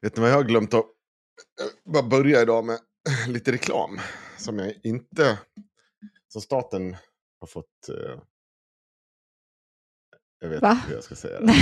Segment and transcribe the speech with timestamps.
[0.00, 2.78] Vet ni vad jag har glömt att eh, bara börja idag med
[3.28, 4.00] lite reklam.
[4.38, 5.38] Som jag inte,
[6.28, 6.96] som staten
[7.40, 7.88] har fått.
[7.88, 8.20] Eh,
[10.40, 10.70] jag vet Va?
[10.70, 11.54] inte hur jag ska säga det.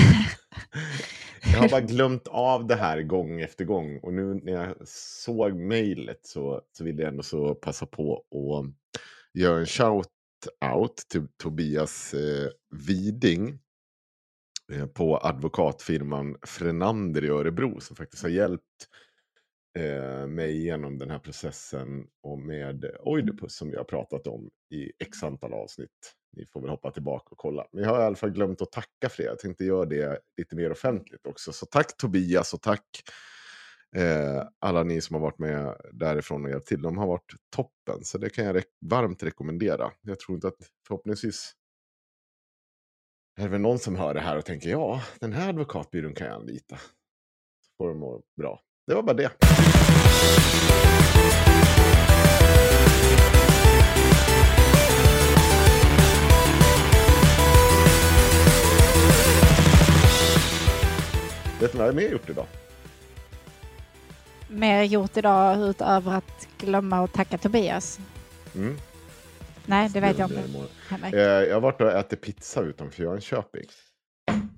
[1.53, 3.99] jag har bara glömt av det här gång efter gång.
[3.99, 9.01] Och nu när jag såg mejlet så, så vill jag ändå så passa på att
[9.41, 12.49] göra en shout-out till Tobias eh,
[12.87, 13.59] Widing
[14.95, 18.89] på advokatfirman Frenander i Örebro som faktiskt har hjälpt
[19.79, 24.93] eh, mig genom den här processen och med Oidipus som vi har pratat om i
[24.99, 26.15] x antal avsnitt.
[26.37, 27.67] Ni får väl hoppa tillbaka och kolla.
[27.73, 29.29] Men jag har i alla fall glömt att tacka för det.
[29.29, 31.53] Jag tänkte göra det lite mer offentligt också.
[31.53, 32.87] Så tack Tobias och tack
[33.97, 36.83] eh, alla ni som har varit med därifrån och hjälpt till.
[36.83, 38.05] De har varit toppen.
[38.05, 39.91] Så det kan jag re varmt rekommendera.
[40.03, 40.57] Jag tror inte att
[40.87, 41.53] förhoppningsvis
[43.39, 46.27] är det väl någon som hör det här och tänker ja, den här advokatbyrån kan
[46.27, 46.77] jag anlita.
[46.77, 48.61] Så får de må bra.
[48.87, 49.31] Det var bara det.
[61.61, 62.47] Vet ni vad jag mer gjort idag?
[64.49, 68.01] Mer gjort idag utöver att glömma att tacka Tobias?
[68.55, 68.77] Mm.
[69.67, 71.19] Nej, det vet jag inte.
[71.19, 73.67] Eh, Jag har varit och ätit pizza utanför Jönköping.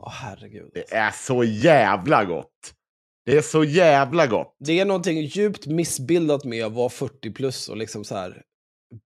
[0.00, 0.70] Åh herregud.
[0.74, 2.74] Det är så jävla gott!
[3.26, 4.56] Det är så jävla gott!
[4.60, 8.42] Det är någonting djupt missbildat med att vara 40 plus och liksom så här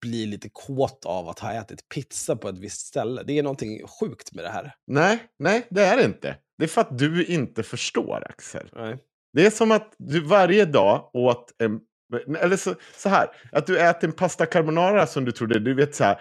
[0.00, 3.22] bli lite kåt av att ha ätit pizza på ett visst ställe.
[3.26, 4.74] Det är någonting sjukt med det här.
[4.86, 6.36] Nej, nej, det är det inte.
[6.58, 8.68] Det är för att du inte förstår, Axel.
[8.72, 8.98] Nej.
[9.32, 11.80] Det är som att du varje dag åt en...
[12.40, 15.94] Eller så, så här, att du äter en pasta carbonara som du trodde, du vet
[15.94, 16.20] så här,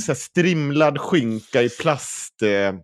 [0.00, 2.42] så här strimlad skinka i plast...
[2.42, 2.74] Eh,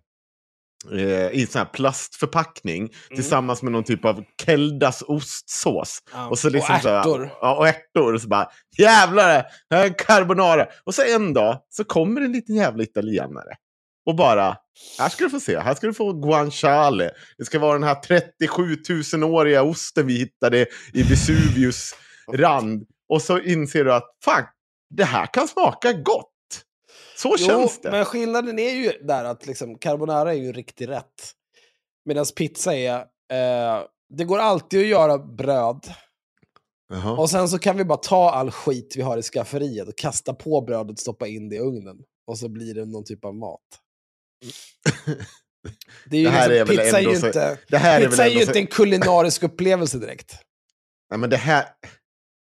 [0.99, 5.99] eh, I sån här plastförpackning tillsammans med någon typ av Keldas ostsås.
[6.13, 7.29] Ja, Och, så liksom och så här- ärtor.
[7.41, 8.13] ja, och ärtor.
[8.13, 10.67] Och så bara, jävlar, här är carbonara.
[10.83, 13.55] Och så en dag så kommer en liten jävla italienare.
[14.09, 14.57] Och bara,
[14.99, 17.11] här ska du få se, här ska du få guanciale.
[17.37, 21.95] Det ska vara den här 37 000-åriga osten vi hittade i Vesuvius
[22.33, 22.87] rand.
[23.09, 24.43] Och så inser du att, fan,
[24.89, 26.31] det här kan smaka gott.
[27.17, 27.91] Så känns det.
[27.91, 31.31] men skillnaden är ju där att liksom, carbonara är ju riktigt rätt.
[32.05, 32.95] Medan pizza är,
[33.31, 35.93] eh, det går alltid att göra bröd.
[36.89, 37.17] Jaha.
[37.17, 40.33] Och sen så kan vi bara ta all skit vi har i skafferiet och kasta
[40.33, 41.97] på brödet och stoppa in det i ugnen.
[42.27, 43.79] Och så blir det någon typ av mat.
[46.05, 47.77] Det är ju Det här liksom, är väl pizza är ju ändå så- inte, det
[47.77, 50.37] här är pizza är ju så- inte en kulinarisk upplevelse direkt.
[51.09, 51.65] Nej, men det här...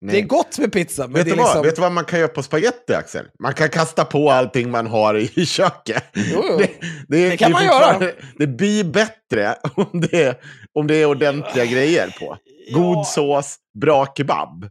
[0.01, 0.13] Nej.
[0.13, 1.47] Det är gott med pizza, men Vet det du, är vad?
[1.47, 1.63] liksom...
[1.65, 3.25] Vet du vad man kan göra på spaghetti, Axel?
[3.39, 6.03] Man kan kasta på allting man har i, köket.
[6.13, 6.57] Jo, jo.
[6.57, 6.69] Det,
[7.07, 8.12] det, Det kan man göra.
[8.38, 10.36] Det blir bättre om det, är-
[10.74, 12.38] om det är ordentliga grejer på.
[12.74, 13.03] God Ja.
[13.03, 14.69] sås, bra kebab.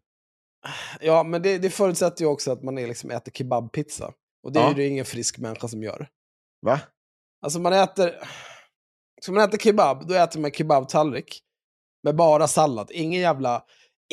[1.00, 4.12] Ja, men det, det förutsätter ju också att man är liksom äter kebabpizza.
[4.42, 4.68] Och det är Ja.
[4.68, 6.08] ju det ingen frisk människa som gör.
[6.66, 6.80] Va?
[7.42, 8.14] Alltså man äter...
[9.22, 11.40] Ska man äta kebab, då äter man kebabtallrik.
[12.02, 12.90] Med bara sallad.
[12.92, 13.64] Ingen jävla...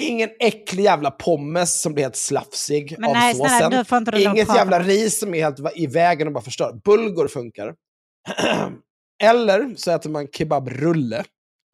[0.02, 3.86] Ingen äcklig jävla pommes som blir helt slafsig Men av nej, snälla, såsen.
[3.86, 6.44] får inte du lov att Inget jävla ris som är helt i vägen och bara
[6.44, 6.82] förstör.
[6.84, 7.76] Bulgur funkar.
[9.24, 11.24] Eller så äter man kebabrulle.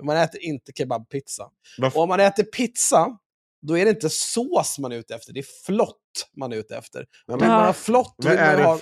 [0.03, 1.49] Man äter inte kebabpizza.
[1.77, 3.17] Varför- Och om man äter pizza,
[3.67, 6.00] då är det inte sås man är ute efter, det är flott
[6.37, 7.05] man är ute efter.
[7.27, 8.79] Ja, men- man ha flott vill är det, ha...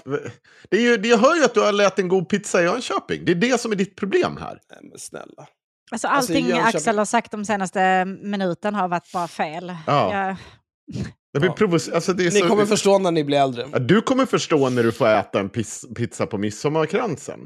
[0.69, 2.63] det är ju, det- jag hör ju att du har ätit en god pizza i
[2.63, 3.25] Jönköping.
[3.25, 4.59] Det är det som är ditt problem här.
[4.71, 5.25] Nej, men snälla.
[5.91, 9.75] Alltså Alltså, allting Jönköping- Axel har sagt de senaste minuten har varit bara fel.
[9.87, 10.15] Ja.
[10.15, 10.35] Jag,
[11.31, 11.55] Ja.
[11.93, 12.47] Alltså, det är Ni så...
[12.47, 13.67] kommer förstå när ni blir äldre.
[13.71, 15.49] Ja, Du kommer förstå när du får äta en
[15.95, 17.39] pizza på midsommarkransen.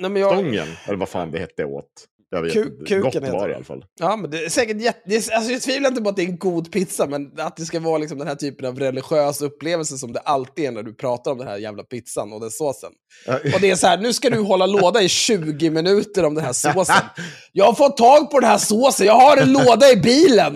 [0.00, 0.32] Nej, men jag...
[0.32, 1.84] Stången, eller vad fan det hette åt.
[2.30, 3.84] Jag vet, Ku- kuken gott heter var det i alla fall.
[4.00, 5.00] Ja, men det är säkert jätte...
[5.06, 7.56] Det är, alltså, jag tvivlar inte på att det är en god pizza, men att
[7.56, 10.82] det ska vara liksom den här typen av religiös upplevelse som det alltid är när
[10.82, 12.90] du pratar om den här jävla pizzan och den såsen.
[13.54, 16.44] Och det är så här, nu ska du hålla låda i 20 minuter om den
[16.44, 16.96] här såsen.
[17.52, 20.54] Jag har fått tag på den här såsen, jag har en låda i bilen.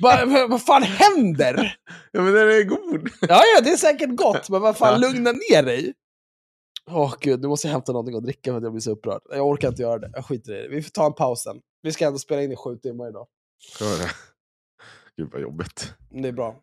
[0.00, 1.74] Va, va, vad fan händer?
[2.12, 3.08] ja, men den är god.
[3.20, 5.92] Ja, ja, det är säkert gott, men vad fan, lugna ner dig.
[6.92, 9.22] Åh gud, nu måste jag hämta någonting att dricka för att jag blir så upprörd.
[9.30, 10.68] Jag orkar inte göra det, jag skiter i det.
[10.68, 11.60] Vi får ta en paus sen.
[11.82, 13.26] Vi ska ändå spela in i sju timmar idag.
[15.16, 15.94] Gud vad jobbigt.
[16.10, 16.56] Det är bra.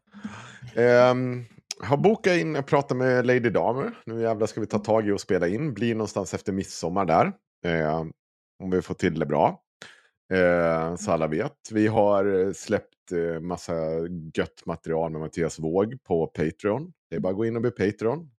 [1.12, 1.46] Um,
[1.80, 3.98] har bokat in, jag pratar med Lady Damer.
[4.06, 5.74] Nu jävlar ska vi ta tag i och spela in.
[5.74, 7.32] Blir någonstans efter midsommar där.
[7.66, 8.06] Eh,
[8.64, 9.62] om vi får till det bra.
[10.34, 11.72] Eh, så alla vet.
[11.72, 13.74] Vi har släppt eh, massa
[14.34, 16.94] gött material med Mattias Våg på Patreon.
[17.10, 18.30] Det är bara att gå in och bli Patreon.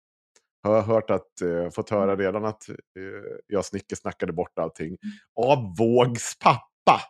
[0.62, 2.74] Har hört att, eh, fått höra redan att eh,
[3.46, 4.96] jag snickesnackade bort allting.
[5.40, 7.00] Av Vågs pappa.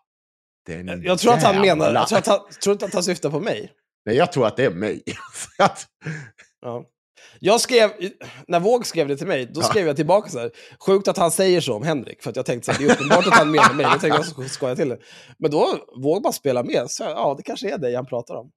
[0.67, 3.31] Den Jag tror att han menar, jag tror, att han, tror inte att han syftar
[3.31, 3.73] på mig.
[4.07, 5.03] Nej, jag tror att det är mig.
[6.61, 6.85] Ja.
[7.41, 7.91] Jag skrev,
[8.49, 10.51] när Våg skrev det till mig, då skrev jag tillbaka så här.
[10.87, 12.95] Sjukt att han säger så om Henrik, för att jag tänkte så här, det är
[12.95, 13.87] uppenbart att han menar mig.
[13.87, 14.99] Jag tänkte jag skoja till det.
[15.39, 15.67] Men då,
[16.03, 16.91] Våg bara spela med.
[16.91, 18.51] Så jag, ja, det kanske är dig han pratar om.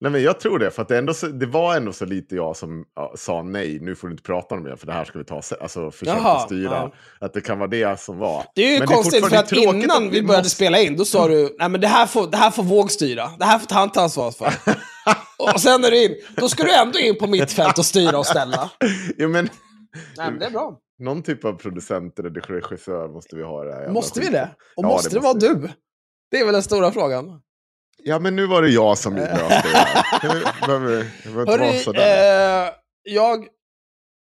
[0.00, 2.56] Nej, men jag tror det, för det, ändå så, det var ändå så lite jag
[2.56, 5.18] som ja, sa nej, nu får du inte prata om det, för det här ska
[5.18, 6.70] vi ta alltså försöka Jaha, styra.
[6.70, 6.92] ja.
[7.26, 8.44] Att det kan vara det som var.
[8.54, 11.04] Det är ju Men konstigt, för fortfarande att innan vi började måste- spela in, då
[11.04, 13.30] sa du nej men det här får, det här får Våg styra.
[13.38, 14.52] Det här får han ta ansvar för.
[15.52, 18.18] och sen när du in, då ska du ändå in på mitt fält och styra
[18.18, 18.70] och ställa.
[19.16, 19.48] ja, men,
[20.16, 20.78] Nej, men det är bra.
[20.98, 24.50] någon typ av producent eller regissör måste vi ha det här Måste vi det?
[24.76, 25.54] Och Ja, måste det det, vara måste vi.
[25.54, 25.68] du?
[26.30, 27.40] Det är väl den stora frågan.
[28.06, 30.04] Ja, men nu var det jag som löste det här.
[30.22, 32.72] Nu behöver vi- det behöver inte vara Hörru, eh,
[33.02, 33.46] jag...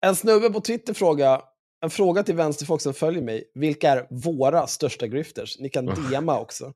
[0.06, 1.40] En snubbe på Twitter fråga,
[1.84, 3.44] en fråga till vänsterfolk som följer mig.
[3.54, 5.58] Vilka är våra största grifters?
[5.58, 6.72] Ni kan DMa också.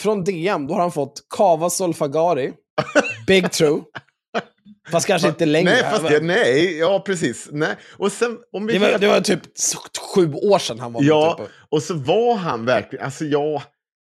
[0.00, 2.52] Från DM, då har han fått Kava Solfagari,
[3.26, 3.80] Big True.
[4.92, 5.70] Fast kanske inte längre.
[5.70, 7.48] Nej, fast det, nej, ja precis.
[7.52, 7.76] Nej.
[7.96, 9.40] Och sen, om vi det, var, det var typ
[10.14, 11.46] sju år sedan han var Ja, med.
[11.46, 11.56] Typ.
[11.68, 13.62] och så var han verkligen, alltså ja,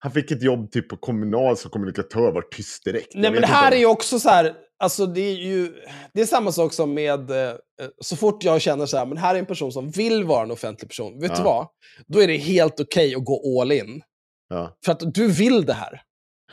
[0.03, 3.11] han fick ett jobb typ på Kommunal som kommunikatör, var tyst direkt.
[3.15, 5.73] Nej, men det här inte är ju också så här, alltså det är ju,
[6.13, 7.53] det är samma sak som med, eh,
[8.01, 10.51] så fort jag känner så här, men här är en person som vill vara en
[10.51, 11.37] offentlig person, vet Ja.
[11.37, 11.67] du vad?
[12.07, 14.01] Då är det helt okej att gå all in.
[14.49, 14.77] Ja.
[14.85, 16.01] För att du vill det här.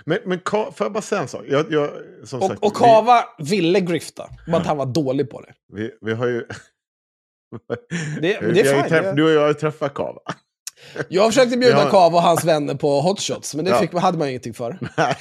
[0.06, 1.44] Men, men får jag bara säga en sak?
[1.48, 1.90] Jag, jag,
[2.24, 5.54] som sagt, Och, och Kava ville grifta, bara att han var dålig på det.
[5.72, 6.46] Vi, vi, vi har ju...
[8.20, 10.20] Det- vi det är fine, träff, det- Du och jag har ju träffat Kava.
[11.08, 11.90] Jag försökte bjuda Ja.
[11.90, 13.78] Kava och hans vänner på hotshots, men det Ja.
[13.78, 14.78] fick, hade man ingenting för.
[14.96, 15.16] Nej.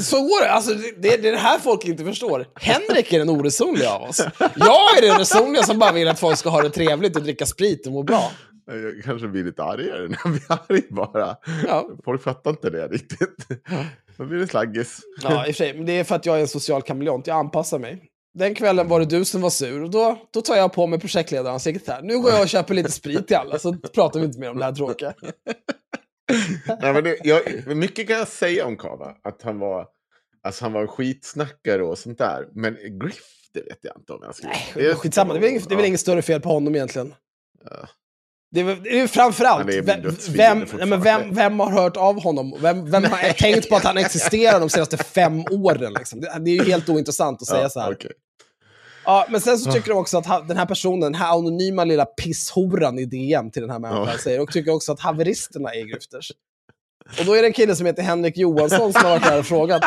[0.00, 0.50] Så går det.
[0.50, 2.46] Alltså, det, det är det här folk inte förstår.
[2.54, 4.20] Henrik är den oresonliga av oss.
[4.38, 7.46] Jag är den resonliga som bara vill att folk ska ha det trevligt och dricka
[7.46, 8.30] sprit och må bra.
[8.66, 10.42] Jag kanske blir lite argare när jag blir
[10.76, 11.36] arg bara.
[11.66, 11.88] Ja.
[12.04, 13.46] Folk fattar inte det riktigt.
[14.16, 14.98] Då blir det slaggis.
[15.22, 15.74] Ja, i och för sig.
[15.74, 17.26] Men det är för att jag är en social kameleont.
[17.26, 18.02] Jag anpassar mig.
[18.34, 21.00] Den kvällen var det du som var sur och då, då tar jag på mig
[21.00, 22.02] projektledaransiktet här.
[22.02, 24.58] Nu går jag och köper lite sprit till alla så pratar vi inte mer om
[24.58, 25.14] det här tråkiga.
[26.80, 29.16] Nej, men det, jag, mycket kan jag säga om Kava.
[29.22, 29.86] Att han var,
[30.42, 32.48] alltså han var en skitsnackare och sånt där.
[32.52, 34.34] Men Griff, det vet jag inte om jag.
[34.74, 37.14] Det är skitsamma, det är väl det är väl inget större fel på honom egentligen.
[37.64, 37.88] Ja.
[38.50, 42.54] Det är, det är framförallt, är vem, vem, nej, vem, vem har hört av honom?
[42.60, 45.92] Vem, vem har tänkt på att han existerar de senaste fem åren?
[45.98, 46.20] Liksom?
[46.20, 47.92] Det, det är ju helt ointressant att säga Ja, så här.
[47.92, 48.10] okej.
[49.04, 52.04] Ja, men sen så tycker de också att den här personen, den här anonyma lilla
[52.04, 54.18] pisshoran i DM till den här människan Ja.
[54.18, 56.32] säger, och tycker också att haveristerna är grifters.
[57.18, 59.46] Och då är det en kille som heter Henrik Johansson som har varit här och
[59.46, 59.82] frågat,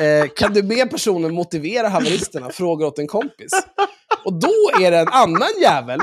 [0.00, 2.50] eh, kan du be personen motivera haveristerna?
[2.50, 3.52] Frågar åt en kompis.
[4.24, 4.52] Och då
[4.82, 6.00] är det en annan jävel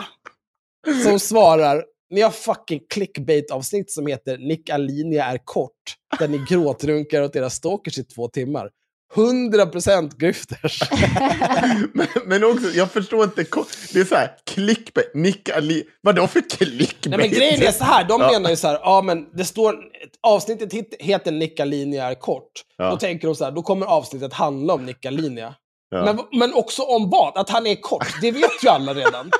[1.04, 5.72] som svarar, ni har fucking clickbait-avsnitt som heter Nick Alinia är kort,
[6.20, 8.70] där ni gråtrunkar åt era stalkers i två timmar.
[9.16, 10.80] 100% grifters.
[11.94, 13.46] men, men också, jag förstår inte.
[13.94, 15.12] Det är så här, clickbait.
[15.16, 15.84] Nick Ali.
[16.02, 17.06] Vadå för clickbait?
[17.06, 18.32] Nej men grejen är så här, de Ja.
[18.32, 19.76] menar ju så här, ja men det står,
[20.22, 22.52] avsnittet heter Nicka Linja är kort.
[22.78, 22.90] Ja.
[22.90, 25.56] Då tänker de så här, då kommer avsnittet handla om Nicka Linja.
[25.90, 26.06] Ja.
[26.06, 27.38] Men, men också om vad?
[27.38, 29.32] Att han är kort, det vet ju alla redan.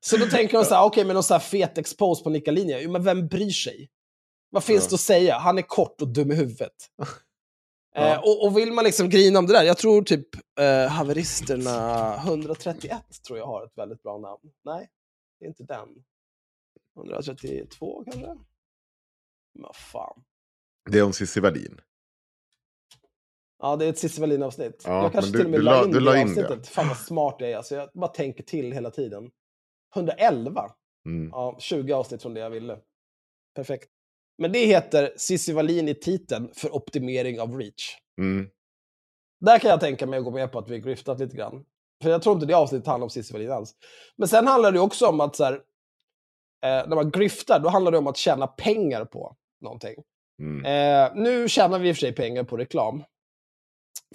[0.00, 2.50] Så då tänker de så här, okej, men någon så här fet expose på nicka
[2.50, 2.80] linje.
[2.80, 3.90] Jo, men vem bryr sig?
[4.50, 5.38] Vad finns det att säga?
[5.38, 6.72] Han är kort och dum i huvudet.
[7.94, 10.26] Eh, och, och vill man liksom grina om det där, jag tror typ
[10.60, 14.40] eh, haveristerna 131 tror jag har ett väldigt bra namn.
[14.64, 14.88] Nej,
[15.38, 15.88] det är inte den.
[16.96, 18.26] 132 kanske?
[19.58, 20.24] Men fan.
[20.90, 21.80] Det är om Cissi Wallin.
[23.62, 24.82] Ja, det är ett Cissi Wallin-avsnitt.
[24.86, 26.34] Ja, jag kanske men till och du- med du la in du det la in
[26.34, 26.44] det.
[26.44, 26.68] avsnittet.
[26.68, 27.56] Fan vad smart jag är.
[27.56, 29.30] Alltså, jag bara tänker till hela tiden.
[29.94, 30.70] 111.
[31.06, 31.30] Mm.
[31.32, 32.78] Ja, 20 avsnitt från det jag ville.
[33.54, 33.88] Perfekt.
[34.38, 37.96] Men det heter Cissi Wallin i titeln för optimering av reach.
[38.18, 38.50] Mm.
[39.40, 41.64] Där kan jag tänka mig att gå med på att vi har griftat lite grann.
[42.02, 43.74] För jag tror inte det avsnittet handlar om Cissi Wallin alls.
[44.16, 45.52] Men sen handlar det också om att så här,
[46.64, 49.94] eh, när man griftar, då handlar det om att tjäna pengar på någonting.
[50.42, 50.64] Mm.
[50.64, 53.04] Eh, nu tjänar vi i och för sig pengar på reklam.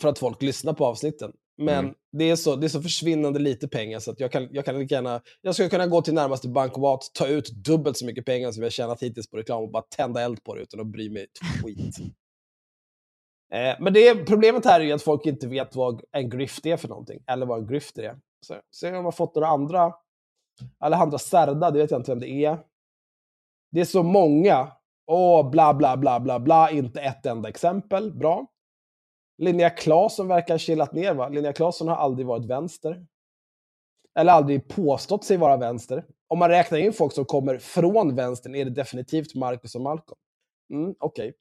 [0.02, 1.34] För att folk lyssnar på avsnitten.
[1.58, 1.96] Men Mm.
[2.12, 4.80] det, är så, det är så försvinnande lite pengar så att jag kan, jag kan
[4.80, 5.22] lika gärna...
[5.42, 8.72] Jag skulle kunna gå till närmaste bankomat, ta ut dubbelt så mycket pengar som jag
[8.72, 11.64] tjänat hittills på reklam och bara tända eld på det utan att bry mig ett
[11.64, 11.98] skit.
[13.54, 16.78] Eh, men det, problemet här är ju att folk inte vet vad en grift är
[16.78, 17.24] för någonting.
[17.28, 18.20] Eller vad en grifter är.
[18.48, 19.94] Så, så har man fått några andra...
[20.80, 22.60] Alejandra Cerda, det vet jag inte vem det är.
[23.72, 24.72] Det är så många.
[25.08, 26.72] Åh, bla, bla, bla, bla, bla.
[26.72, 28.14] Inte ett enda exempel.
[28.14, 28.48] Bra.
[29.38, 31.30] Linnea Claesson verkar ha chillat ner, va?
[31.30, 33.06] Linnea Claesson har aldrig varit vänster.
[34.20, 36.06] Eller aldrig påstått sig vara vänster.
[36.28, 40.18] Om man räknar in folk som kommer från vänstern är det definitivt Marcus och Malcolm.
[40.74, 41.34] Mm, Okej.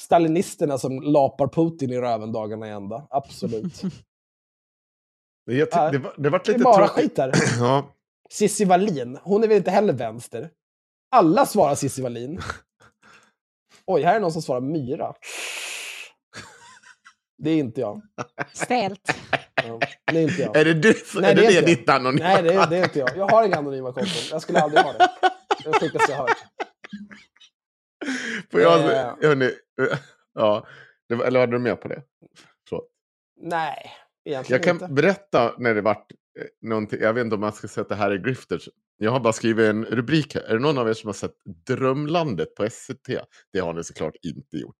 [0.00, 3.06] Stalinisterna som lapar Putin i röven dagarna i ända.
[3.10, 3.82] Absolut.
[5.46, 7.04] Det, det, var, det vart det är lite bara tråkigt.
[7.04, 7.32] skit här.
[7.60, 7.88] Ja,
[8.30, 10.50] Cissi Wallin, hon är väl inte heller vänster?
[11.10, 12.40] Alla svarar Cissi Wallin.
[13.86, 15.14] Oj, här är någon som svarar Myra.
[17.38, 18.02] Det är inte jag.
[18.52, 19.14] Stelt.
[19.64, 19.80] Ja,
[20.12, 20.56] det är inte jag.
[20.56, 22.24] är det, du, Nej, är det, det är inte ditt anonyma?
[22.28, 23.16] Nej, det är, det är inte jag.
[23.16, 24.12] Jag har inga anonyma konton.
[24.30, 24.98] Jag skulle aldrig ha det.
[25.62, 26.36] Det är det sjukaste jag har hört.
[28.52, 29.14] Får jag, Eh.
[29.28, 29.50] hörni,
[30.34, 30.66] ja,
[31.08, 32.02] det var, eller hade du med på det?
[32.68, 32.88] Förlåt.
[33.40, 33.90] Nej,
[34.24, 34.94] egentligen Jag kan inte.
[34.94, 37.94] berätta när det vart eh, någonting, jag vet inte om man ska säga att det
[37.94, 38.68] här är grifters.
[38.98, 40.42] Jag har bara skrivit en rubrik här.
[40.42, 41.34] Är det någon av er som har sett
[41.66, 43.08] Drömlandet på SVT?
[43.52, 44.76] Det har ni såklart inte gjort.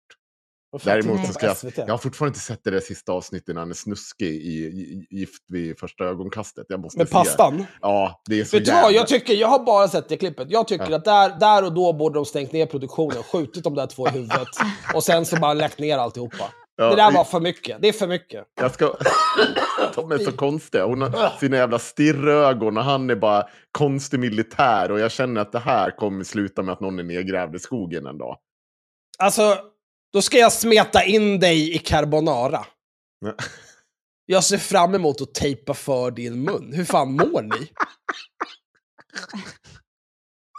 [0.85, 3.71] Däremot så ska jag, jag har fortfarande inte sett det där sista avsnittet när han
[3.71, 6.67] är snuskig i, i Gift vid första ögonkastet.
[6.69, 7.13] Jag måste Med se.
[7.15, 7.67] pastan?
[7.81, 8.91] Ja, det är så Vet jävla...
[8.91, 10.51] jag, tycker, jag har bara sett det klippet.
[10.51, 10.97] Jag tycker Ja.
[10.97, 14.11] att där, där och då borde de stängt ner produktionen, skjutit de där två i
[14.11, 14.49] huvudet
[14.95, 16.45] och sen så bara lagt ner alltihopa.
[16.79, 17.83] Ja, det där var för mycket.
[17.83, 18.45] Det är för mycket.
[18.61, 18.95] Jag ska...
[19.95, 20.85] De är så konstiga.
[20.87, 24.91] Hon har sina jävla stirrögon och han är bara konstig militär.
[24.91, 28.07] Och jag känner att det här kommer sluta med att någon är nedgrävd i skogen
[28.07, 28.37] en dag.
[29.19, 29.57] Alltså,
[30.13, 32.67] då ska jag smeta in dig i carbonara.
[33.21, 33.35] Ja.
[34.27, 36.73] Jag ser fram emot att tejpa för din mun.
[36.73, 37.71] Hur fan mår ni?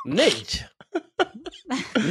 [0.06, 0.46] Nej!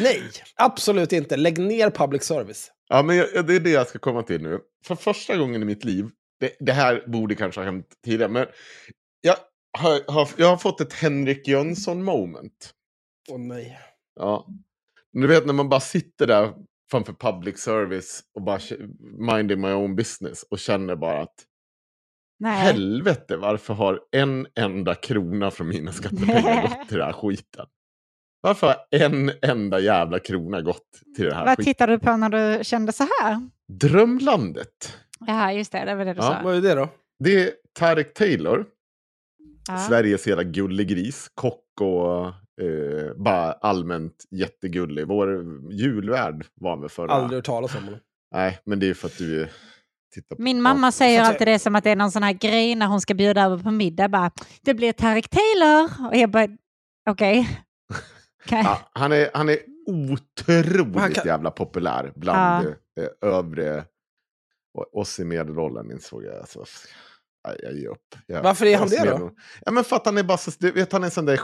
[0.03, 0.23] Nej,
[0.57, 1.37] absolut inte.
[1.37, 2.73] Lägg ner public service.
[2.89, 4.61] Ja, men jag, det är det jag ska komma till nu.
[4.85, 8.47] För första gången i mitt liv, det, det här borde kanske ha hänt tidigare, men
[9.21, 9.37] jag
[9.79, 12.75] har, har, jag har fått ett Henrik Jönsson moment.
[13.29, 13.79] Åh nej.
[14.15, 14.47] Ja.
[15.13, 16.55] Du vet när man bara sitter där
[16.91, 18.59] framför public service och bara
[19.19, 21.35] minding my own business och känner bara att
[22.39, 22.53] Nej.
[22.59, 27.67] helvete, varför har en enda krona från mina skattepengar gått till den här skiten?
[28.41, 31.65] Varför har en enda jävla krona gått till den här Vad skiten?
[31.65, 32.29] tittade du på när
[32.59, 33.51] du kände så här?
[33.69, 34.99] Drömlandet.
[35.27, 35.85] Ja, just det.
[35.85, 36.41] Det var det du Ja, sa.
[36.45, 36.89] Vad är det då?
[37.25, 38.67] Det är Tarek Taylor,
[39.69, 39.79] Ja.
[39.79, 42.33] Sveriges hela gullegris, kock och
[42.63, 45.07] eh, bara allmänt jättegullig.
[45.07, 47.13] Vår julvärd var han väl förra.
[47.13, 48.01] Aldrig hört talas om honom.
[48.35, 49.49] Nej, men det är för att du
[50.15, 50.43] tittar på...
[50.43, 50.93] Min mamma Ja.
[50.93, 53.43] säger alltid det som att det är någon sån här grej när hon ska bjuda
[53.45, 54.09] över på middag.
[54.09, 54.31] Bara,
[54.63, 56.09] det blir Tarek Taylor.
[56.09, 56.49] Och jag bara,
[57.11, 57.61] okej.
[58.47, 62.75] Kan- Ja, han, är, han är otroligt Han kan- jävla populär bland eh,
[63.31, 63.85] övre
[64.75, 66.37] och oss i medelåldern insåg jag.
[66.37, 66.65] Alltså,
[67.63, 68.15] jag ger upp.
[68.27, 69.31] Jag, Varför är han det då?
[69.65, 71.41] Ja, men för att han är bara så, du vet, han är sån där,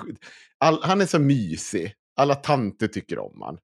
[0.58, 1.94] all, han är så mysig.
[2.16, 3.58] Alla tanter tycker om han.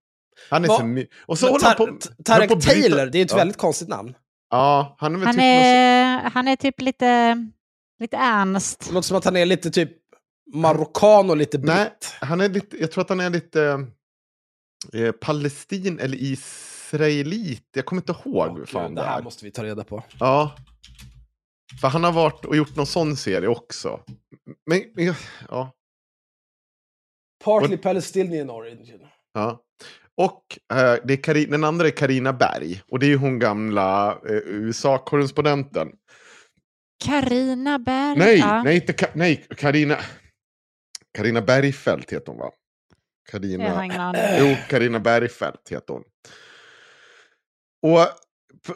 [0.51, 0.77] Han är Va?
[0.79, 1.99] så my- Och så Men håller han på...
[2.25, 3.37] Tarek Taylor, det är ett ja.
[3.37, 4.15] väldigt konstigt namn.
[4.51, 7.37] Ja, han är väl Han typ är, han är typ lite,
[8.01, 8.91] lite ernst.
[8.93, 9.91] Låter som att han är lite typ
[10.55, 12.15] marockan och lite Nej, britt.
[12.21, 13.87] han är lite, jag tror att han är lite
[14.93, 17.69] eh, palestin eller israelit.
[17.75, 19.23] Jag kommer inte ihåg hur fan Gud, det det här är.
[19.23, 20.03] måste vi ta reda på.
[20.21, 20.57] Ja.
[21.81, 24.01] För han har varit och gjort någon sån serie också.
[24.67, 25.15] Men, men
[25.49, 25.73] ja.
[27.45, 29.01] Partly Palestinian origin.
[29.35, 29.65] ja.
[30.17, 32.83] Och eh, det är Kari, den andra är Karina Berg.
[32.89, 35.93] Och det är ju hon gamla eh, USA-korrespondenten.
[37.05, 38.19] Carina Berg.
[38.19, 38.63] Nej, ja.
[38.63, 39.99] nej, inte Ka- nej, Karina.
[41.17, 42.51] Carina Bergfeldt heter hon va?
[43.99, 44.23] Aning.
[44.39, 46.03] Jo, Carina Bergfeldt heter hon.
[47.83, 48.09] Och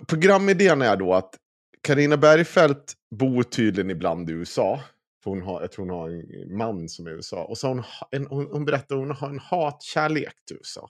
[0.07, 1.35] programidén är då att
[1.83, 4.81] Carina Bergfeldt bor tydligen ibland i USA.
[5.25, 7.45] För hon har, jag tror hon har en man som är i USA.
[7.45, 10.89] Och så hon, en, hon, hon berättar att hon har en hatkärlek till USA.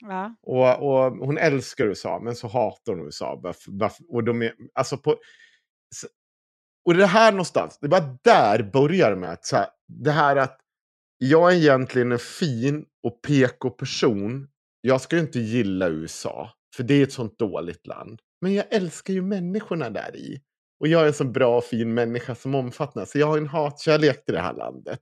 [0.00, 0.36] Ja.
[0.42, 3.42] Och, och hon älskar USA, men så hatar hon USA.
[4.08, 5.16] Och, de är, alltså på,
[6.84, 9.30] och det här någonstans, det var där börjar med.
[9.30, 10.60] Att, så här, det här att
[11.18, 14.48] jag är egentligen en fin och PK-person.
[14.80, 18.20] Jag ska ju inte gilla USA, för det är ett sånt dåligt land.
[18.40, 20.40] Men jag älskar ju människorna där i.
[20.80, 23.10] Och jag är en så bra och fin människa som omfattas.
[23.10, 25.00] Så jag har en hatkärlek till det här landet.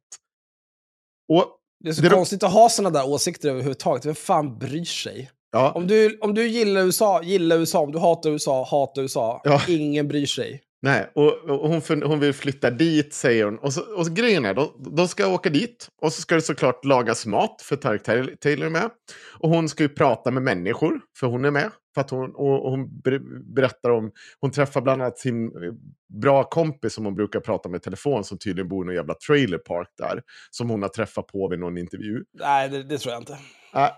[1.33, 1.45] Och
[1.85, 4.05] Det är så Det de- konstigt att ha sådana där åsikter överhuvudtaget.
[4.07, 5.31] Vem fan bryr sig?
[5.53, 7.79] ja, Om du, om du gillar USA, gilla USA.
[7.81, 9.41] Om du hatar USA, hata USA.
[9.45, 9.61] Ja.
[9.69, 10.63] Ingen bryr sig.
[10.85, 13.59] Nej, och, och hon, fun- hon vill flytta dit, säger hon.
[13.59, 15.89] Och, så, och så, grejen är, de, de ska åka dit.
[16.03, 18.91] Och så ska det såklart lagas mat, för Tarek Taylor- är med.
[19.39, 21.71] Och hon ska ju prata med människor, för hon är med.
[21.95, 25.73] För att hon, och, och hon ber- berättar om, hon träffar bland annat sin eh,
[26.21, 29.15] bra kompis som hon brukar prata med i telefon, som tydligen bor i någon jävla
[29.15, 30.23] trailer park där.
[30.51, 32.25] Som hon har träffat på vid någon intervju.
[32.41, 33.39] Nej, det, det tror jag inte.
[33.75, 33.89] Äh,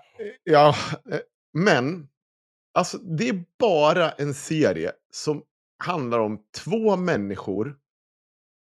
[0.44, 0.74] ja,
[1.12, 1.18] eh,
[1.58, 2.06] men
[2.74, 5.42] alltså, det är bara en serie som
[5.78, 7.76] handlar om två människor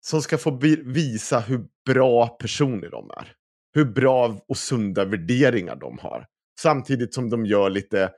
[0.00, 0.50] som ska få
[0.85, 3.33] visa hur bra personer de är.
[3.75, 6.26] Hur bra och sunda värderingar de har.
[6.61, 8.09] Samtidigt som de gör lite, äh,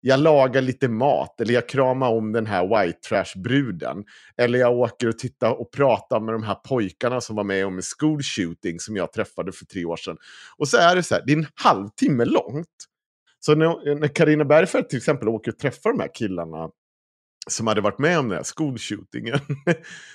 [0.00, 4.04] jag lagar lite mat, eller jag kramar om den här white trash-bruden.
[4.36, 7.76] Eller jag åker och tittar och pratar med de här pojkarna som var med om
[7.76, 10.16] en school shooting som jag träffade för tre år sedan.
[10.56, 12.68] Och så är det så här, det är en halvtimme långt.
[13.40, 16.70] Så när, när Carina Bergfeldt till exempel åker och träffar de här killarna
[17.50, 19.38] som hade varit med om den här skolshootingen.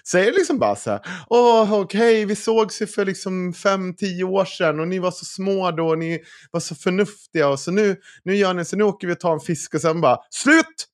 [0.07, 4.45] Säger liksom bara så här, åh okej, vi sågs ju för liksom fem, tio år
[4.45, 6.19] sedan och ni var så små då och ni
[6.51, 9.33] var så förnuftiga och så nu, nu gör ni, så nu åker vi och tar
[9.33, 10.87] en fisk och sen bara, slut!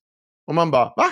[0.46, 1.06] Och man bara, va?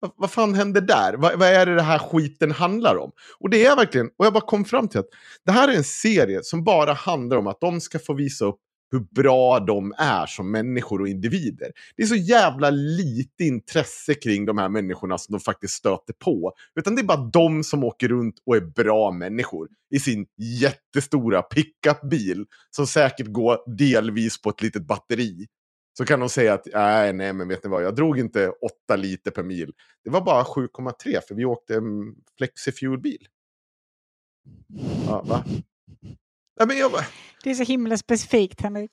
[0.00, 1.14] Vad, vad fan hände där?
[1.14, 3.12] Vad, vad är det det här skiten handlar om?
[3.40, 5.08] Och det är verkligen, och jag bara kom fram till att
[5.44, 8.58] det här är en serie som bara handlar om att de ska få visa upp
[8.94, 11.72] hur bra de är som människor och individer.
[11.96, 16.52] Det är så jävla lite intresse kring de här människorna som de faktiskt stöter på.
[16.74, 20.26] Utan det är bara de som åker runt och är bra människor i sin
[20.60, 25.46] jättestora pickupbil som säkert går delvis på ett litet batteri.
[25.98, 28.48] Så kan de säga att nej, nej, men vet ni vad, jag drog inte
[28.86, 29.72] 8 liter per mil.
[30.04, 33.26] Det var bara 7,3 för vi åkte en flexifuelbil.
[35.06, 35.44] Ja, va?
[36.58, 36.92] Ja, men jag,
[37.44, 38.90] Det är så himla specifikt, Henrik.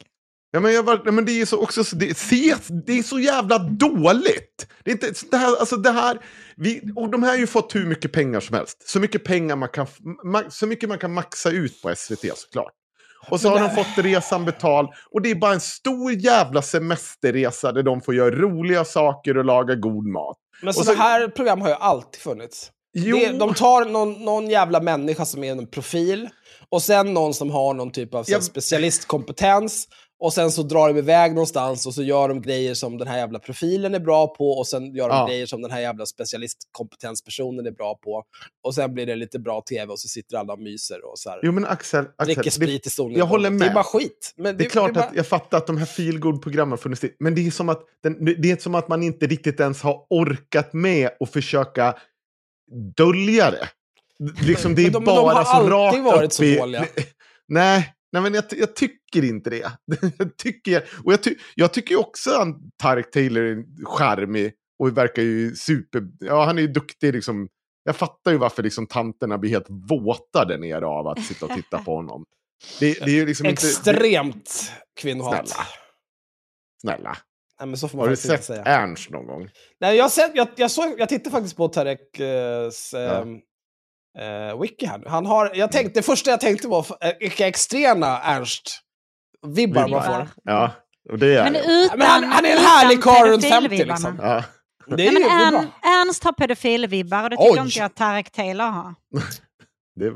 [0.53, 3.03] Ja, men, jag var, nej, men det är så också så, det, se, det är
[3.03, 4.67] så jävla dåligt.
[4.83, 6.19] Det är inte, det här, alltså det här,
[6.55, 8.89] vi, och de här har ju fått hur mycket pengar som helst.
[8.89, 9.87] Så mycket pengar man kan,
[10.49, 12.71] så mycket man kan maxa ut på SVT såklart.
[13.29, 14.89] Och så har de fått resan betald.
[15.11, 19.45] Och det är bara en stor jävla semesterresa där de får göra roliga saker och
[19.45, 20.37] laga god mat.
[20.61, 22.71] Men sådana så- här program har ju alltid funnits.
[22.93, 23.17] Jo.
[23.17, 26.29] Det, de tar någon, någon jävla människa som är en profil,
[26.71, 28.41] och sen någon som har någon typ av Ja.
[28.41, 29.87] specialistkompetens,
[30.23, 33.17] och sen så drar de iväg någonstans och så gör de grejer som den här
[33.17, 35.27] jävla profilen är bra på, och sen gör de Ja.
[35.27, 38.23] grejer som den här jävla specialistkompetenspersonen är bra på.
[38.63, 41.29] Och sen blir det lite bra tv och så sitter alla och myser och så
[41.29, 41.39] här.
[41.43, 43.17] Jo men Axel, Axel dricker det- sprit i stolen.
[43.17, 43.67] jag håller Det med.
[43.67, 44.33] är bara skit.
[44.37, 45.03] Men Det är klart bara...
[45.05, 47.11] att jag fattar att de här feelgood programmen har funnits till.
[47.19, 50.05] Men det är, som att den, det är som att man inte riktigt ens har
[50.09, 51.95] orkat med att försöka
[52.97, 53.69] dölja det.
[54.41, 56.55] Liksom det är de- de bara har så rakt varit så i...
[56.55, 56.85] dåliga.
[57.47, 59.71] Nej, nej men jag, jag tycker inte det.
[60.17, 65.21] jag tycker, och jag, ty, jag tycker också att Tarek Taylor är charmig och verkar
[65.21, 66.03] ju super...
[66.19, 67.47] Ja, han är ju duktig liksom.
[67.83, 71.51] Jag fattar ju varför liksom tanterna blir helt våta där nere av att sitta och
[71.51, 72.25] titta på honom.
[72.79, 73.67] Det, det är ju liksom inte...
[73.67, 75.47] Extremt kvinnohat.
[75.47, 75.67] Snälla.
[76.81, 77.17] Snälla.
[77.61, 78.63] Nej, Har du sett säga.
[78.63, 79.49] Ernst någon gång?
[79.79, 83.25] Nej, jag, sett, jag, jag, såg, jag tittade faktiskt på Tareks eh,
[84.19, 85.03] eh, wiki här.
[85.07, 90.01] Han har, jag tänkte, det första jag tänkte var eh, vilka extrema Ernst-vibbar man Vibbar.
[90.01, 90.27] får.
[90.43, 90.71] Ja,
[91.09, 94.09] och det är Men, utan, Men han- han är en härlig karl runt 50 pedofilvibbarna.
[94.09, 94.19] liksom.
[94.29, 94.43] Ja.
[94.87, 95.59] Det Nej, är men är bra.
[95.59, 95.67] Ern,
[96.07, 97.65] Ernst har pedofilvibbar och det tycker Oj.
[97.65, 98.93] inte jag Tarek Taylor har.
[99.99, 100.13] Det,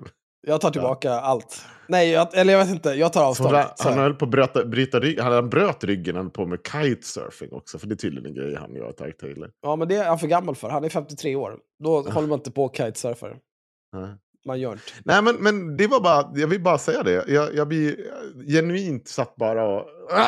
[0.47, 1.65] Jag tar tillbaka allt.
[1.87, 2.89] Nej, jag, eller jag vet inte.
[2.89, 3.55] Jag tar avstånd.
[3.55, 3.89] han, Så.
[3.89, 5.25] han höll på att bryta, bryta ryggen.
[5.25, 7.79] Han bröt ryggen, han på med kitesurfing också.
[7.79, 9.49] För det är tydligen en grej han gör, Tarek Taylor.
[9.61, 10.69] Ja, men det är han för gammal för.
[10.69, 11.57] Han är 53 år.
[11.83, 13.37] Då håller man inte på och kitesurfar.
[14.45, 14.83] Man gör inte.
[15.05, 17.25] Nej, men, men det var bara, jag vill bara säga det.
[17.27, 17.97] Jag, jag blir
[18.47, 20.11] genuint satt bara och...
[20.11, 20.27] Äh!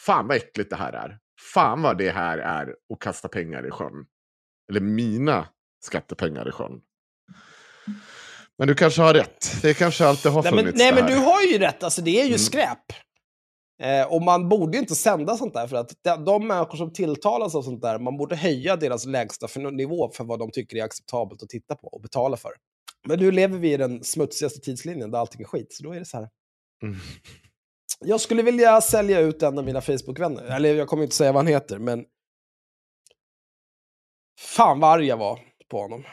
[0.00, 1.18] Fan vad äckligt det här är.
[1.54, 4.06] Fan vad det här är att kasta pengar i sjön.
[4.70, 5.48] Eller mina
[5.84, 6.80] skattepengar i sjön.
[8.58, 9.62] Men du kanske har rätt.
[9.62, 11.82] Det kanske alltid har Nej, funnits men, nej, men du har ju rätt.
[11.82, 12.38] Alltså, det är ju Mm.
[12.38, 12.78] skräp.
[13.78, 17.54] Eh, och man borde inte sända sånt där, för att de, de människor som tilltalas
[17.54, 20.84] av sånt där, man borde höja deras lägsta för, nivå för vad de tycker är
[20.84, 22.52] acceptabelt att titta på och betala för.
[23.08, 25.98] Men nu lever vi i den smutsigaste tidslinjen där allting är skit, så då är
[25.98, 26.28] det så här.
[26.82, 26.96] Mm.
[28.00, 30.42] Jag skulle vilja sälja ut en av mina Facebook-vänner.
[30.42, 32.04] Eller jag kommer inte säga vad han heter, men...
[34.40, 36.04] Fan vad arg jag var på honom.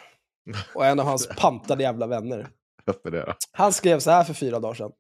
[0.76, 2.49] Och en av hans pantade jävla vänner.
[3.52, 4.91] Han skrev så här för fyra dagar sedan.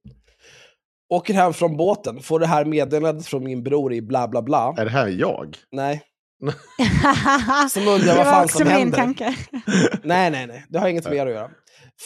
[1.09, 4.75] Åker hem från båten, får det här meddelandet från min bror i bla bla bla.
[4.77, 5.57] Är det här jag?
[5.71, 6.03] Nej,
[7.69, 8.97] Som undrar det vad fan som händer.
[8.97, 9.35] tanke.
[10.03, 10.65] nej, nej, nej.
[10.69, 11.51] Det har inget med er att göra.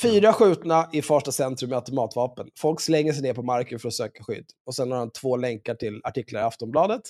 [0.02, 2.48] Fyra skjutna i Farsta centrum med automatvapen.
[2.60, 4.46] Folk slänger sig ner på marken för att söka skydd.
[4.66, 7.02] Och sen har han två länkar till artiklar i Aftonbladet.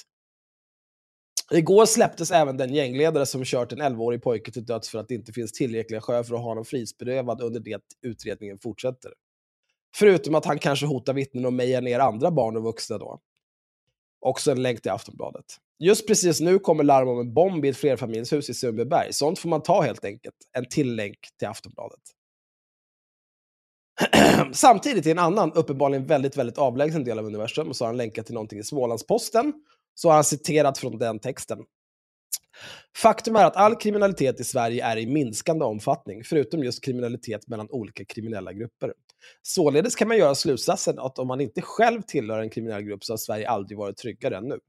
[1.52, 5.16] Igår släpptes även den gängledare som kört en 11-årig pojke till döds för att det
[5.16, 9.12] inte finns tillräckliga skäl för att ha honom frihetsberövad under det utredningen fortsätter.
[9.96, 13.20] Förutom att han kanske hotar vittnen och mejar ner andra barn och vuxna då.
[14.20, 15.46] Också en länk till Aftonbladet.
[15.80, 19.14] Just precis nu kommer larm om en bomb i ett flerfamiljshus i Sundbyberg.
[19.14, 20.36] Sånt får man ta helt enkelt.
[20.58, 22.00] En till länk till Aftonbladet.
[24.54, 28.26] Samtidigt i en annan, uppenbarligen väldigt, väldigt avlägsen del av universum, så har han länkat
[28.26, 29.54] till någonting i Smålandsposten,
[29.96, 31.60] så har han citerat från den texten.
[32.98, 37.70] Faktum är att all kriminalitet i Sverige är i minskande omfattning, förutom just kriminalitet mellan
[37.70, 38.94] olika kriminella grupper.
[39.42, 43.14] Således kan man göra slutsatsen att om man inte själv tillhör en kriminell grupp så
[43.14, 44.60] har Sverige aldrig varit tryggare än nu.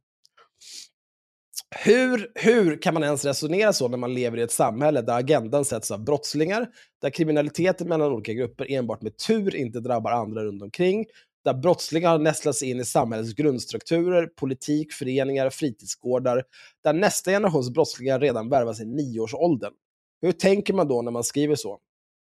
[1.84, 5.64] Hur, hur kan man ens resonera så när man lever i ett samhälle där agendan
[5.64, 6.68] sätts av brottslingar,
[7.02, 11.06] där kriminaliteten mellan olika grupper enbart med tur inte drabbar andra runt omkring,
[11.44, 16.44] där brottslingar har nästlat sig in i samhällets grundstrukturer, politik, föreningar, fritidsgårdar,
[16.84, 19.72] där nästa generations brottslingar redan värvas i nioårsåldern.
[20.20, 21.78] Hur tänker man då när man skriver så?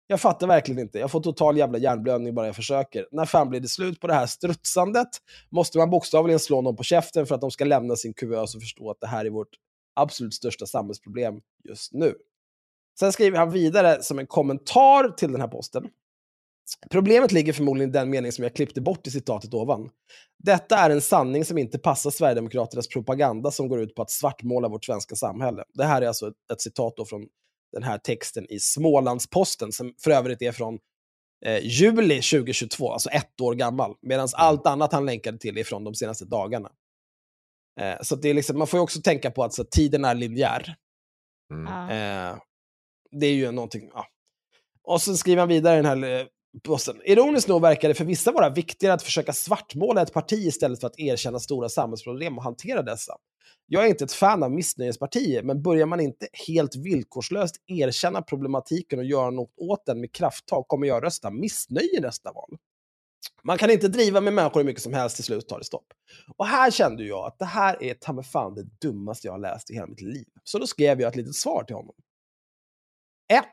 [0.06, 0.98] Jag fattar verkligen inte.
[0.98, 3.06] Jag får total jävla hjärnblödning bara jag försöker.
[3.10, 5.08] När fan blir det slut på det här strutsandet?
[5.50, 8.60] Måste man bokstavligen slå någon på käften för att de ska lämna sin kuvös och
[8.62, 9.48] förstå att det här är vårt
[9.94, 11.34] absolut största samhällsproblem
[11.68, 12.14] just nu?
[12.98, 15.88] Sen skriver han vidare som en kommentar till den här posten.
[16.90, 19.90] Problemet ligger förmodligen i den mening som jag klippte bort i citatet ovan.
[20.38, 24.68] Detta är en sanning som inte passar Sverigedemokraternas propaganda som går ut på att svartmåla
[24.68, 25.64] vårt svenska samhälle.
[25.74, 27.26] Det här är alltså ett, ett citat då från
[27.74, 30.78] den här texten i Smålandsposten, som för övrigt är från
[31.44, 33.94] eh, juli 2022, alltså ett år gammal.
[34.02, 36.70] Medan allt annat han länkade till är från de senaste dagarna.
[37.80, 40.14] Eh, så det är liksom, man får ju också tänka på att så, tiden är
[40.14, 40.74] linjär.
[41.52, 41.66] Mm.
[41.66, 42.38] Eh,
[43.10, 44.06] det är ju någonting, ja.
[44.82, 46.28] Och sen skriver han vidare i den här
[46.62, 47.00] Bossen.
[47.04, 50.86] Ironiskt nog verkar det för vissa vara viktigare att försöka svartmåla ett parti istället för
[50.86, 53.16] att erkänna stora samhällsproblem och hantera dessa.
[53.66, 58.98] Jag är inte ett fan av missnöjespartier, men börjar man inte helt villkorslöst erkänna problematiken
[58.98, 62.56] och göra något åt den med krafttag kommer jag rösta missnöje i nästa val.
[63.42, 65.86] Man kan inte driva med människor hur mycket som helst, till slut tar det stopp.
[66.36, 69.38] Och här kände jag att det här är ta mig fan det dummaste jag har
[69.38, 70.26] läst i hela mitt liv.
[70.44, 71.94] Så då skrev jag ett litet svar till honom.
[73.32, 73.44] 1.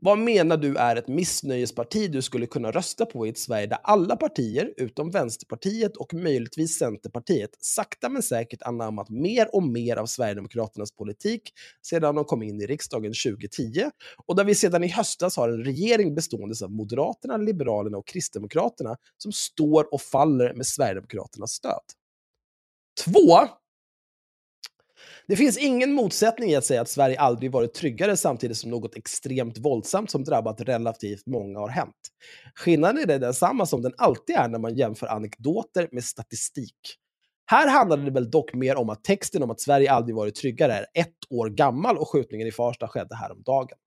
[0.00, 3.78] Vad menar du är ett missnöjesparti du skulle kunna rösta på i ett Sverige där
[3.82, 10.06] alla partier, utom Vänsterpartiet och möjligtvis Centerpartiet, sakta men säkert anammat mer och mer av
[10.06, 13.90] Sverigedemokraternas politik sedan de kom in i riksdagen 2010
[14.26, 18.96] och där vi sedan i höstas har en regering bestående av Moderaterna, Liberalerna och Kristdemokraterna
[19.16, 21.82] som står och faller med Sverigedemokraternas stöd.
[23.04, 23.48] Två
[25.28, 28.96] det finns ingen motsättning i att säga att Sverige aldrig varit tryggare samtidigt som något
[28.96, 31.96] extremt våldsamt som drabbat relativt många har hänt.
[32.54, 36.96] Skillnaden är densamma som den alltid är när man jämför anekdoter med statistik.
[37.50, 40.72] Här handlade det väl dock mer om att texten om att Sverige aldrig varit tryggare
[40.72, 43.78] är ett år gammal och skjutningen i Farsta skedde häromdagen.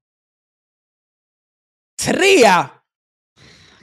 [2.07, 2.23] 3!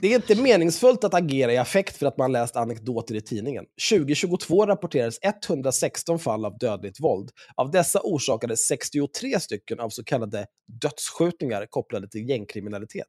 [0.01, 3.65] Det är inte meningsfullt att agera i affekt för att man läst anekdoter i tidningen.
[3.89, 7.31] 2022 rapporterades 116 fall av dödligt våld.
[7.55, 10.45] Av dessa orsakades 63 stycken av så kallade
[10.81, 13.07] dödsskjutningar kopplade till gängkriminalitet.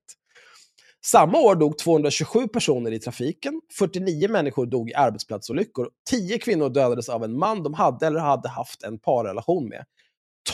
[1.05, 7.09] Samma år dog 227 personer i trafiken, 49 människor dog i arbetsplatsolyckor, 10 kvinnor dödades
[7.09, 9.85] av en man de hade eller hade haft en parrelation med.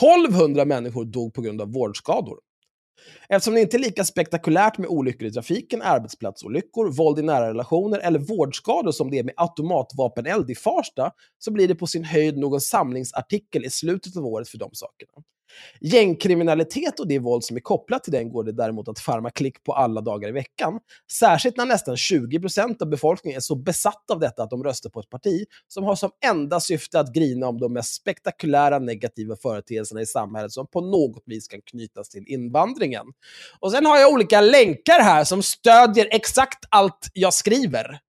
[0.00, 2.38] 1200 människor dog på grund av vårdskador.
[3.28, 7.98] Eftersom det inte är lika spektakulärt med olyckor i trafiken, arbetsplatsolyckor, våld i nära relationer
[7.98, 12.38] eller vårdskador som det är med automatvapeneld i Farsta, så blir det på sin höjd
[12.38, 15.12] någon samlingsartikel i slutet av året för de sakerna.
[15.80, 19.64] Gängkriminalitet och det våld som är kopplat till den går det däremot att farma klick
[19.64, 20.80] på alla dagar i veckan.
[21.12, 25.00] Särskilt när nästan 20% av befolkningen är så besatt av detta att de röstar på
[25.00, 30.00] ett parti som har som enda syfte att grina om de mest spektakulära negativa företeelserna
[30.00, 33.06] i samhället som på något vis kan knytas till invandringen.
[33.60, 38.00] Och sen har jag olika länkar här som stödjer exakt allt jag skriver.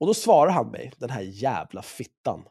[0.00, 2.44] Och då svarar han mig, den här jävla fittan.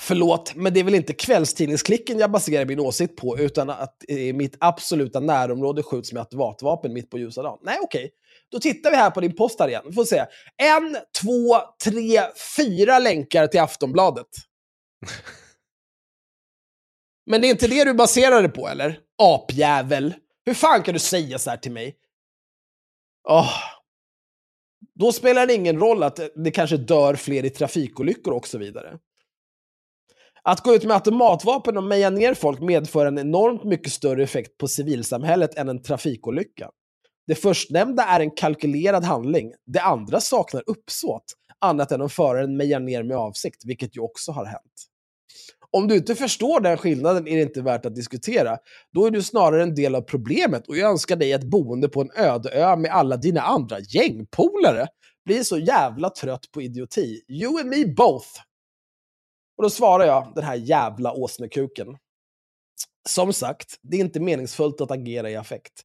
[0.00, 4.32] Förlåt, men det är väl inte kvällstidningsklicken jag baserar min åsikt på, utan att i
[4.32, 7.58] mitt absoluta närområde skjuts med automatvapen mitt på ljusa dagen.
[7.62, 8.10] Nej, okej.
[8.50, 9.82] Då tittar vi här på din post här igen.
[9.86, 10.24] Vi får se.
[10.56, 12.20] En, två, tre,
[12.56, 14.26] fyra länkar till Aftonbladet.
[17.26, 19.00] Men det är inte det du baserar det på, eller?
[19.22, 20.14] Apjävel.
[20.46, 21.96] Hur fan kan du säga så här till mig?
[23.28, 23.52] Åh.
[24.94, 28.98] Då spelar det ingen roll att det kanske dör fler i trafikolyckor och så vidare.
[30.42, 34.58] Att gå ut med automatvapen och meja ner folk medför en enormt mycket större effekt
[34.58, 36.70] på civilsamhället än en trafikolycka.
[37.26, 39.52] Det förstnämnda är en kalkylerad handling.
[39.66, 41.24] Det andra saknar uppsåt,
[41.58, 44.88] annat än om föraren mejar ner med avsikt, vilket ju också har hänt.
[45.70, 48.58] Om du inte förstår den skillnaden är det inte värt att diskutera.
[48.94, 52.00] Då är du snarare en del av problemet och jag önskar dig ett boende på
[52.00, 54.86] en öde ö med alla dina andra gängpolare.
[55.24, 57.20] Blir så jävla trött på idioti.
[57.28, 58.28] You and me both.
[59.58, 61.86] Och då svarar jag, den här jävla åsnekuken.
[63.08, 65.82] Som sagt, det är inte meningsfullt att agera i affekt.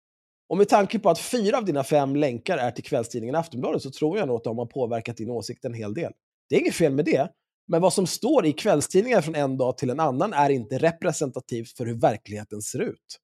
[0.49, 3.91] Och med tanke på att fyra av dina fem länkar är till kvällstidningen Aftonbladet så
[3.91, 6.11] tror jag nog att de har påverkat din åsikt en hel del.
[6.49, 7.29] Det är inget fel med det,
[7.67, 11.77] men vad som står i kvällstidningar från en dag till en annan är inte representativt
[11.77, 13.19] för hur verkligheten ser ut.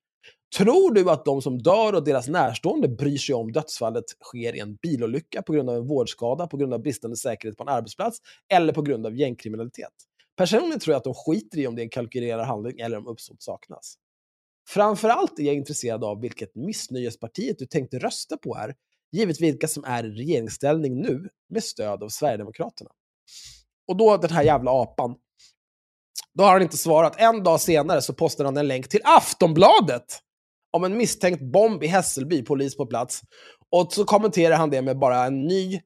[0.57, 4.59] Tror du att de som dör och deras närstående bryr sig om dödsfallet sker i
[4.59, 8.17] en bilolycka på grund av en vårdskada, på grund av bristande säkerhet på en arbetsplats
[8.53, 9.93] eller på grund av gängkriminalitet?
[10.39, 13.07] Personligen tror jag att de skiter i om det är en kalkylerad handling eller om
[13.07, 13.95] uppsåt saknas.
[14.69, 18.75] Framförallt är jag intresserad av vilket missnöjespartiet du tänkte rösta på här,
[19.11, 22.89] givet vilka som är i regeringsställning nu med stöd av Sverigedemokraterna.
[23.87, 25.15] Och då den här jävla apan,
[26.33, 27.19] då har han inte svarat.
[27.19, 30.19] En dag senare så postar han en länk till Aftonbladet
[30.71, 33.21] om en misstänkt bomb i Hässelby, polis på plats.
[33.69, 35.81] Och så kommenterar han det med bara en ny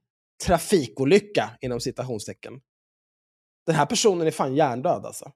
[0.45, 2.53] trafikolycka, inom citationstecken.
[3.65, 5.31] Den här personen är fan hjärndöd alltså.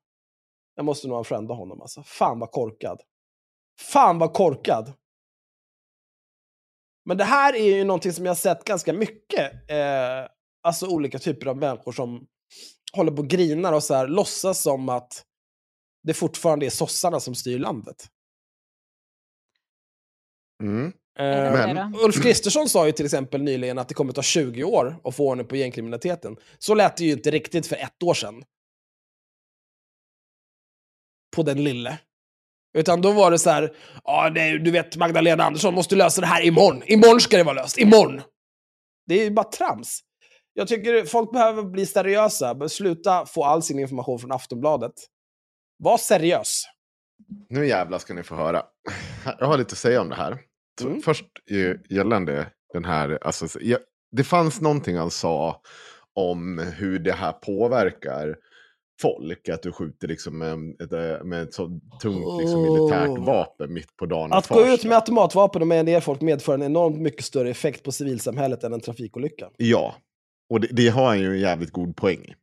[0.76, 2.04] Jag måste nog unfrienda honom alltså.
[2.04, 3.02] Fan vad korkad.
[3.80, 4.94] Fan vad korkad.
[7.06, 9.72] Men det här är ju någonting som jag har sett ganska mycket.
[9.72, 10.30] Eh,
[10.62, 12.28] alltså olika typer av människor som
[12.94, 15.26] håller på och grinar och så här, låtsas som att
[16.04, 18.08] det fortfarande är sossarna som styr landet.
[20.64, 20.94] Mm.
[21.20, 25.00] Eh, Men- Ulf Kristersson sa ju till exempel nyligen att det kommer ta 20 år
[25.04, 26.38] att få ordning på gängkriminaliteten.
[26.58, 28.44] Så lät det ju inte riktigt för ett år sedan.
[31.36, 32.00] På den lille.
[32.78, 36.28] Utan då var det så här, ja, nej, du vet Magdalena Andersson måste lösa det
[36.28, 36.84] här imorgon.
[36.86, 38.22] Imorgon ska det vara löst, imorgon.
[39.08, 40.00] Det är ju bara trams.
[40.54, 44.94] Jag tycker folk behöver bli seriösa, sluta få all sin information från Aftonbladet.
[45.78, 46.64] Var seriös.
[47.50, 48.64] Nu jävlar ska ni få höra.
[49.40, 50.40] Jag har lite att säga om det här.
[50.82, 51.02] Mm.
[51.02, 51.26] Först
[51.90, 53.60] gällande den här, alltså,
[54.12, 55.62] det fanns någonting han sa
[56.14, 58.36] om hur det här påverkar
[59.02, 59.50] folk.
[59.50, 63.26] Att du skjuter liksom med, ett, eh, med ett så tungt liksom, militärt Oh.
[63.26, 64.34] vapen mitt på dagen.
[64.34, 67.84] Att gå ut med automatvapen och meja ner folk medför en enormt mycket större effekt
[67.84, 69.50] på civilsamhället än en trafikolycka.
[69.58, 69.96] Ja,
[70.50, 72.34] och det, det har han ju en jävligt god poäng.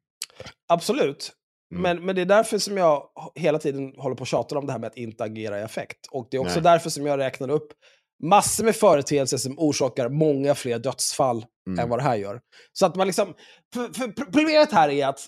[0.68, 1.32] Absolut.
[1.72, 1.82] Mm.
[1.82, 3.02] Men, men det är därför som jag
[3.34, 5.98] hela tiden håller på och tjatar om det här med att inte agera i affekt.
[6.10, 6.62] Och det är också Nej.
[6.62, 7.72] därför som jag räknar upp
[8.22, 11.78] massor med företeelser som orsakar många fler dödsfall Mm.
[11.78, 12.40] än vad det här gör.
[12.72, 13.34] Så att man liksom...
[14.16, 15.20] Problemet här är att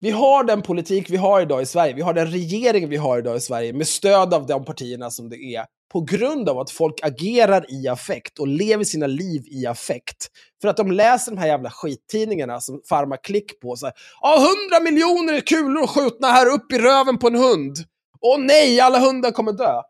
[0.00, 3.18] vi har den politik vi har idag i Sverige, vi har den regering vi har
[3.18, 6.70] idag i Sverige med stöd av de partierna som det är, på grund av att
[6.70, 10.28] folk agerar i affekt och lever sina liv i affekt.
[10.62, 14.36] För att de läser de här jävla skittidningarna som farmar klick på så här, ja,
[14.38, 17.76] hundra miljoner kulor skjutna här upp i röven på en hund.
[18.20, 19.82] Åh nej, alla hundar kommer dö.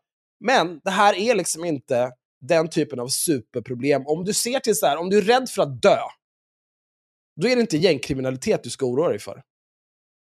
[0.43, 4.07] Men det här är liksom inte den typen av superproblem.
[4.07, 5.99] Om du ser till så här, om du är rädd för att dö,
[7.41, 9.43] då är det inte gängkriminalitet du ska oroa dig för.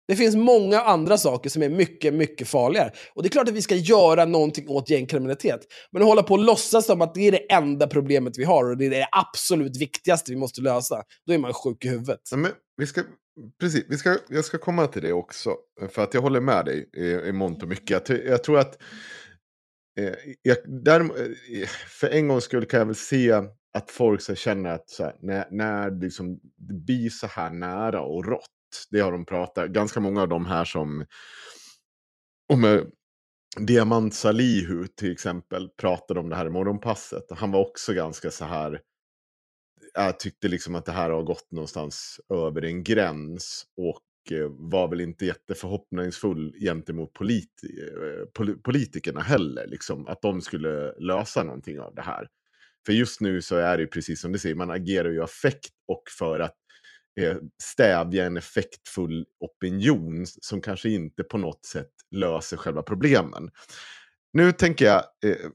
[0.09, 2.92] Det finns många andra saker som är mycket, mycket farligare.
[3.14, 5.61] Och det är klart att vi ska göra någonting åt gängkriminalitet.
[5.90, 8.70] Men att hålla på och låtsas som att det är det enda problemet vi har
[8.70, 12.20] och det är det absolut viktigaste vi måste lösa, då är man sjuk i huvudet.
[12.31, 13.03] Ja, men vi ska,
[13.61, 15.57] precis, vi ska, jag ska komma till det också.
[15.88, 18.09] För att jag håller med dig i, i mångt och mycket.
[18.09, 18.79] Jag, jag tror att...
[19.98, 23.33] Eh, jag, där, eh, eh, för en gångs skull kan jag väl se
[23.72, 28.02] att folk så känner att så här, när, när liksom, det blir så här nära
[28.02, 28.48] och rått.
[28.90, 31.07] Det har de pratat, ganska många av de här som,
[32.52, 32.81] om eh,
[33.61, 37.24] Diamant Salihu till exempel pratade om det här i morgonpasset.
[37.31, 38.81] Han var också ganska så här,
[39.94, 44.88] jag tyckte liksom att det här har gått någonstans över en gräns och Eh, var
[44.88, 51.80] väl inte jätteförhoppningsfull gentemot politi eh, pol politikerna heller, liksom, att de skulle lösa någonting
[51.80, 52.28] av det här.
[52.87, 55.74] För just nu så är det ju precis som du säger, man agerar ju affekt
[55.88, 56.56] och för att
[57.20, 63.50] eh, stävja en effektfull opinion som kanske inte på något sätt löser själva problemen.
[64.32, 65.50] Nu tänker jag, eh,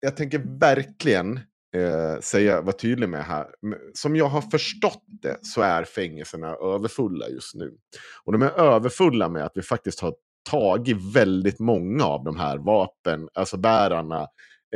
[0.00, 1.40] jag tänker verkligen
[1.76, 3.46] eh, säga, vara tydlig med här.
[3.94, 7.76] Som jag har förstått det så är fängelserna överfulla just nu.
[8.24, 10.14] Och de är överfulla med att vi faktiskt har
[10.50, 14.20] tagit väldigt många av de här vapen, alltså bärarna,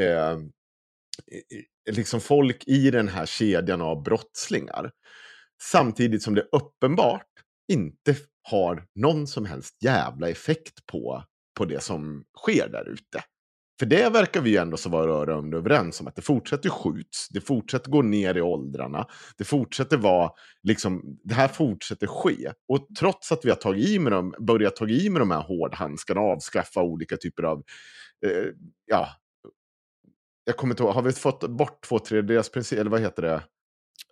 [0.00, 0.38] eh,
[1.90, 4.90] liksom folk i den här kedjan av brottslingar.
[5.62, 7.26] Samtidigt som det uppenbart
[7.72, 11.24] inte har någon som helst jävla effekt på,
[11.58, 13.24] på det som sker där ute.
[13.84, 17.28] För det verkar vi ju ändå så vara rörande överens om, att det fortsätter skjuts,
[17.28, 19.06] det fortsätter gå ner i åldrarna,
[19.38, 20.30] det fortsätter vara,
[20.62, 22.52] liksom, det här fortsätter ske.
[22.68, 25.42] Och trots att vi har tagit i med dem, börjat ta i med de här
[25.42, 27.62] hårdhandskarna, avskaffa olika typer av,
[28.26, 28.44] eh,
[28.86, 29.08] ja,
[30.44, 33.42] jag kommer inte ihåg, har vi fått bort två tredjedels princip, eller vad heter det?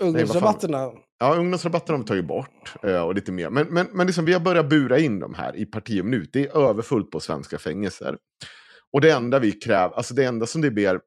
[0.01, 0.91] Ungdomsrabatterna.
[1.21, 2.75] Ja, ungdomsrabatterna har vi tagit bort.
[2.83, 3.51] Eh, och lite mer.
[3.51, 6.31] Men, men, men liksom, vi har börjat bura in dem här i parti och minut.
[6.33, 8.17] Det är överfullt på svenska fängelser.
[8.93, 11.01] Och det enda vi kräver, alltså det enda som det ber,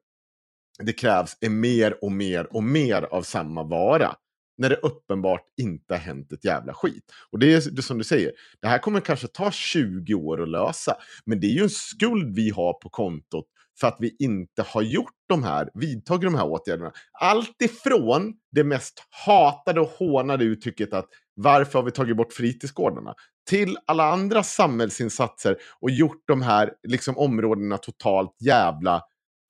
[0.78, 4.14] det krävs är mer och mer och mer av samma vara.
[4.58, 7.04] När det uppenbart inte har hänt ett jävla skit.
[7.30, 10.48] Och det är det som du säger, det här kommer kanske ta 20 år att
[10.48, 10.96] lösa.
[11.24, 13.46] Men det är ju en skuld vi har på kontot
[13.80, 16.92] för att vi inte har gjort de här, vidtagit de här åtgärderna.
[17.12, 23.14] Allt ifrån det mest hatade och hånade uttrycket att varför har vi tagit bort fritidsgårdarna?
[23.48, 29.02] Till alla andra samhällsinsatser och gjort de här liksom, områdena totalt jävla...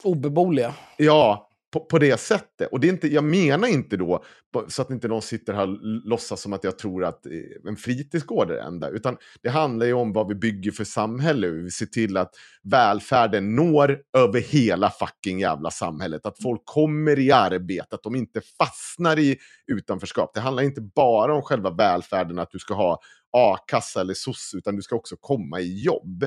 [0.05, 0.75] Obeboeliga.
[0.97, 2.69] Ja, på, på, det sättet.
[2.73, 4.25] Och det är inte, jag menar inte då,
[4.69, 7.77] så att inte någon sitter här och låtsas som att jag tror att eh, en
[7.77, 8.89] fritidsgård är det enda.
[8.89, 11.49] Utan det handlar ju om vad vi bygger för samhälle.
[11.49, 12.31] Vi ser till att
[12.63, 16.27] välfärden når över hela fucking jävla samhället.
[16.27, 20.35] Att folk kommer i arbete, att de inte fastnar i utanförskap.
[20.35, 23.01] Det handlar inte bara om själva välfärden, att du ska ha
[23.33, 26.27] a-kassa eller soc, utan du ska också komma i jobb.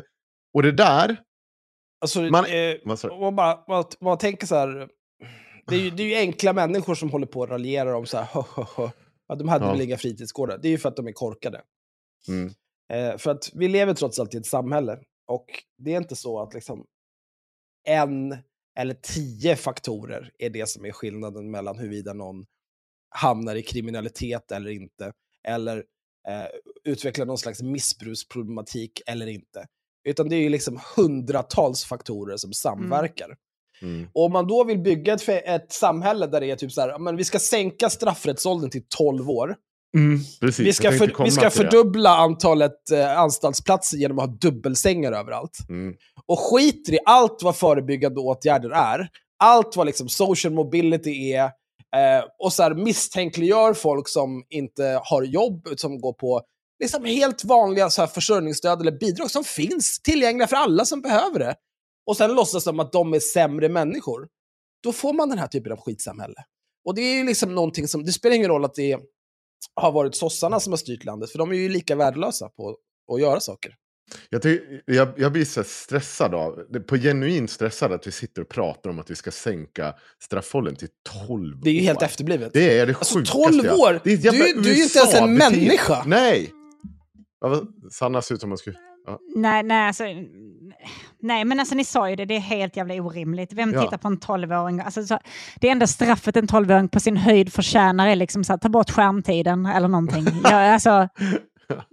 [0.54, 1.18] Och det där...
[2.02, 2.76] Alltså, man, eh,
[3.20, 4.90] man, bara, man, man tänker så här
[5.70, 8.18] det är, ju, det är ju enkla människor som håller på och raljerar om så
[8.18, 8.90] här, hö, hö, hö.
[9.28, 9.72] Ja, de hade ja.
[9.72, 10.58] väl inga fritidsgårdar.
[10.58, 11.62] Det är ju för att de är korkade.
[12.28, 12.54] Mm.
[12.94, 15.00] Eh, för att vi lever trots allt i ett samhälle.
[15.28, 15.46] Och
[15.78, 16.86] det är inte så att liksom
[17.88, 18.38] en
[18.80, 22.46] eller tio faktorer är det som är skillnaden mellan huruvida någon
[23.10, 25.14] hamnar i kriminalitet eller inte.
[25.48, 25.78] Eller
[26.28, 26.46] eh,
[26.84, 29.68] utvecklar någon slags missbruksproblematik eller inte.
[30.04, 33.26] Utan det är ju liksom hundratals faktorer som samverkar.
[33.26, 33.38] Mm.
[33.82, 34.08] Mm.
[34.14, 37.00] Och om man då vill bygga ett, ett samhälle där det är typ så här,
[37.00, 39.56] men vi ska sänka straffrättsåldern till 12 år.
[39.98, 42.16] Mm, precis, vi ska, för, vi ska fördubbla det.
[42.16, 45.58] antalet eh, anstaltsplatser genom att ha dubbelsängar överallt.
[45.70, 45.96] Mm.
[46.26, 49.10] Och skiter i allt vad förebyggande åtgärder är,
[49.44, 51.44] allt vad liksom social mobility är,
[51.96, 56.42] eh, och så här misstänkliggör folk som inte har jobb, som går på
[56.80, 61.40] liksom helt vanliga så här försörjningsstöd eller bidrag som finns tillgängliga för alla som behöver
[61.40, 61.56] det
[62.10, 64.28] och sen låtsas som att de är sämre människor,
[64.84, 66.44] då får man den här typen av skitsamhälle.
[66.86, 69.00] Och det är ju liksom någonting som, det spelar ingen roll att det
[69.76, 72.78] har varit sossarna som har styrt landet, för de är ju lika värdelösa på
[73.14, 73.76] att göra saker.
[74.30, 78.50] Jag, tycker, jag, jag blir så stressad av, på genuint stressad att vi sitter och
[78.50, 80.90] pratar om att vi ska sänka straffåldern till
[81.28, 81.62] 12 år.
[81.64, 82.54] Det är ju helt efterblivet.
[82.54, 84.02] Det är det alltså, 12 år?
[84.04, 86.04] Det är du, du är ju inte ens en människa.
[86.06, 86.54] Nej!
[87.92, 88.78] Sanna ser ut som man skulle...
[89.06, 89.20] Ja.
[89.36, 90.04] Nej, nej, alltså,
[91.20, 93.54] nej, men alltså ni sa ju det, det är helt jävla orimligt.
[93.54, 93.82] Vem ja.
[93.82, 94.80] tittar på en 12-åring?
[94.80, 95.20] Alltså, så,
[95.62, 98.90] det enda straffet en 12-åring på sin höjd förtjänar är liksom så här, ta bort
[98.90, 100.26] skärmtiden eller någonting.
[100.44, 101.10] ja, alltså,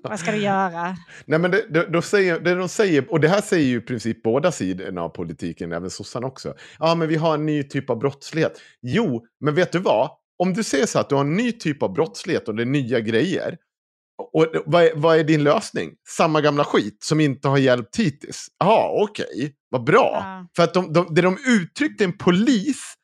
[0.02, 0.96] vad ska du göra?
[1.24, 3.80] Nej, men det, det, de säger, det de säger, och det här säger ju i
[3.80, 6.54] princip båda sidorna av politiken, även sossarna också.
[6.78, 8.60] Ja, men vi har en ny typ av brottslighet.
[8.82, 10.10] Jo, men vet du vad?
[10.38, 12.66] Om du säger så att du har en ny typ av brottslighet och det är
[12.66, 13.56] nya grejer,
[14.18, 15.92] och vad är, vad är, din lösning?
[16.08, 18.46] Samma gamla skit som inte har hjälpt hittills?
[18.58, 19.52] Jaha, okej, okay.
[19.68, 20.10] vad bra.
[20.12, 20.48] Ja.
[20.56, 22.94] För att de, de, det de uttryckte en polis,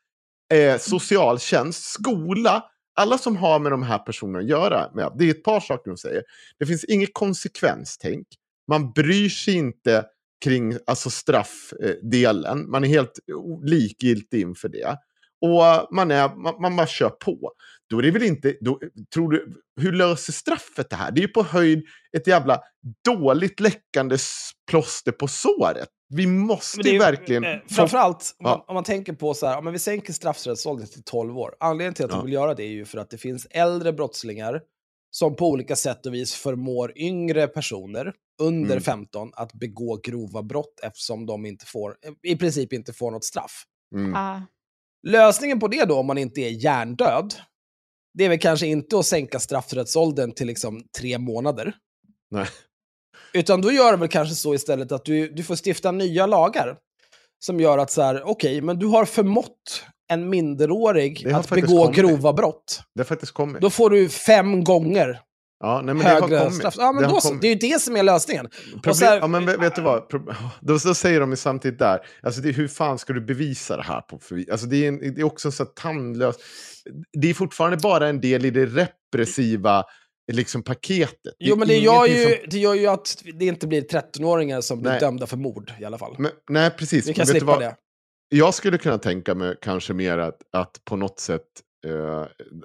[0.54, 5.30] eh, socialtjänst, skola, alla som har med de här personerna att göra, med, det är
[5.30, 6.22] ett par saker de säger.
[6.58, 8.26] Det finns inget konsekvenstänk.
[8.68, 10.04] Man bryr sig inte
[10.44, 12.70] kring alltså straffdelen.
[12.70, 13.18] Man är helt
[13.62, 14.96] likgiltig inför det.
[15.40, 17.52] och man, är, man, man bara kör på.
[17.92, 18.80] Då är det väl inte, då,
[19.14, 21.10] tror du, hur löser straffet det här?
[21.10, 21.84] Det är ju på höjd
[22.16, 22.60] ett jävla
[23.04, 24.16] dåligt läckande
[24.70, 25.88] plåster på såret.
[26.14, 27.44] Vi måste ju verkligen...
[27.44, 28.52] Eh, framförallt ja.
[28.52, 31.54] om, man, om man tänker på så här, om vi sänker straffrättsåldern till 12 år.
[31.60, 32.18] Anledningen till att ja.
[32.18, 34.60] vi vill göra det är ju för att det finns äldre brottslingar
[35.10, 38.12] som på olika sätt och vis förmår yngre personer
[38.42, 38.82] under mm.
[38.82, 43.64] 15 att begå grova brott eftersom de inte får, i princip inte får något straff.
[43.94, 44.14] Mm.
[44.14, 44.40] Ah.
[45.08, 47.34] Lösningen på det då, om man inte är hjärndöd,
[48.14, 51.74] det är väl kanske inte att sänka straffrättsåldern till liksom tre månader.
[52.30, 52.46] Nej.
[53.32, 56.76] Utan då gör det väl kanske så istället att du, du får stifta nya lagar.
[57.44, 61.82] Som gör att så här, okej, okay, men du har förmått en minderårig att begå
[61.82, 61.96] kommit.
[61.96, 62.80] grova brott.
[62.94, 63.62] Det har faktiskt kommit.
[63.62, 65.20] Då får du fem gånger
[65.62, 66.74] Ja, nej, men högre det har straff.
[66.78, 68.48] Ja, men det, då, så, det är ju det som är lösningen.
[68.72, 70.02] Problem, här, ja, men vet du vad?
[70.60, 73.82] Då, då säger de ju samtidigt där, alltså det, hur fan ska du bevisa det
[73.82, 74.00] här?
[74.00, 76.40] på alltså det, är en, det är också så tandlöst.
[77.12, 79.84] Det är fortfarande bara en del i det repressiva
[80.32, 81.34] liksom paketet.
[81.38, 82.32] Jo, men det gör, ju, som...
[82.50, 85.00] det gör ju att det inte blir 13-åringar som blir nej.
[85.00, 86.16] dömda för mord i alla fall.
[86.18, 87.08] Men, nej, precis.
[87.08, 87.76] Vi kan slippa det.
[88.28, 91.46] Jag skulle kunna tänka mig kanske mer att, att på något sätt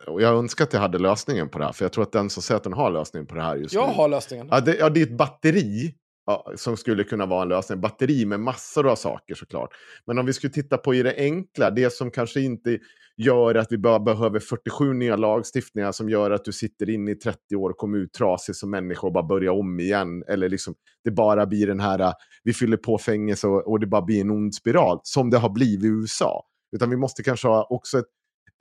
[0.08, 2.30] och jag önskar att jag hade lösningen på det här, för jag tror att den
[2.30, 3.88] som säger att den har lösningen på det här just jag nu.
[3.88, 4.48] Jag har lösningen.
[4.52, 5.96] Ja det, ja, det är ett batteri
[6.26, 7.82] ja, som skulle kunna vara en lösning.
[7.82, 9.70] Batteri med massor av saker såklart.
[10.06, 12.80] Men om vi skulle titta på i det enkla, det som kanske inte
[13.18, 17.16] gör att vi bara behöver 47 nya lagstiftningar som gör att du sitter inne i
[17.16, 20.24] 30 år och kommer ut trasig som människa och bara börjar om igen.
[20.28, 22.14] Eller liksom, det bara blir den här,
[22.44, 25.50] vi fyller på fängelse och, och det bara blir en ond spiral, som det har
[25.50, 26.44] blivit i USA.
[26.72, 28.06] Utan vi måste kanske ha också ett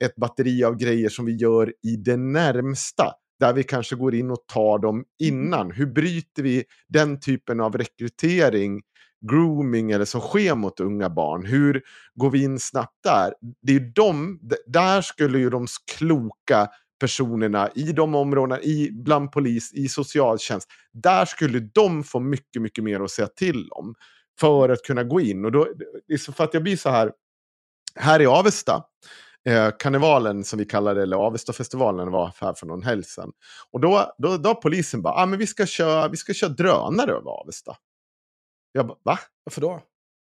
[0.03, 3.13] ett batteri av grejer som vi gör i det närmsta.
[3.39, 5.71] Där vi kanske går in och tar dem innan.
[5.71, 8.81] Hur bryter vi den typen av rekrytering,
[9.29, 11.45] grooming eller som sker mot unga barn?
[11.45, 11.81] Hur
[12.15, 13.33] går vi in snabbt där?
[13.61, 15.67] Det är de, där skulle ju de
[15.97, 16.69] kloka
[16.99, 22.83] personerna i de områdena, i, bland polis, i socialtjänst, där skulle de få mycket, mycket
[22.83, 23.95] mer att säga till om
[24.39, 25.45] för att kunna gå in.
[25.45, 25.67] Och då,
[26.35, 27.11] för att jag blir så här,
[27.95, 28.83] här i Avesta,
[29.47, 33.31] eh, karnevalen som vi kallar det, eller Avestafestivalen var här för någon helg sedan.
[33.71, 37.11] Och då, då, då polisen bara, ah, men vi ska, köra, vi ska köra drönare
[37.11, 37.75] över Avesta.
[38.71, 39.19] Jag bara, va?
[39.43, 39.71] Varför då?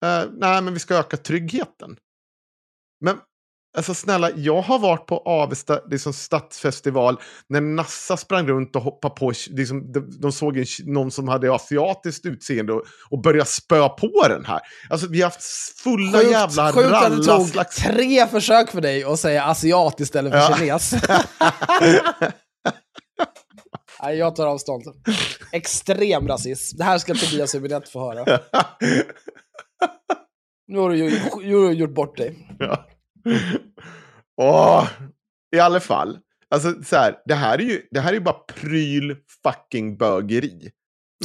[0.05, 1.97] Eh, nej, men vi ska öka tryggheten.
[2.99, 3.17] Men
[3.78, 9.15] Alltså snälla, jag har varit på Avesta liksom, stadsfestival när Nassa sprang runt och hoppade
[9.15, 9.34] på.
[9.49, 14.28] Liksom, de, de såg en, någon som hade asiatiskt utseende och, och började spöa på
[14.28, 14.59] den här.
[14.89, 15.43] Alltså vi har haft
[15.84, 17.76] fulla sjukt, jävla sjukt att det tog slags...
[17.76, 20.55] tre försök för dig att säga asiat istället för ja.
[20.57, 20.93] kines.
[24.03, 24.84] Nej, jag tar avstånd.
[25.51, 26.78] Extrem rasism.
[26.78, 28.39] Det här ska Tobias Hübinette få höra.
[30.67, 32.55] Nu har du, du gjort bort dig.
[32.59, 32.86] Ja.
[34.38, 34.88] Åh,
[35.55, 36.19] I alla fall.
[36.49, 40.72] Alltså, så här, det, här är ju, det här är bara pryl fucking bögeri.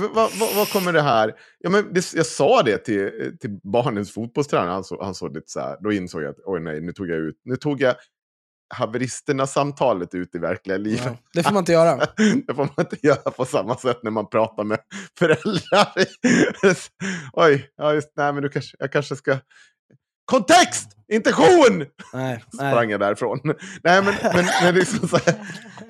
[0.00, 1.34] Vad va, va kommer det här...
[1.58, 4.70] Ja, men det, jag sa det till, till barnens fotbollstränare.
[4.70, 7.08] Han, så, han såg lite så här, då insåg jag att oj nej, nu tog
[7.08, 7.40] jag ut...
[7.44, 7.94] Nu tog jag
[8.74, 11.04] haveristerna-samtalet ut i verkliga livet.
[11.04, 11.96] Ja, det får man inte göra.
[12.46, 14.78] det får man inte göra på samma sätt när man pratar med
[15.18, 15.92] föräldrar.
[17.32, 19.38] oj, ja, just, nej, men du kanske, jag kanske ska
[20.26, 20.88] Kontext!
[21.12, 21.86] Intention!
[22.12, 23.40] Nej, Sprang jag därifrån.
[23.84, 25.34] Nej, men, men, men liksom så här,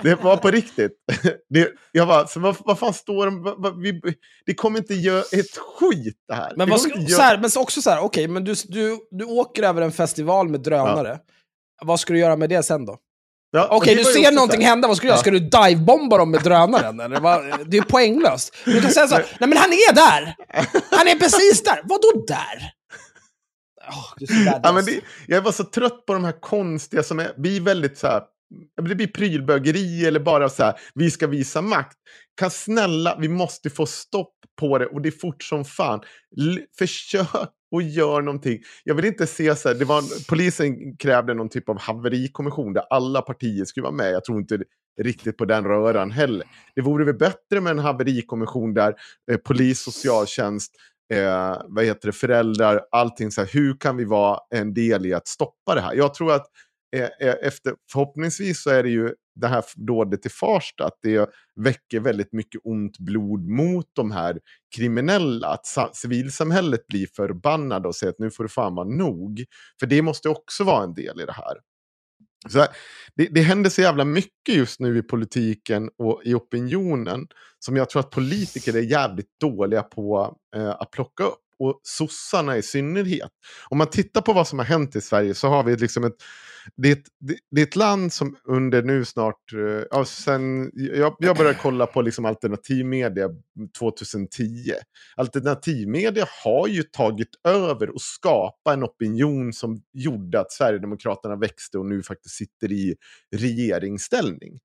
[0.03, 0.93] det var på riktigt.
[1.49, 3.43] Det, jag bara, så vad, vad fan står de...
[3.43, 4.01] Vad, vad, vi,
[4.47, 6.53] det kommer inte göra ett skit det här.
[6.57, 9.63] Men, vad, så här, men också så här, okej, okay, men du, du, du åker
[9.63, 11.19] över en festival med drönare.
[11.79, 11.87] Ja.
[11.87, 12.99] Vad ska du göra med det sen då?
[13.51, 14.67] Ja, Okej, du ser någonting där.
[14.67, 15.19] hända, vad ska du göra?
[15.19, 17.01] Ska du divebomba dem med drönaren?
[17.01, 17.71] Eller vad?
[17.71, 18.57] Det är poänglöst.
[18.65, 20.37] Du kan säga så nej men han är där!
[20.91, 21.81] Han är precis där!
[21.85, 22.76] Vadå där?
[23.89, 24.27] Oh,
[24.63, 27.99] ja, men det, jag var så trött på de här konstiga som är, blir väldigt
[27.99, 28.23] så här,
[28.77, 31.97] det blir prylbögeri eller bara så här, vi ska visa makt.
[32.41, 36.01] Kan snälla, vi måste få stopp på det och det är fort som fan.
[36.41, 37.29] L försök
[37.73, 38.59] och gör någonting.
[38.85, 42.85] Jag vill inte se så här, det var, polisen krävde någon typ av haverikommission där
[42.91, 44.13] alla partier skulle vara med.
[44.13, 44.59] Jag tror inte
[45.03, 46.47] riktigt på den röran heller.
[46.75, 48.95] Det vore väl bättre med en haverikommission där
[49.31, 50.73] eh, polis, socialtjänst,
[51.15, 55.15] eh, vad heter det, föräldrar, allting så här, hur kan vi vara en del i
[55.15, 55.95] att stoppa det här?
[55.95, 56.47] Jag tror att
[56.97, 61.31] eh, eh efter, förhoppningsvis så är det ju det här dådet i Farsta, att det
[61.57, 64.39] väcker väldigt mycket ont blod mot de här
[64.77, 65.49] kriminella.
[65.49, 69.45] Att civilsamhället blir förbannade och säger att nu får det fan vara nog.
[69.81, 71.57] För det måste också vara en del i det här.
[72.49, 72.67] Så
[73.17, 77.27] det, det händer så jävla mycket just nu i politiken och i opinionen
[77.59, 81.39] som jag tror att politiker är jävligt dåliga på eh, att plocka upp.
[81.59, 83.31] och sossarna i synnerhet.
[83.69, 86.17] Om man tittar på vad som har hänt i Sverige så har vi liksom ett
[86.77, 90.71] det, är ett, det, det är ett land som under nu snart, eh, ja, sen,
[90.75, 93.29] jag, jag började kolla på liksom alternativmedia
[93.79, 94.45] 2010.
[95.17, 101.87] Alternativmedia har ju tagit över och skapat en opinion som gjorde att Sverigedemokraterna växte och
[101.87, 102.95] nu faktiskt sitter i
[103.37, 104.59] regeringsställning.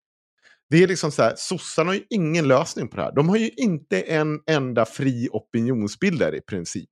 [0.69, 3.11] Det är liksom så här, sossarna har ju ingen lösning på det här.
[3.11, 6.89] De har ju inte en enda fri opinionsbildare i princip.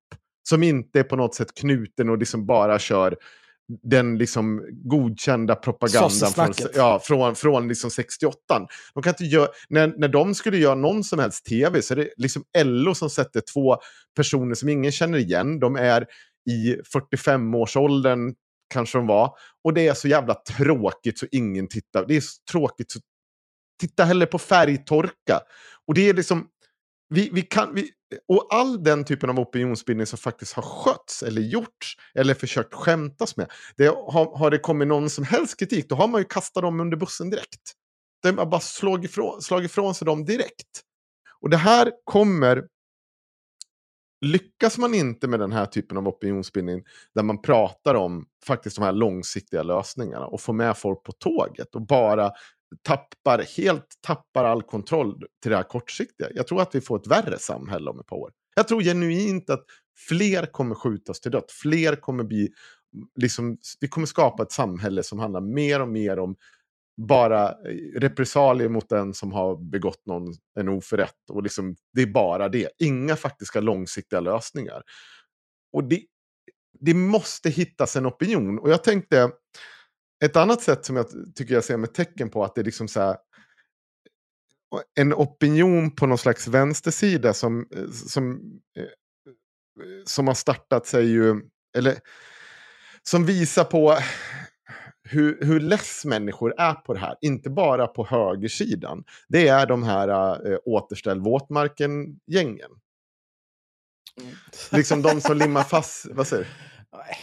[0.48, 3.16] Som inte är på något sätt knuten och liksom bara kör
[3.82, 8.36] den liksom godkända propagandan från, ja, från, från liksom 68.
[8.94, 11.96] De kan inte göra, när, när de skulle göra någon som helst tv så är
[11.96, 13.76] det liksom LO som sätter två
[14.16, 15.60] personer som ingen känner igen.
[15.60, 16.06] De är
[16.50, 18.34] i 45-årsåldern,
[18.74, 19.34] kanske de var.
[19.64, 22.04] Och det är så jävla tråkigt så ingen tittar.
[22.08, 23.00] Det är så tråkigt så
[23.80, 25.40] titta hellre på färgtorka.
[25.86, 26.48] Och det är liksom,
[27.08, 27.90] vi, vi kan, vi,
[28.28, 33.36] och all den typen av opinionsbildning som faktiskt har skötts eller gjorts eller försökt skämtas
[33.36, 33.50] med.
[33.76, 36.80] Det har, har det kommit någon som helst kritik, då har man ju kastat dem
[36.80, 37.72] under bussen direkt.
[38.22, 40.82] De har bara slagit ifrån, slagit ifrån sig dem direkt.
[41.40, 42.66] Och det här kommer...
[44.26, 46.82] Lyckas man inte med den här typen av opinionsbildning
[47.14, 51.74] där man pratar om faktiskt de här långsiktiga lösningarna och får med folk på tåget
[51.74, 52.32] och bara
[52.82, 56.28] tappar, helt tappar all kontroll till det här kortsiktiga.
[56.34, 58.32] Jag tror att vi får ett värre samhälle om ett par år.
[58.56, 59.64] Jag tror genuint att
[60.08, 61.54] fler kommer skjutas till döds.
[61.54, 62.48] Fler kommer bli,
[63.16, 66.36] liksom, vi kommer skapa ett samhälle som handlar mer och mer om
[67.06, 71.30] bara eh, repressalier mot den som har begått någon, en oförrätt.
[71.30, 72.68] Och liksom, det är bara det.
[72.78, 74.82] Inga faktiska långsiktiga lösningar.
[75.72, 76.02] Och det,
[76.80, 78.58] det måste hittas en opinion.
[78.58, 79.30] Och jag tänkte,
[80.24, 82.88] ett annat sätt som jag tycker jag ser med tecken på att det är liksom
[82.88, 83.16] så här,
[84.94, 87.68] en opinion på någon slags vänstersida som,
[88.06, 88.40] som,
[88.76, 88.84] eh,
[90.04, 91.40] som har startat sig ju,
[91.76, 91.98] eller
[93.02, 93.98] som visar på
[95.02, 97.16] hur, hur less människor är på det här.
[97.20, 99.04] Inte bara på högersidan.
[99.28, 100.08] Det är de här
[100.52, 102.70] äh, återställ våtmarken-gängen.
[104.20, 104.34] Mm.
[104.72, 106.48] Liksom de som limmar fast, vad säger du?
[106.96, 107.16] Nej,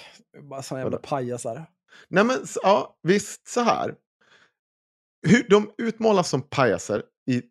[0.50, 1.66] bara sådana jävla pajasar.
[2.08, 3.96] Nej men ja, visst så här.
[5.28, 7.42] Hur, de utmålas som pajaser i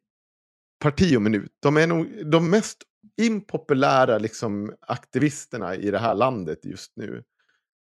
[0.78, 1.53] parti och minut.
[1.62, 2.78] De är nog de mest
[3.22, 7.24] impopulära liksom, aktivisterna i det här landet just nu.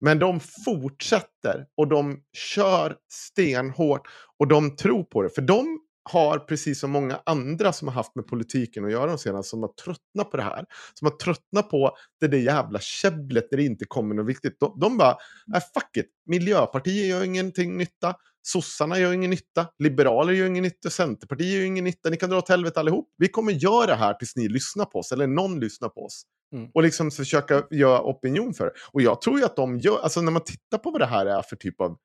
[0.01, 5.29] Men de fortsätter och de kör stenhårt och de tror på det.
[5.29, 5.79] För de
[6.11, 9.61] har, precis som många andra som har haft med politiken att göra de senaste, som
[9.61, 10.65] har tröttnat på det här.
[10.93, 14.59] Som har tröttnat på det där jävla käbblet där det inte kommer något viktigt.
[14.59, 15.17] De, de bara,
[15.55, 18.15] äh, fuck it, Miljöpartiet gör ingenting nytta.
[18.41, 22.09] Sossarna gör ingen nytta, liberaler gör ingen nytta, Centerpartiet gör ingen nytta.
[22.09, 23.09] Ni kan dra åt helvete allihop.
[23.17, 26.23] Vi kommer göra det här tills ni lyssnar på oss, eller någon lyssnar på oss.
[26.53, 26.69] Mm.
[26.73, 28.71] Och liksom försöka göra opinion för det.
[28.91, 31.25] Och jag tror ju att de gör, alltså när man tittar på vad det här
[31.25, 31.97] är för typ av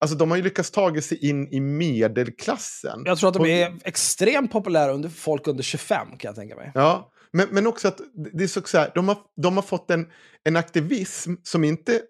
[0.00, 3.02] Alltså de har ju lyckats ta sig in i medelklassen.
[3.04, 6.72] Jag tror att de är extremt populära under folk under 25 kan jag tänka mig.
[6.74, 8.00] Ja, men, men också att
[8.34, 10.06] det är så, här, de, har, de har fått en,
[10.44, 12.00] en aktivism som inte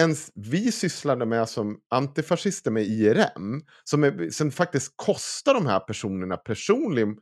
[0.00, 3.62] ens vi sysslade med som antifascister med IRM.
[3.84, 7.16] Som, är, som faktiskt kostar de här personerna personligen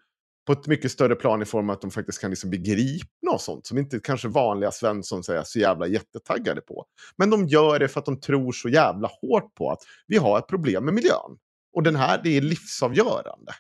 [0.47, 3.31] på ett mycket större plan i form av att de faktiskt kan liksom bli gripna
[3.31, 3.67] och sånt.
[3.67, 6.85] Som inte kanske vanliga Svensson säger så jävla jättetaggade på.
[7.17, 10.39] Men de gör det för att de tror så jävla hårt på att vi har
[10.39, 11.39] ett problem med miljön.
[11.77, 13.53] Och den här, det är livsavgörande.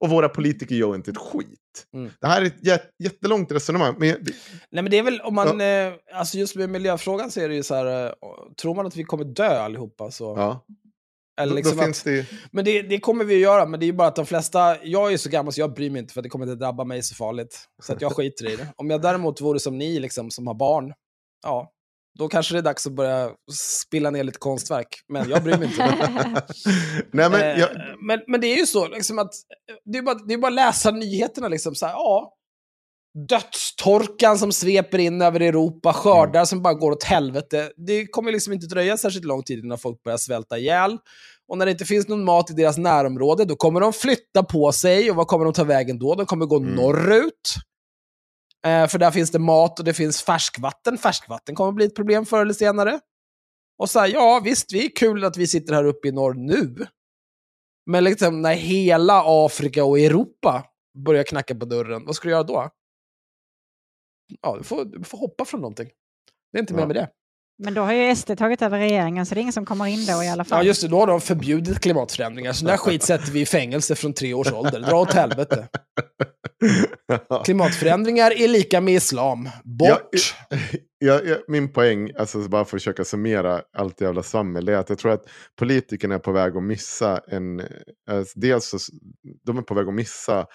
[0.00, 1.86] Och våra politiker gör inte ett skit.
[1.94, 2.10] Mm.
[2.20, 3.94] Det här är ett jättelångt resonemang.
[3.98, 4.08] Men...
[4.70, 5.66] Nej, men det är väl om man, ja.
[5.66, 8.12] eh, alltså just med miljöfrågan så är det ju så här, eh,
[8.62, 10.24] tror man att vi kommer dö allihopa så...
[10.24, 10.64] Ja.
[11.42, 12.26] Eller liksom då, då att, det...
[12.52, 14.84] Men det, det, kommer vi att göra, men det är ju bara att de flesta...
[14.84, 17.02] Jag är så gammal så jag bryr mig inte för det kommer inte drabba mig
[17.02, 17.64] så farligt.
[17.82, 18.68] Så att jag skiter i det.
[18.76, 20.92] Om jag däremot vore som ni liksom, som har barn,
[21.42, 21.70] ja,
[22.18, 23.30] då kanske det är dags att börja
[23.86, 24.88] spilla ner lite konstverk.
[25.08, 25.82] Men jag bryr mig inte.
[27.12, 27.68] Nej, men, eh, jag...
[28.06, 29.30] men, men, det är ju så, liksom att,
[29.84, 31.48] det är bara, det är bara att läsa nyheterna.
[31.48, 32.36] Liksom, så här, ja,
[33.28, 36.46] dödstorkan som sveper in över Europa, skördar mm.
[36.46, 37.72] som bara går åt helvete.
[37.76, 40.98] Det kommer liksom inte dröja särskilt lång tid innan folk börjar svälta ihjäl.
[41.48, 44.72] Och när det inte finns någon mat i deras närområde, då kommer de flytta på
[44.72, 45.10] sig.
[45.10, 46.14] Och vad kommer de ta vägen då?
[46.14, 46.74] De kommer gå mm.
[46.74, 47.54] norrut.
[48.66, 50.98] Eh, för där finns det mat och det finns färskvatten.
[50.98, 53.00] Färskvatten kommer bli ett problem förr eller senare.
[53.78, 56.34] Och så här, ja visst, det är kul att vi sitter här uppe i norr
[56.34, 56.86] nu.
[57.86, 60.64] Men liksom när hela Afrika och Europa
[61.04, 62.70] börjar knacka på dörren, vad ska du göra då?
[64.42, 65.88] Ja, du får, du får hoppa från någonting.
[66.52, 67.08] Det är inte mer med det.
[67.62, 70.06] Men då har ju SD tagit över regeringen, så det är ingen som kommer in
[70.06, 70.58] då i alla fall.
[70.58, 70.88] Ja, just det.
[70.88, 72.52] Då har de förbjudit klimatförändringar.
[72.52, 74.80] Så där skit sätter vi i fängelse från tre års ålder.
[74.80, 75.68] Dra åt helvete.
[77.44, 79.48] Klimatförändringar är lika med islam.
[79.64, 80.34] Bort!
[80.48, 80.56] Ja,
[80.98, 84.88] ja, ja, min poäng, alltså bara för att försöka summera allt jävla svammel, är att
[84.88, 85.24] jag tror att
[85.58, 87.60] politikerna är på väg att missa en...
[88.10, 88.78] Alltså dels så,
[89.46, 90.46] de är på väg att missa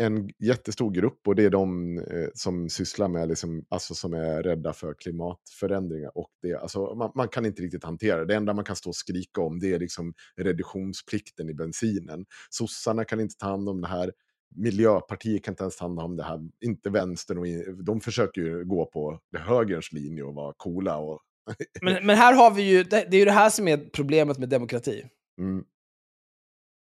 [0.00, 4.42] en jättestor grupp och det är de eh, som sysslar med, liksom, alltså som är
[4.42, 6.18] rädda för klimatförändringar.
[6.18, 8.24] Och det, alltså, man, man, kan inte riktigt hantera det.
[8.24, 12.26] Det enda man kan stå och skrika om det är liksom reduktionsplikten i bensinen.
[12.50, 14.12] Sossarna kan inte ta hand om det här.
[14.56, 16.40] Miljöpartiet kan inte ens ta hand om det här.
[16.60, 17.38] Inte vänstern.
[17.38, 20.96] Och de försöker ju gå på högerns linje och vara coola.
[20.96, 21.20] Och
[21.82, 24.38] men, men här har vi ju, det, det är ju det här som är problemet
[24.38, 25.04] med demokrati.
[25.40, 25.64] mm,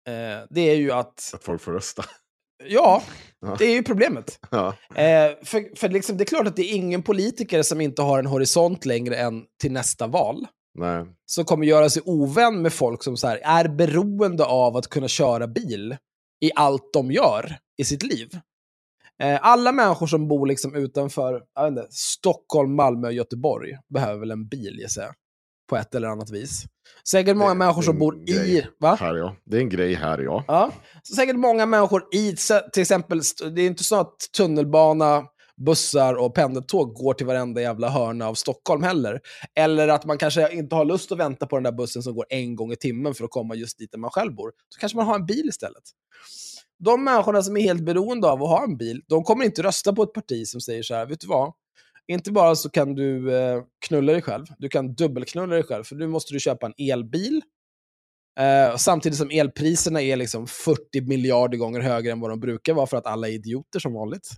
[0.09, 2.05] Eh, det är ju att, att folk får rösta.
[2.64, 3.02] Ja,
[3.59, 4.38] det är ju problemet.
[4.50, 4.74] Ja.
[4.94, 8.18] Eh, för för liksom, det är klart att det är ingen politiker som inte har
[8.18, 10.46] en horisont längre än till nästa val.
[10.78, 11.04] Nej.
[11.26, 15.09] Som kommer göra sig ovän med folk som så här, är beroende av att kunna
[15.09, 15.96] köra bil
[16.40, 18.28] i allt de gör i sitt liv.
[19.22, 24.48] Eh, alla människor som bor liksom utanför inte, Stockholm, Malmö och Göteborg behöver väl en
[24.48, 25.14] bil, gissar jag.
[25.68, 26.64] På ett eller annat vis.
[27.10, 28.66] Säkert många Det- människor som bor i...
[28.80, 28.94] Va?
[29.00, 29.36] Här, ja.
[29.44, 30.44] Det är en grej här, ja.
[30.48, 30.72] Ja.
[31.02, 32.34] Så säkert många människor i,
[32.72, 33.20] till exempel,
[33.54, 35.24] det är inte så att tunnelbana,
[35.66, 39.20] bussar och pendeltåg går till varenda jävla hörna av Stockholm heller.
[39.54, 42.26] Eller att man kanske inte har lust att vänta på den där bussen som går
[42.28, 44.52] en gång i timmen för att komma just dit där man själv bor.
[44.68, 45.82] Så kanske man har en bil istället.
[46.84, 49.92] De människorna som är helt beroende av att ha en bil, de kommer inte rösta
[49.92, 51.52] på ett parti som säger så här, vet du vad?
[52.09, 55.96] Inte bara så kan du eh, knulla dig själv, du kan dubbelknulla dig själv, för
[55.96, 57.42] nu måste du köpa en elbil.
[58.40, 62.86] Eh, samtidigt som elpriserna är liksom 40 miljarder gånger högre än vad de brukar vara
[62.86, 64.28] för att alla är idioter som vanligt.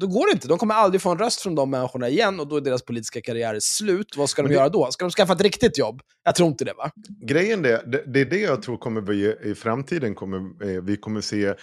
[0.00, 0.48] Då går det inte.
[0.48, 3.20] De kommer aldrig få en röst från de människorna igen och då är deras politiska
[3.20, 4.16] karriär slut.
[4.16, 4.90] Vad ska de det- göra då?
[4.90, 6.00] Ska de skaffa ett riktigt jobb?
[6.24, 6.90] Jag tror inte det va?
[7.26, 10.14] Grejen det, det, det är det jag tror kommer bli i framtiden.
[10.14, 11.54] Kommer, eh, vi kommer se,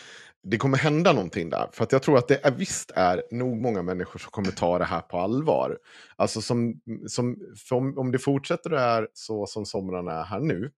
[0.43, 1.69] det kommer hända någonting där.
[1.73, 4.79] För att jag tror att det är, visst är nog många människor som kommer ta
[4.79, 5.77] det här på allvar.
[6.15, 7.37] Alltså som, som,
[7.71, 10.71] om, om det fortsätter att här så som somrarna är här nu.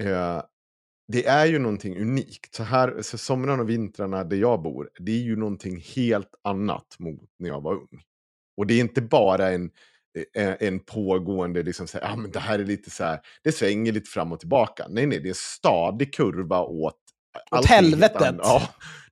[0.00, 0.42] Eh,
[1.08, 2.54] det är ju någonting unikt.
[2.54, 6.96] Så här, så somrarna och vintrarna där jag bor, det är ju någonting helt annat
[6.98, 8.02] mot när jag var ung.
[8.56, 9.70] Och det är inte bara en,
[10.36, 13.52] eh, en pågående, liksom så här, ah, men det här är lite så här, det
[13.52, 14.86] svänger lite fram och tillbaka.
[14.88, 17.01] Nej, nej, det är en stadig kurva åt
[17.52, 18.36] helt helvetet.
[18.42, 18.62] Ja,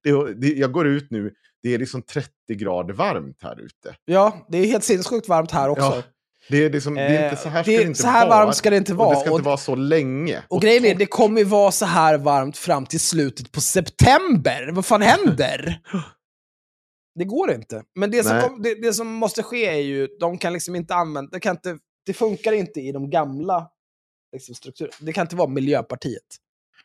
[0.03, 3.97] det, det, jag går ut nu, det är liksom 30 grader varmt här ute.
[4.05, 5.83] Ja, det är helt sinnessjukt varmt här också.
[5.85, 6.03] Ja,
[6.49, 8.29] det är, liksom, det är Eh, inte så här det- ska det inte så här
[8.29, 8.45] vara.
[8.45, 9.15] varmt ska det inte Och vara.
[9.15, 10.43] det ska Och- inte vara så länge.
[10.49, 14.71] Och grejen är, det kommer ju vara så här varmt fram till slutet på september.
[14.73, 15.81] Vad fan händer?
[17.15, 17.83] Det går inte.
[17.95, 20.95] Men det som, kom, det, det som måste ske är ju, de kan liksom inte
[20.95, 23.69] använda, det, kan inte, det funkar inte i de gamla
[24.33, 24.95] liksom, strukturerna.
[25.01, 26.23] Det kan inte vara Miljöpartiet.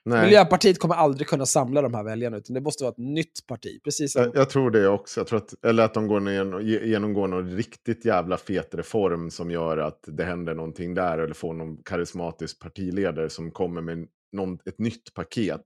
[0.06, 0.26] Nej.
[0.26, 3.80] Miljöpartiet kommer aldrig kunna samla de här väljarna, utan det måste vara ett nytt parti.
[3.84, 4.16] Precis.
[4.16, 5.20] Jag, jag tror det också.
[5.20, 9.30] Jag tror att, eller att de går ner, ge- genomgår någon riktigt jävla fet reform
[9.32, 11.18] som gör att det händer någonting där.
[11.18, 15.62] Eller får någon karismatisk partiledare som kommer med någon, ett nytt paket.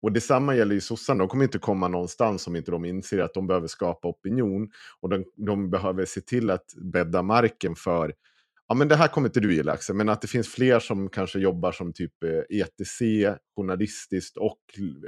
[0.00, 1.18] Och detsamma gäller ju sossarna.
[1.18, 4.68] De kommer inte komma någonstans om inte de inser att de behöver skapa opinion.
[5.00, 8.12] Och de, de behöver se till att bädda marken för
[8.68, 11.08] Ja, men det här kommer inte du gilla Axel, men att det finns fler som
[11.10, 13.00] kanske jobbar som typ eh, ETC,
[13.56, 14.58] journalistiskt och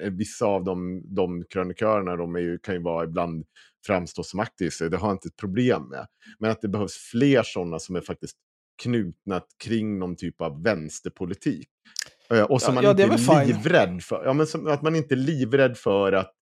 [0.02, 3.44] eh, vissa av de, de krönikörerna de är ju, kan ju vara ibland
[3.86, 6.06] framstå som aktivister, det har jag inte ett problem med.
[6.38, 8.36] Men att det behövs fler sådana som är faktiskt
[8.82, 11.68] knutna kring någon typ av vänsterpolitik.
[12.30, 14.24] Eh, Och som Ja, man ja, inte är livrädd för.
[14.24, 16.32] Ja, men som, att man inte är livrädd för att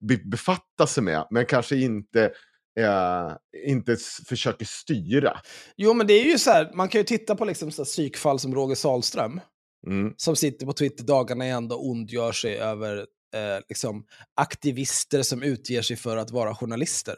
[0.00, 2.32] be- befatta sig med, men kanske inte,
[2.78, 3.32] eh,
[3.66, 3.96] inte
[4.28, 5.40] försöker styra.
[5.76, 8.38] Jo, men det är ju så här, man kan ju titta på liksom så psykfall
[8.38, 9.40] som Roger Salström.
[9.86, 10.14] Mm.
[10.16, 12.96] som sitter på Twitter dagarna i ända och ondgör sig över
[13.34, 14.04] eh, liksom,
[14.34, 17.16] aktivister som utger sig för att vara journalister.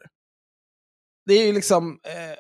[1.27, 2.37] Det är ju liksom, eh,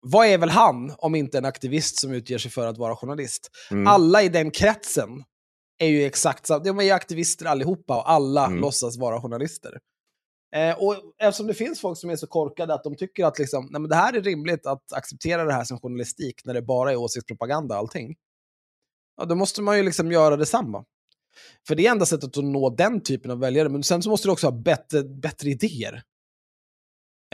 [0.00, 3.50] vad är väl han om inte en aktivist som utger sig för att vara journalist?
[3.70, 3.86] Mm.
[3.86, 5.24] Alla i den kretsen
[5.78, 8.60] är ju exakt samma, de är ju aktivister allihopa och alla Mm.
[8.60, 9.78] låtsas vara journalister.
[10.56, 13.68] Eh, och eftersom det finns folk som är så korkade att de tycker att liksom,
[13.70, 16.92] nej, men det här är rimligt att acceptera det här som journalistik när det bara
[16.92, 18.16] är åsiktspropaganda allting
[19.18, 20.84] ja, då måste man ju liksom göra detsamma.
[21.68, 23.68] För det är enda sättet att nå den typen av väljare.
[23.68, 26.02] Men sen så måste du också ha bättre, bättre idéer.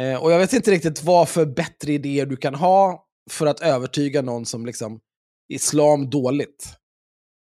[0.00, 3.60] Eh, och jag vet inte riktigt vad för bättre idéer du kan ha för att
[3.60, 5.00] övertyga någon som liksom
[5.48, 6.76] islam dåligt.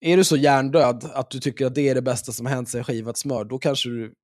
[0.01, 2.69] Är du så hjärndöd att du tycker att det är det bästa som har hänt
[2.69, 4.15] sig skivat smör, då kanske du...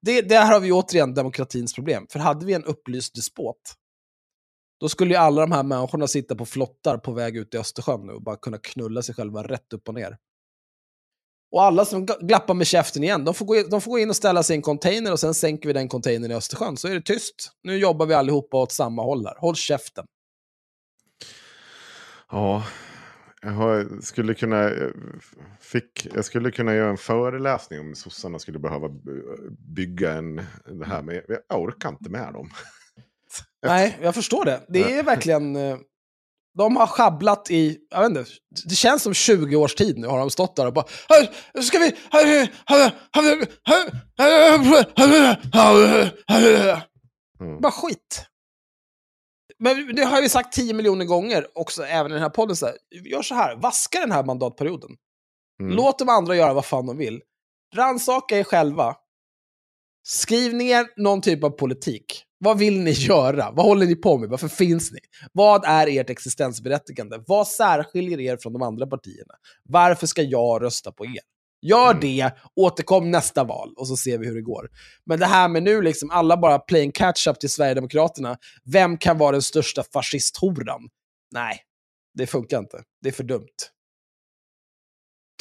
[0.00, 2.06] Det, där har vi återigen demokratins problem.
[2.10, 3.74] För hade vi en upplyst despot,
[4.80, 8.06] då skulle ju alla de här människorna sitta på flottar på väg ut i Östersjön
[8.06, 10.16] nu och bara kunna knulla sig själva rätt upp och ner.
[11.52, 14.10] Och alla som glappar med käften igen, de får, gå in, de får gå in
[14.10, 16.76] och ställa sig i en container och sen sänker vi den containern i Östersjön.
[16.76, 17.50] Så är det tyst.
[17.62, 19.36] Nu jobbar vi allihopa åt samma håll här.
[19.38, 20.04] Håll käften.
[22.30, 22.64] Ja,
[23.46, 24.70] jag har, skulle kunna,
[25.60, 29.22] fick, jag skulle kunna göra en föreläsning om sossarna skulle behöva by-
[29.74, 30.36] bygga en,
[30.80, 31.14] det här, men
[31.48, 32.50] jag, orkar inte med dem.
[33.66, 34.60] Nej, jag förstår det.
[34.68, 35.56] Det är verkligen...
[35.56, 35.76] eh,
[36.58, 38.24] De har schabblat i, jag vet inte,
[38.64, 41.78] det känns som 20 års tid nu har de stått där och bara "Här, ska
[41.78, 41.92] vi...
[42.10, 42.26] här,
[42.66, 46.82] här, här, här, här, här."
[47.40, 47.60] Mm.
[47.60, 48.26] Bara skit.
[49.58, 52.56] Men det har vi sagt 10 miljoner gånger också, även i den här podden.
[52.56, 54.90] Så här, gör så här, vaska den här mandatperioden.
[55.60, 55.76] Mm.
[55.76, 57.20] Låt de andra göra vad fan de vill.
[57.74, 58.96] Rannsaka er själva.
[60.06, 62.22] Skriv ner någon typ av politik.
[62.38, 63.50] Vad vill ni göra?
[63.50, 64.28] Vad håller ni på med?
[64.28, 64.98] Varför finns ni?
[65.32, 67.24] Vad är ert existensberättigande?
[67.26, 69.34] Vad särskiljer er från de andra partierna?
[69.68, 71.20] Varför ska jag rösta på er?
[71.68, 72.00] Gör Mm.
[72.00, 74.68] det, återkom nästa val och så ser vi hur det går.
[75.06, 78.38] Men det här med nu, liksom alla bara playing catch-up till Sverigedemokraterna.
[78.72, 80.88] Vem kan vara den största fascisthoran?
[81.30, 81.60] Nej,
[82.14, 82.82] det funkar inte.
[83.02, 83.46] Det är för dumt.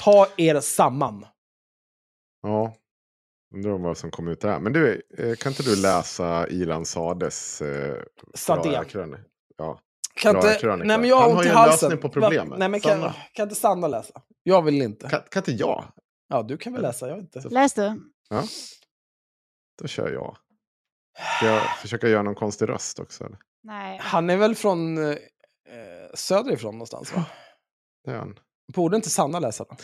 [0.04, 1.26] Ta er samman.
[2.44, 2.76] Ja,
[3.56, 4.60] undrar vad som kommer ut där.
[4.60, 7.96] Men du, eh, kan inte du läsa Ilan Sades eh,
[8.88, 9.20] krönika?
[9.58, 9.80] Ja.
[10.16, 10.88] Kan inte, krönika.
[10.88, 11.90] nej men jag har Han har ju en halsen.
[11.90, 12.60] lösning på problemet.
[12.60, 13.16] Nej men kan, Sanna.
[13.34, 14.22] kan inte Sanna läsa?
[14.44, 15.10] Jag vill inte.
[15.10, 15.86] Kan, kan inte jag?
[16.28, 17.50] Ja, du kan väl läsa, jag vet inte.
[17.50, 18.12] Läs du.
[19.82, 20.38] Då kör jag.
[21.38, 23.24] Ska jag försöka göra någon konstig röst också?
[23.24, 23.38] Eller?
[23.64, 24.00] Nej.
[24.02, 25.18] Han är väl från eh,
[26.14, 27.26] söderifrån någonstans va?
[28.04, 28.40] Det är han.
[28.74, 29.76] Borde inte Sanna läsa då?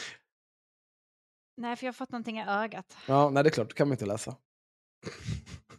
[1.58, 2.98] Nej, för jag har fått någonting i ögat.
[3.08, 4.36] Ja, nej det är klart, då kan man inte läsa.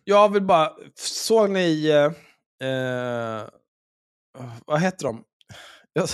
[0.04, 3.48] Jag vill bara, såg ni, eh, eh,
[4.66, 5.24] vad heter de?
[5.92, 6.08] Jag,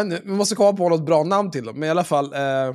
[0.00, 2.74] inte, vi måste komma på något bra namn till dem, men i alla fall, eh,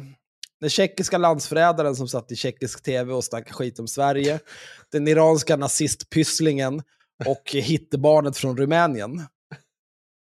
[0.62, 4.40] den tjeckiska landsförrädaren som satt i tjeckisk tv och snackade skit om Sverige,
[4.92, 6.84] den iranska nazistpysslingen
[7.26, 9.28] och hittebarnet från Rumänien.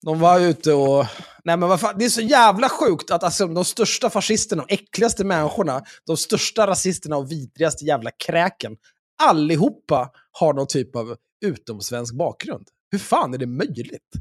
[0.04, 1.06] De var ute och...
[1.44, 4.74] Nej men vad fan, det är så jävla sjukt att alltså, de största fascisterna, de
[4.74, 8.76] äckligaste människorna, de största rasisterna och vidrigaste jävla kräken,
[9.22, 12.68] allihopa har någon typ av utomsvensk bakgrund.
[12.90, 14.12] Hur fan är det möjligt?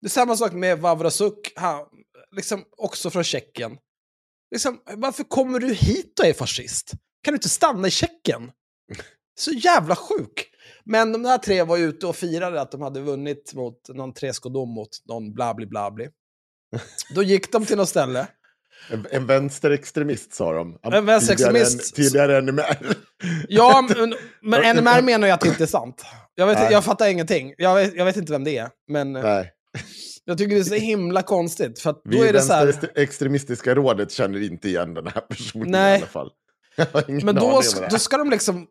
[0.00, 1.86] Det är samma sak med Vavrasuk, han,
[2.36, 3.78] liksom också från Tjeckien.
[4.50, 6.90] Liksom, varför kommer du hit och är fascist?
[7.22, 8.50] Kan du inte stanna i Tjeckien?
[9.38, 10.50] Så jävla sjuk.
[10.84, 14.68] Men de här tre var ute och firade att de hade vunnit mot någon träskodom
[14.68, 16.08] mot någon bla bli bla bli.
[17.14, 18.26] Då gick de till något ställe.
[18.90, 20.78] En, en vänsterextremist sa de.
[20.82, 21.94] En vänsterextremist.
[21.94, 22.96] Tidigare tidigare NMR.
[23.48, 26.04] Ja, men, men NMR menar ju att det inte är sant.
[26.34, 27.54] Jag, vet, jag fattar ingenting.
[27.58, 28.70] Jag vet, jag vet inte vem det är.
[28.88, 29.52] Men Nej.
[30.28, 31.80] Jag tycker det är så himla konstigt.
[31.80, 35.20] För då Vi i är det så här, vänsterextremistiska rådet känner inte igen den här
[35.20, 35.92] personen Nej.
[35.92, 36.30] i alla fall.
[37.22, 37.60] Men då,
[37.90, 38.66] då ska de liksom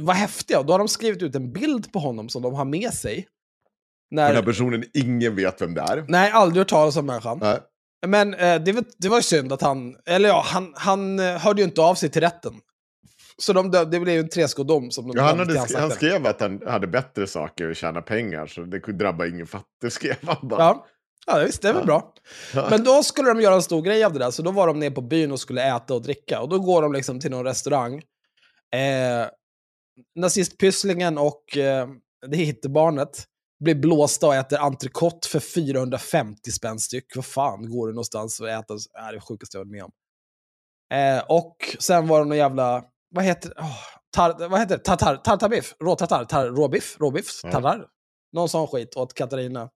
[0.00, 0.62] vara häftiga.
[0.62, 3.26] Då har de skrivit ut en bild på honom som de har med sig.
[4.10, 6.04] Den här När, personen, ingen vet vem det är.
[6.08, 7.38] nej, aldrig hört talas om människan.
[7.42, 7.58] Nej.
[8.06, 11.24] Men eh, det, var- det var ju synd att han, eller ja, han, han eh,
[11.38, 12.52] hörde ju inte av sig till rätten.
[13.40, 15.78] Så de, dö- det blev ju en träskodom som de Ja, han, dömde hade, sk-
[15.80, 16.26] han skrev...
[16.26, 20.16] att han hade bättre saker att tjäna pengar, så det kunde drabba ingen fattig, skrev
[20.22, 20.60] han bara.
[20.62, 20.86] Ja,
[21.26, 22.12] ja visst, det är väl Ja.
[22.54, 22.70] bra.
[22.70, 24.78] Men då skulle de göra en stor grej av det där, så då var de
[24.78, 26.40] nere på byn och skulle äta och dricka.
[26.40, 27.94] Och då går de liksom till någon restaurang.
[28.74, 29.26] Eh,
[30.14, 31.88] nazistpysslingen och eh,
[32.26, 33.24] det hittebarnet
[33.64, 37.16] blir blåsta och äter entrecote för 450 spänn styck.
[37.16, 38.74] Vad fan går det någonstans och äta?
[38.74, 39.90] Det är det sjukaste jag varit med om.
[40.94, 43.76] Eh, och sen var det någon jävla, vad heter, oh,
[44.16, 44.84] tar, vad heter det?
[44.84, 45.74] Tartar, tartarbiff?
[45.84, 46.24] Råtartar?
[46.24, 46.96] Tar, råbiff?
[47.00, 47.42] Råbiff?
[47.42, 47.86] Tartar?
[48.32, 49.70] Någon sån skit åt Katarina.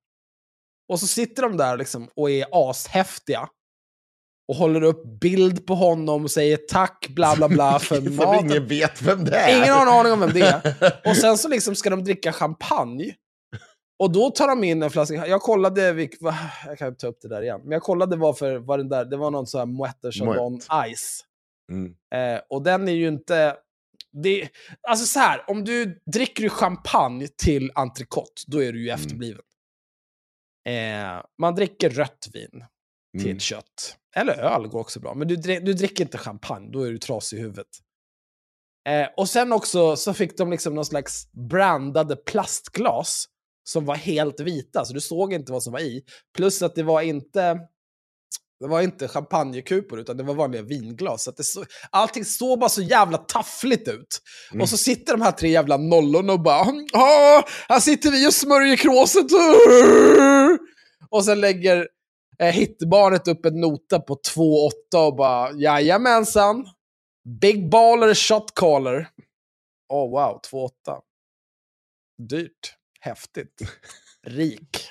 [0.88, 3.48] Och så sitter de där liksom och är ashäftiga.
[4.48, 8.50] Och håller upp bild på honom och säger tack, bla bla bla, för Som maten.
[8.50, 9.56] ingen vet vem det är.
[9.56, 11.08] Ingen har en aning om vem det är.
[11.10, 13.14] Och sen så liksom ska de dricka champagne.
[13.98, 16.16] Och då tar de in en flaska, jag kollade, vilk,
[16.66, 19.04] jag kan ta upp det där igen, men jag kollade vad för, vad den där,
[19.04, 21.24] det var någon sån här Moët Chandon Ice.
[21.72, 21.94] Mm.
[22.14, 23.56] Eh, och den är ju inte,
[24.22, 24.48] det,
[24.88, 29.00] alltså så här, om du dricker champagne till entrecote, då är du ju Mm.
[29.00, 29.42] efterbliven.
[30.68, 32.64] Eh, man dricker rött vin
[33.18, 33.40] till Mm.
[33.40, 33.96] kött.
[34.16, 37.38] Eller öl går också bra, men du, du dricker inte champagne, då är du trasig
[37.38, 37.68] i huvudet.
[38.88, 43.28] Eh, och sen också så fick de liksom någon slags brandade plastglas
[43.68, 46.04] som var helt vita, så du såg inte vad som var i.
[46.36, 47.60] Plus att det var inte,
[48.64, 51.24] det var inte champagnekupor, utan det var vanliga vinglas.
[51.24, 54.20] Så det så, allting såg bara så jävla taffligt ut.
[54.60, 56.64] Och så sitter de här tre jävla nollorna och bara
[57.68, 59.26] här sitter vi och smörjer kråset.
[61.10, 61.88] Och sen lägger
[62.38, 66.66] eh, hitbarnet upp en nota på 2,8 och bara jajamensan.
[67.40, 69.08] Big baller shot caller.
[69.88, 71.00] Oh wow, 2,8.
[72.28, 72.74] Dyrt.
[73.00, 73.60] Häftigt.
[74.26, 74.90] Rik.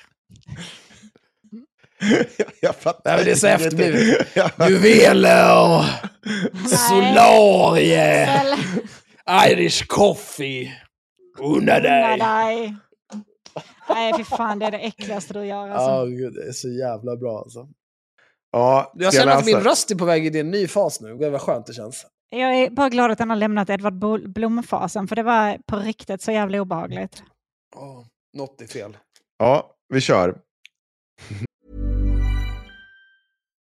[2.36, 4.26] Jag, jag fattar Nej, det är så efterblivet.
[4.70, 5.84] Juveler!
[6.68, 8.26] Solarie!
[8.26, 10.72] Snälla, Irish coffee!
[11.40, 12.18] Unna dig!
[12.18, 12.76] dig.
[13.88, 15.66] Nej, fy fan, det är det äckligaste du gör.
[15.68, 16.06] Ja, Alltså.
[16.16, 17.68] gud, det är så jävla bra alltså.
[18.52, 19.56] Ja, Jag känner att läsa?
[19.56, 21.16] min röst är på väg in i en ny fas nu.
[21.18, 22.06] Gud vad skönt det känns.
[22.30, 23.94] Jag är bara glad att den har lämnat Edvard
[24.32, 27.22] Blom-fasen, för det var på riktigt så jävla obehagligt.
[27.76, 28.04] Oh,
[28.36, 28.96] något är fel.
[29.38, 30.34] Ja, vi kör.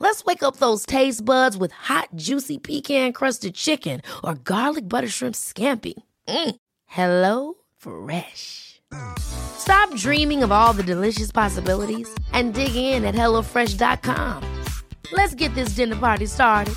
[0.00, 5.34] Let's wake up those taste buds with hot, juicy pecan-crusted chicken or garlic butter shrimp
[5.34, 5.94] scampi.
[6.26, 6.56] Mm.
[6.86, 8.80] Hello Fresh.
[9.18, 14.42] Stop dreaming of all the delicious possibilities and dig in at HelloFresh.com.
[15.12, 16.74] Let's get this dinner party started.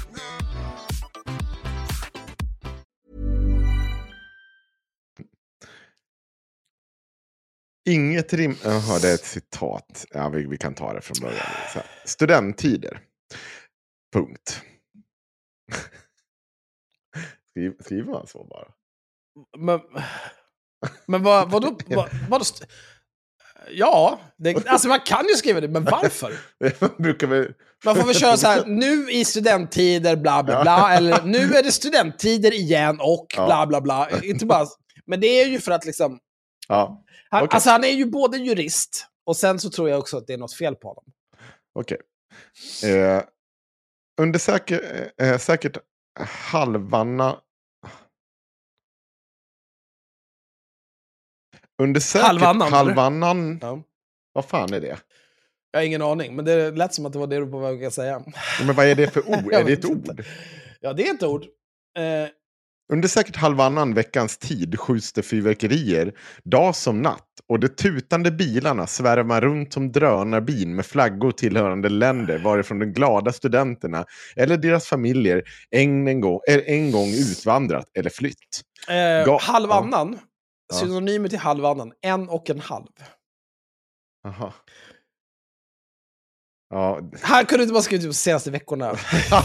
[7.86, 8.56] Inget rim...
[8.64, 10.06] Jaha, det är ett citat.
[10.12, 11.46] Ja, vi, vi kan ta det från början.
[12.06, 13.00] Studenttider.
[14.14, 14.62] Punkt.
[17.50, 18.68] Skriv, skriver man så bara?
[19.58, 19.80] Men,
[21.08, 21.78] men vad, vadå?
[21.88, 22.46] Vad, vadå
[23.72, 26.34] ja, det, alltså man kan ju skriva det, men varför?
[26.80, 27.54] Man brukar väl...
[27.86, 31.64] Man får väl köra så här, nu i studenttider, bla bla bla, eller nu är
[31.64, 33.46] det studenttider igen och Ja.
[33.46, 34.22] bla bla bla.
[34.24, 34.68] Inte bara,
[35.06, 36.20] men det är ju för att liksom,
[36.68, 40.28] Ja, han, alltså han är ju både jurist, och sen så tror jag också att
[40.28, 41.04] det är något fel på honom.
[41.74, 41.98] okej.
[42.84, 43.22] Eh,
[44.22, 45.78] under säker, eh, säkert
[46.52, 47.40] halvanna...
[51.82, 53.60] Under säkert Halvannan, halvannan...
[53.62, 53.84] Ja.
[54.34, 55.00] Vad fan är det?
[55.72, 57.60] Jag har ingen aning, men det lät som att det var det du var på
[57.60, 58.24] väg att säga.
[58.66, 59.54] Men vad är det för ord?
[59.54, 60.26] Är det ett ord?
[60.82, 61.44] Ja, det är ett ord.
[61.98, 62.30] Eh,
[62.94, 68.88] Under säkert halvannan veckans tid skjuts det fyrverkerier, dag som natt, och de tutande bilarna
[68.88, 75.44] svärmar runt som drönarbin med flaggor tillhörande länder varifrån de glada studenterna eller deras familjer
[75.70, 78.62] en, en, gång, en gång utvandrat eller flytt.
[78.90, 80.20] eh, halvannan,
[80.70, 80.76] Ja.
[80.80, 82.88] synonymer till halvannan, en och en halv.
[84.28, 84.54] Aha.
[86.70, 87.02] Ja.
[87.22, 88.96] Här kunde du inte bara skrivit de senaste veckorna.
[89.30, 89.44] jag,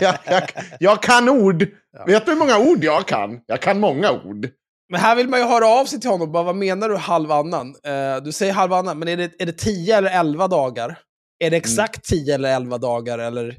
[0.26, 0.44] jag,
[0.80, 1.66] jag kan ord!
[2.06, 3.40] Vet du hur många ord jag kan?
[3.46, 4.48] Jag kan många ord.
[4.92, 6.32] Men här vill man ju höra av sig till honom.
[6.32, 7.76] Bara, vad menar du halvannan?
[7.84, 10.88] Eh, du säger halvannan, men är det, är det 10 eller 11 dagar?
[10.88, 11.50] Är Mm.
[11.50, 13.18] det exakt 10 eller 11 dagar?
[13.18, 13.56] Eller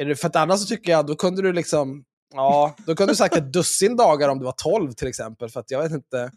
[0.00, 2.04] är det, för att annars så tycker jag, då kunde du liksom...
[2.34, 5.48] Ja, då kunde du sagt ett dussin dagar om det var 12 till exempel.
[5.48, 6.30] För att jag vet inte...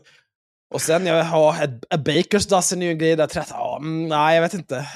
[0.74, 1.56] Och sen, ja, ja
[1.90, 3.26] a bakers dozen är ju en grej där.
[3.26, 4.86] 13, ja, mm, nej, jag vet inte.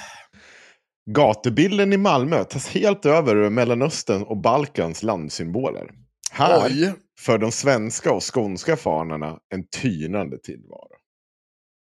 [1.11, 5.91] Gatubilden i Malmö tas helt över Mellanöstern och Balkans landsymboler.
[6.31, 6.95] Här Oj.
[7.25, 10.89] För de svenska och skånska fanorna en tynande tillvaro.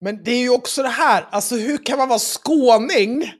[0.01, 3.33] Men det är ju också det här, alltså hur kan man vara skåning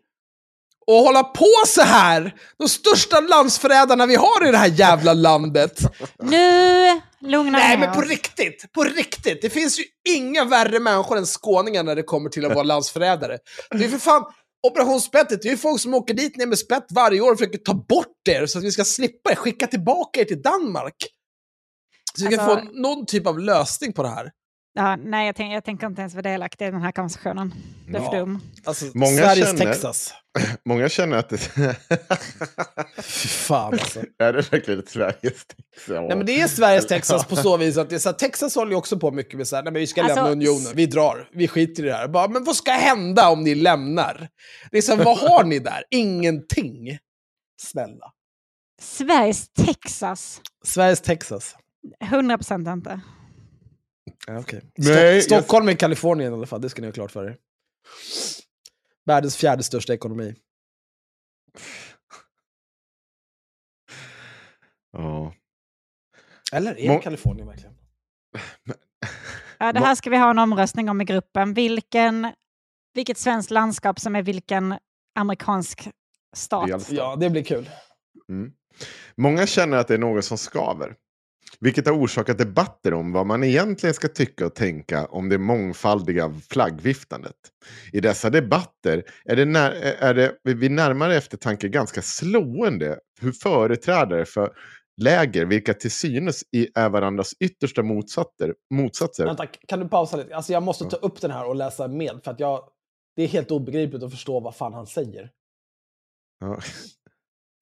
[0.88, 2.36] och hålla på så här?
[2.58, 5.80] De största landsförrädarna vi har i det här jävla landet.
[6.20, 9.42] Nu lugnar Nej men på riktigt, på riktigt.
[9.42, 13.38] Det finns ju inga värre människor än skåningar när det kommer till att vara landsförrädare.
[13.72, 14.24] Det är för fan,
[14.68, 17.38] Operation Spettet, det är ju folk som åker dit ner med spett varje år och
[17.38, 20.96] försöker ta bort er så att vi ska slippa er, skicka tillbaka er till Danmark.
[22.18, 24.32] Så vi kan Alltså- få någon typ av lösning på det här.
[24.76, 27.54] Ja, nej, jag, tänk, jag tänker inte ens vara delaktig i den här konversationen.
[27.88, 28.20] Det är för Ja.
[28.20, 28.40] dum.
[28.66, 30.14] Alltså, Många Sveriges känner- Texas.
[30.66, 31.38] Många känner att det
[33.02, 34.00] Fy fan alltså.
[34.20, 35.88] är det verkligen ett Sveriges Texas.
[35.88, 38.56] Nej men det är Sveriges Texas på så vis att det är så här, Texas
[38.56, 40.72] håller ju också på mycket med så här, nej men vi ska Alltså, lämna unionen,
[40.76, 42.08] vi drar, vi skiter i det här.
[42.08, 44.28] Bara, men vad ska hända om ni lämnar?
[44.72, 45.84] Det är så här, vad har ni där?
[45.90, 46.98] Ingenting.
[47.62, 48.12] Snälla.
[48.82, 50.42] Sveriges Texas.
[50.66, 51.56] Sveriges Texas.
[52.00, 53.02] 100 procent inte.
[54.40, 54.62] Okay.
[54.78, 57.38] Nej, jag- Stockholm är Kalifornien i alla fall, det ska ni ha klart för er.
[59.06, 60.36] Världens fjärde största ekonomi.
[64.98, 65.34] Ja.
[66.52, 67.76] Eller är Må- Kalifornien verkligen?
[69.60, 71.54] Ja, det här ska vi ha en omröstning om i gruppen.
[71.54, 72.28] Vilken,
[72.94, 74.78] vilket svenskt landskap som är vilken
[75.16, 75.90] amerikansk
[76.36, 76.88] stat.
[76.92, 77.70] Ja, det blir kul.
[78.30, 78.54] Mm.
[79.18, 80.96] Många känner att det är något som skaver.
[81.60, 86.34] Vilket har orsakat debatter om vad man egentligen ska tycka och tänka om det mångfaldiga
[86.50, 87.36] flaggviftandet.
[87.92, 94.26] I dessa debatter är det, när, är det vid närmare eftertanke ganska slående hur företrädare
[94.26, 94.54] för
[95.02, 96.44] läger, vilka till synes
[96.76, 98.54] är varandras yttersta motsatser.
[98.74, 99.26] motsatser.
[99.26, 100.36] Vänta, kan du pausa lite?
[100.36, 102.70] Alltså jag måste ta upp den här och läsa med, för att jag,
[103.16, 105.32] det är helt obegripligt att förstå vad fan han säger.
[106.40, 106.60] Ja.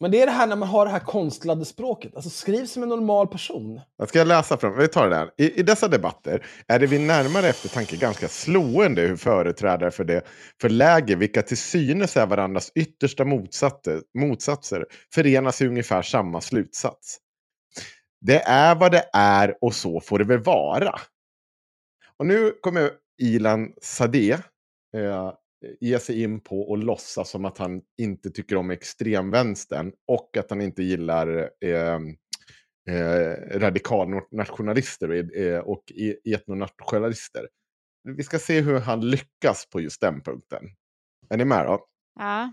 [0.01, 2.15] Men det är det här när man har det här konstlade språket.
[2.15, 3.81] Alltså skriv som en normal person.
[3.97, 5.31] Jag ska läsa fram, vi tar det där.
[5.37, 10.21] I, I dessa debatter är det vid närmare eftertanke ganska slående hur företrädare för det
[10.61, 17.17] för läger, vilka till synes är varandras yttersta motsatser, motsatser förenas i ungefär samma slutsats.
[18.21, 20.99] Det är vad det är och så får det väl vara.
[22.17, 22.91] Och nu kommer
[23.21, 24.39] Ilan Sadeh
[24.97, 25.33] eh,
[25.65, 30.37] Eh, ge sig in på och låtsas som att han inte tycker om extremvänstern och
[30.37, 31.99] att han inte gillar eh,
[32.89, 37.47] eh, radikalnationalister eh, och e, etnonationalister.
[38.03, 40.63] Vi ska se hur han lyckas på just den punkten.
[41.29, 41.85] Är ni med då?
[42.19, 42.51] Ja.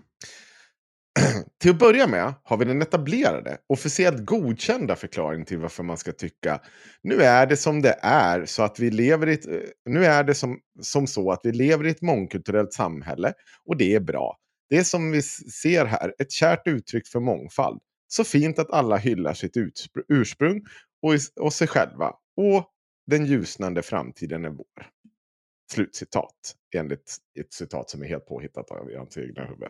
[1.61, 6.11] Till att börja med har vi den etablerade, officiellt godkända förklaringen till varför man ska
[6.11, 6.61] tycka
[7.03, 10.23] nu är det som det är så att vi lever i ett, eh, nu är
[10.23, 13.33] det som, som så att vi lever i ett mångkulturellt samhälle
[13.65, 14.37] och det är bra.
[14.69, 17.81] Det är som vi ser här ett kärt uttryck för mångfald.
[18.07, 19.57] Så fint att alla hyllar sitt
[20.07, 20.61] ursprung
[21.01, 22.13] och, och sig själva.
[22.37, 22.65] Och
[23.07, 24.65] den ljusnande framtiden är vår.
[25.71, 26.55] Slutcitat.
[26.75, 29.69] Enligt ett citat som är helt påhittat av hans egna huvud.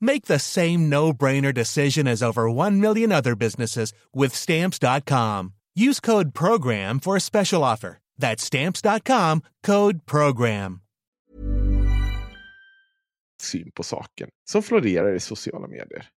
[0.00, 5.54] Make the same no-brainer decision as over 1 million other businesses with stamps.com.
[5.74, 7.98] Use code program for a special offer.
[8.18, 10.80] That's stamps.com, code program.
[13.42, 16.08] Syn på saken som florerar i sociala medier.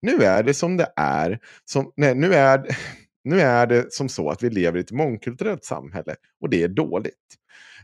[0.00, 2.66] Nu är det som det är, som, nej, nu är
[3.24, 6.68] nu är det som så att vi lever i ett mångkulturellt samhälle och det är
[6.68, 7.36] dåligt.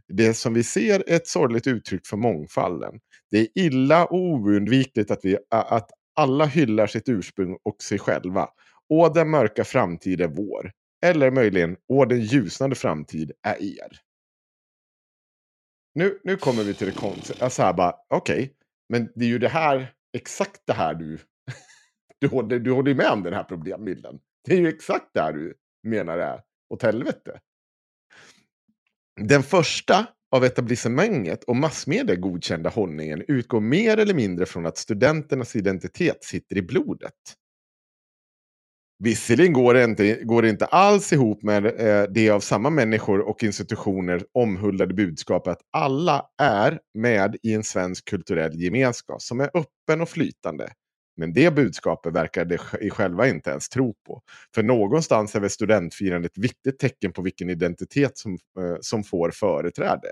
[0.08, 2.94] Det som vi ser är ett sorgligt uttryck för mångfalden.
[3.32, 8.48] Det är illa och oundvikligt att, vi, att alla hyllar sitt ursprung och sig själva.
[8.88, 10.72] Och den mörka framtid är vår.
[11.04, 14.00] Eller möjligen, och den ljusnande framtid är er.
[15.94, 17.44] Nu, nu kommer vi till det konstiga.
[17.44, 18.50] Alltså här bara, okej, okay,
[18.88, 21.18] men det är ju det här, exakt det här du...
[22.18, 24.20] du, håller, du håller med om den här problembilden.
[24.44, 27.40] Det är ju exakt det här du menar är åt helvete.
[29.20, 35.56] Den första av etablissemanget och massmedia godkända hållningen utgår mer eller mindre från att studenternas
[35.56, 37.12] identitet sitter i blodet.
[39.04, 43.20] Visserligen går det inte, går det inte alls ihop med eh, det av samma människor
[43.20, 49.50] och institutioner omhuldade budskapet att alla är med i en svensk kulturell gemenskap som är
[49.54, 50.72] öppen och flytande.
[51.16, 52.58] Men det budskapet verkar de
[52.90, 54.22] själva inte ens tro på.
[54.54, 59.30] För någonstans är väl studentfirandet ett viktigt tecken på vilken identitet som, eh, som får
[59.30, 60.08] företräde.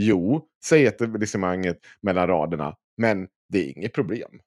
[0.00, 4.40] Jo, säger etablissemanget mellan raderna, men det är inget problem.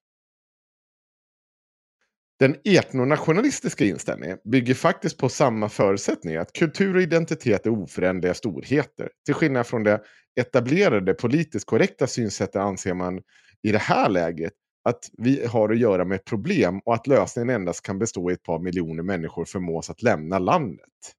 [2.40, 9.10] Den etnonationalistiska inställningen bygger faktiskt på samma förutsättningar att kultur och identitet är oföränderliga storheter.
[9.26, 10.02] Till skillnad från det
[10.40, 13.22] etablerade politiskt korrekta synsättet anser man
[13.62, 17.50] i det här läget att vi har att göra med ett problem och att lösningen
[17.50, 21.16] endast kan bestå i ett par miljoner människor förmås att lämna landet.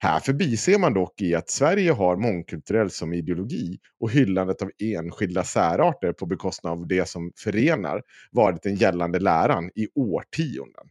[0.00, 5.44] Här förbiser man dock i att Sverige har mångkulturell som ideologi och hyllandet av enskilda
[5.44, 10.88] särarter på bekostnad av det som förenar varit den gällande läran i årtionden.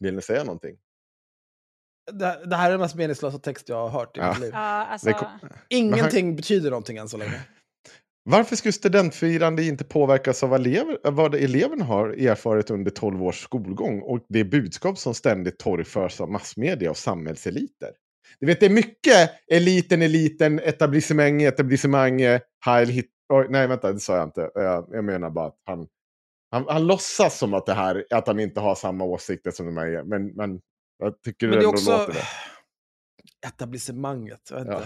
[0.00, 0.76] Vill ni säga någonting?
[2.12, 4.30] Det, det här är den mest meningslösa text jag har hört i Ja.
[4.32, 4.50] mitt liv.
[4.52, 5.26] Ja, alltså,
[5.68, 7.40] Ingenting betyder någonting än så länge.
[8.26, 14.00] Varför skulle studentfirande inte påverkas av elever, vad eleverna har erfarit under 12 års skolgång
[14.02, 17.90] och det budskap som ständigt torgförs av massmedia och samhällseliter?
[18.40, 22.20] Du vet, det är mycket eliten, eliten, etablissemang, etablissemang,
[22.64, 23.10] heil hit...
[23.28, 24.50] Oj, nej, vänta, det sa jag inte.
[24.54, 25.86] Jag, jag menar bara att han,
[26.50, 29.78] han, han låtsas som att, det här, att han inte har samma åsikter som de
[29.78, 30.02] är.
[30.02, 30.60] Men, men
[30.98, 32.26] jag tycker Men det det också låter det.
[33.48, 34.40] etablissemanget.
[34.50, 34.80] Jag vet Ja.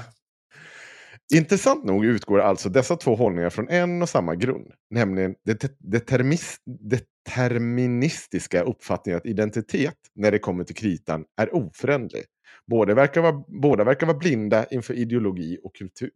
[1.35, 6.57] Intressant nog utgår alltså dessa två hållningar från en och samma grund, nämligen det determis,
[6.65, 12.25] deterministiska uppfattningen att identitet, när det kommer till kritan, är oföränderlig.
[12.67, 16.11] Båda verkar vara, båda verkar vara blinda inför ideologi och kultur.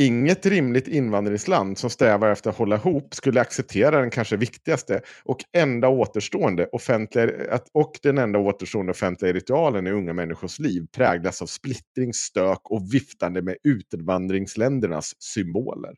[0.00, 5.38] Inget rimligt invandringsland som strävar efter att hålla ihop skulle acceptera den kanske viktigaste och
[5.56, 7.30] enda återstående offentliga,
[7.72, 12.94] och den enda återstående offentliga ritualen i unga människors liv präglas av splittring, stök och
[12.94, 15.94] viftande med utvandringsländernas symboler.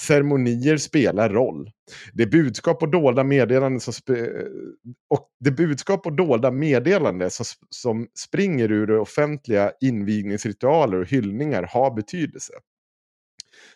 [0.00, 1.70] Ceremonier spelar roll.
[2.12, 4.44] Det budskap och dolda meddelanden som, sp-
[5.10, 11.94] och det budskap och dolda meddelande som, som springer ur offentliga invigningsritualer och hyllningar har
[11.94, 12.52] betydelse.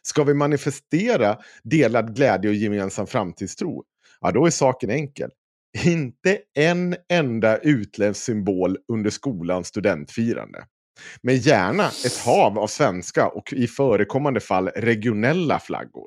[0.07, 3.84] Ska vi manifestera delad glädje och gemensam framtidstro?
[4.20, 5.30] Ja, då är saken enkel.
[5.84, 10.64] Inte en enda utländsk symbol under skolans studentfirande.
[11.22, 16.07] Men gärna ett hav av svenska och i förekommande fall regionella flaggor.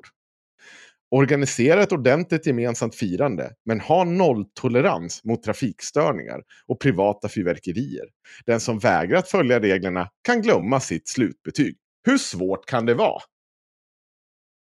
[1.10, 8.04] Organisera ett ordentligt gemensamt firande, men ha nolltolerans mot trafikstörningar och privata fyrverkerier.
[8.46, 11.76] Den som vägrar att följa reglerna kan glömma sitt slutbetyg.
[12.06, 13.22] Hur svårt kan det vara?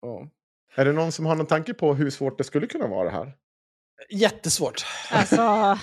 [0.04, 0.28] Ja.
[0.76, 3.10] Är det någon som har någon tanke på hur svårt det skulle kunna vara det
[3.16, 3.32] här?
[4.10, 4.84] Jättesvårt.
[5.10, 5.78] alltså, Ja.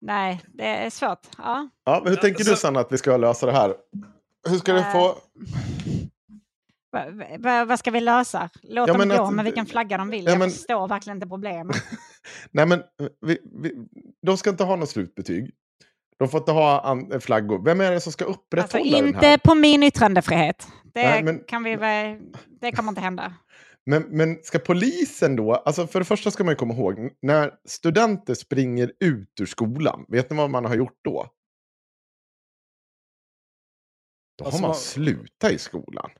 [0.00, 1.26] nej, det är svårt.
[1.38, 1.68] Ja.
[1.84, 3.74] Ja, men hur tänker du Sanna att vi ska lösa det här?
[4.48, 5.18] Hur ska Eh, få...
[6.92, 7.04] Va,
[7.38, 8.50] va, vad ska vi lösa?
[8.62, 10.24] Låt Ja, dem men gå att- med vilken flagga de vill.
[10.24, 11.76] Ja, Jag men- förstår verkligen inte problemet.
[12.50, 12.82] Nej, men
[13.26, 13.74] vi, vi,
[14.26, 15.50] de ska inte ha något slutbetyg.
[16.18, 17.64] De får inte ha flaggor.
[17.64, 19.38] Vem är det som ska Alltså upprätthålla den inte här?
[19.38, 20.68] på min yttrandefrihet.
[20.94, 21.76] Det, Nej, men- kan vi,
[22.60, 23.34] det kommer inte hända.
[23.86, 27.54] Men, men ska polisen då, alltså för det första ska man ju komma ihåg, när
[27.68, 31.26] studenter springer ut ur skolan, vet ni vad man har gjort då?
[34.38, 36.10] Då Alltså, har man slutat i skolan.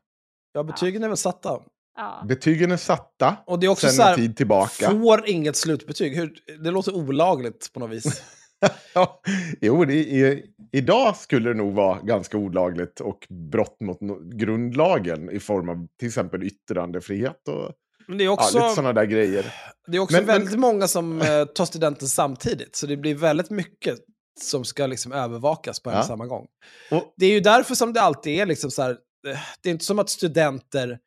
[0.52, 1.60] Ja, betygen är väl satta.
[1.96, 2.24] Ja.
[2.28, 4.90] Betygen är satta Och det är också sen så här, en tid tillbaka.
[4.90, 6.16] får inget slutbetyg.
[6.16, 8.22] Hur, det låter olagligt på något vis.
[8.94, 9.20] Ja,
[9.60, 10.42] jo, det är,
[10.72, 15.86] idag skulle det nog vara ganska olagligt och brott mot no- grundlagen i form av
[15.98, 17.72] till exempel yttrandefrihet och
[18.08, 19.54] Men det är ja, också, lite sådana där grejer.
[19.86, 23.14] det är också Men- men- väldigt många som eh, tar studenten samtidigt, så det blir
[23.14, 23.98] väldigt mycket
[24.40, 26.02] som ska liksom övervakas på en Ja.
[26.02, 26.46] samma gång.
[26.90, 28.90] Och, Det är ju därför som det alltid är liksom så här,
[29.28, 30.98] eh, det är inte som att studenter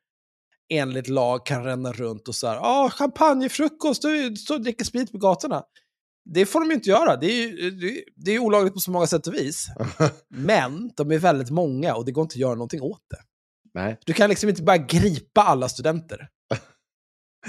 [0.73, 5.17] enligt lag kan ränna runt och så här, ah, champagnefrukost, du och dricker sprit på
[5.17, 5.63] gatorna.
[6.33, 8.91] Det får de ju inte göra, det är ju det det är olagligt på så
[8.91, 9.67] många sätt och vis.
[10.27, 13.17] Men de är väldigt många och det går inte att göra någonting åt det.
[13.73, 13.97] nej.
[14.05, 16.29] Du kan liksom inte bara gripa alla studenter.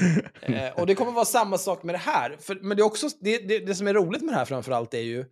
[0.42, 2.36] eh, och det kommer vara samma sak med det här.
[2.40, 4.94] För, men det, är också, det, det, det som är roligt med det här framförallt
[4.94, 5.24] är ju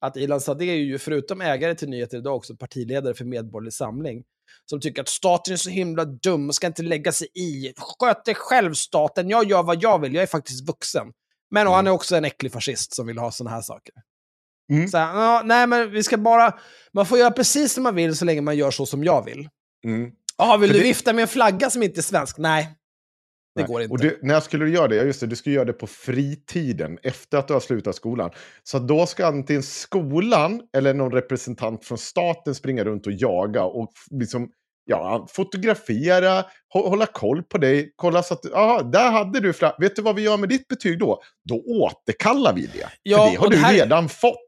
[0.00, 4.22] att Ilan Sadeh är ju förutom ägare till Nyheter Idag också partiledare för Medborgerlig Samling.
[4.70, 7.72] Som tycker att staten är så himla dum och ska inte lägga sig i.
[7.76, 11.12] Sköt dig själv staten, jag gör vad jag vill, jag är faktiskt vuxen.
[11.52, 13.94] Men han är också en äcklig fascist som vill ha sådana här saker.
[14.72, 14.88] Mm.
[14.88, 16.58] Så ja, nej men vi ska bara,
[16.92, 19.48] man får göra precis som man vill så länge man gör så som jag vill.
[19.86, 20.10] Mm.
[20.38, 22.38] Jaha, vill För du det- vifta med en flagga som inte är svensk?
[22.38, 22.64] Nej,
[23.54, 23.68] det Nej.
[23.68, 23.92] går inte.
[23.92, 24.96] Och det, när skulle du göra det?
[24.96, 28.30] Ja, just det, du ska göra det på fritiden, efter att du har slutat skolan.
[28.62, 33.92] Så då ska antingen skolan eller någon representant från staten springa runt och jaga och
[34.10, 34.48] liksom,
[34.84, 36.44] ja, fotografera,
[36.74, 40.02] hå- hålla koll på dig, kolla så att, aha, där hade du, fra- vet du
[40.02, 41.22] vad vi gör med ditt betyg då?
[41.48, 42.88] Då återkallar vi det.
[43.02, 44.38] Ja, för det har det du här- redan fått.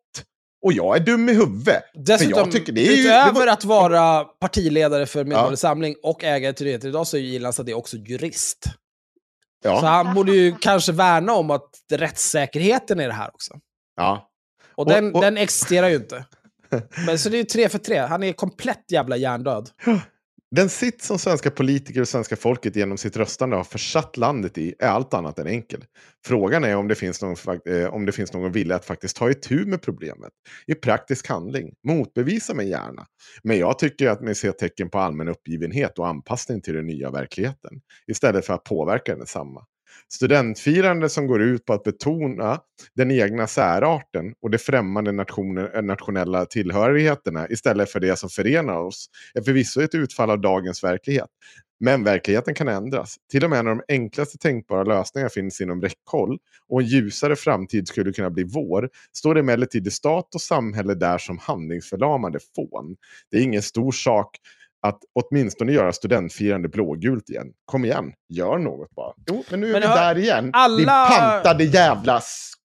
[0.64, 1.82] Och jag är dum i huvudet.
[1.94, 5.56] Dessutom, tycker det är ju- utöver det var- att vara partiledare för Medborgerlig Ja.
[5.56, 8.64] Samling och ägare till Nyheter Idag så är ju Sadeh också jurist.
[9.64, 13.54] Ja, Så han borde ju kanske värna om att rättssäkerheten är det här också.
[13.96, 14.30] ja.
[14.76, 16.24] Och, Och- den, och- den existerar ju inte.
[17.06, 17.98] Men så det är ju tre för tre.
[17.98, 19.68] Han är komplett jävla hjärndöd.
[20.56, 24.74] Den sitt som svenska politiker och svenska folket genom sitt röstande har försatt landet i
[24.78, 25.84] är allt annat än enkel.
[26.26, 27.36] Frågan är om det finns någon,
[27.68, 30.32] eh, om det finns någon vilja att faktiskt ta itu med problemet
[30.66, 31.74] i praktisk handling.
[31.88, 33.06] Motbevisa mig gärna.
[33.42, 37.10] Men jag tycker att ni ser tecken på allmän uppgivenhet och anpassning till den nya
[37.10, 39.64] verkligheten istället för att påverka densamma.
[40.08, 42.60] Studentfirande som går ut på att betona
[42.96, 48.76] den egna särarten och de främmande nationer, eh, nationella tillhörigheterna istället för det som förenar
[48.76, 51.30] oss är förvisso ett utfall av dagens verklighet.
[51.80, 53.16] Men verkligheten kan ändras.
[53.30, 56.38] Till och med när de enklaste tänkbara lösningar finns inom räckhåll
[56.68, 61.38] och en ljusare framtid skulle kunna bli vår, står emellertid stat och samhälle där som
[61.38, 62.96] handlingsförlamade fån.
[63.30, 64.38] Det är ingen stor sak
[64.86, 67.46] att åtminstone göra studentfirande blågult igen.
[67.64, 69.12] Kom igen, gör något bara.
[69.30, 70.50] Jo, men nu är men vi där igen.
[70.52, 70.76] Alla...
[70.76, 72.20] Din pantade jävla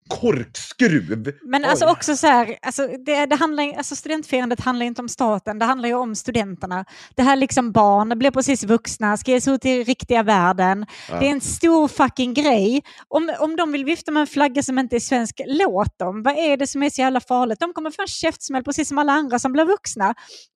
[0.09, 1.33] korkskruv.
[1.41, 5.59] Men alltså också så här, alltså det, det handlar, alltså studentfirandet handlar inte om staten,
[5.59, 6.85] det handlar ju om studenterna.
[7.15, 10.85] Det här liksom barn, blir precis vuxna, ska ges ut i riktiga världen.
[11.09, 11.19] Ja.
[11.19, 12.83] Det är en stor fucking grej.
[13.07, 16.23] Om, om de vill vifta med en flagga som inte är svensk, låt dem.
[16.23, 17.59] Vad är det som är så jävla farligt?
[17.59, 20.13] De kommer få en käftsmäll precis som alla andra som blir vuxna.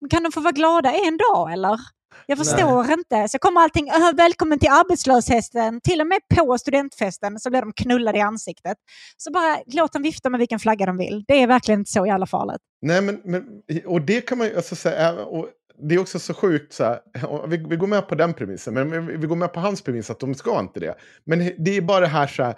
[0.09, 1.79] Kan de få vara glada en dag eller?
[2.25, 2.93] Jag förstår Nej.
[2.93, 3.29] inte.
[3.29, 8.17] Så kommer allting, välkommen till arbetslösheten, till och med på studentfesten så blir de knullade
[8.17, 8.77] i ansiktet.
[9.17, 11.23] Så bara låt dem vifta med vilken flagga de vill.
[11.27, 12.61] Det är verkligen inte så jävla farligt.
[12.81, 15.47] Nej, men, men och det kan man ju alltså säga, och
[15.81, 16.99] det är också så sjukt, så här,
[17.47, 20.09] vi, vi går med på den premissen, men vi, vi går med på hans premiss
[20.09, 20.95] att de ska inte det.
[21.23, 22.55] Men det är bara det här så här,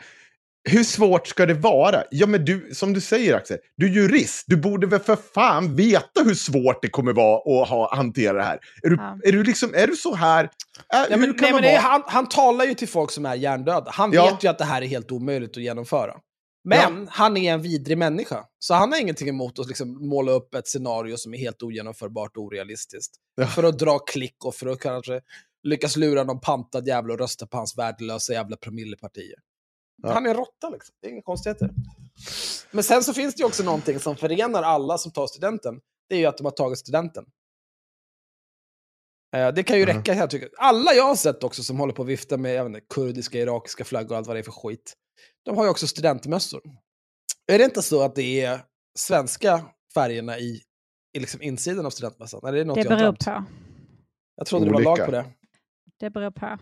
[0.69, 2.03] hur svårt ska det vara?
[2.11, 4.43] Ja, men du, som du säger Axel, du är jurist.
[4.47, 8.43] Du borde väl för fan veta hur svårt det kommer vara att ha, hantera det
[8.43, 8.59] här.
[8.83, 9.17] Är du, ja.
[9.23, 10.43] är du, liksom, är du så här?
[10.43, 10.49] Äh,
[11.09, 13.91] ja, men, nej, men är, han, han talar ju till folk som är hjärndöda.
[13.93, 14.25] Han ja.
[14.25, 16.13] vet ju att det här är helt omöjligt att genomföra.
[16.63, 18.43] Men han är en vidrig människa.
[18.59, 22.37] Så han har ingenting emot att liksom måla upp ett scenario som är helt ogenomförbart
[22.37, 23.15] och orealistiskt.
[23.55, 25.21] För att dra klick och för att kanske
[25.63, 29.35] lyckas lura någon pantad jävla och rösta på hans värdelösa jävla promillepartier.
[30.01, 30.13] Ja.
[30.13, 30.95] Han är en råtta liksom.
[31.01, 31.69] Det är inga konstigheter.
[32.71, 35.79] Men sen så finns det ju också någonting som förenar alla som tar studenten.
[36.09, 37.25] Det är ju att de har tagit studenten.
[39.35, 40.49] Eh, det kan ju räcka, jag tycker.
[40.57, 43.83] Alla jag har sett också som håller på att vifta med jag inte, kurdiska, irakiska
[43.83, 44.93] flaggor och allt vad det är för skit.
[45.45, 46.61] De har ju också studentmössor.
[47.47, 48.59] Är det inte så att det är
[48.99, 50.61] svenska färgerna i,
[51.13, 52.45] i liksom insidan av studentmössan?
[52.45, 53.45] Är det något det beror på.
[54.35, 54.79] Jag trodde Olika.
[54.79, 55.25] det var lag på det.
[55.99, 56.57] Det beror på.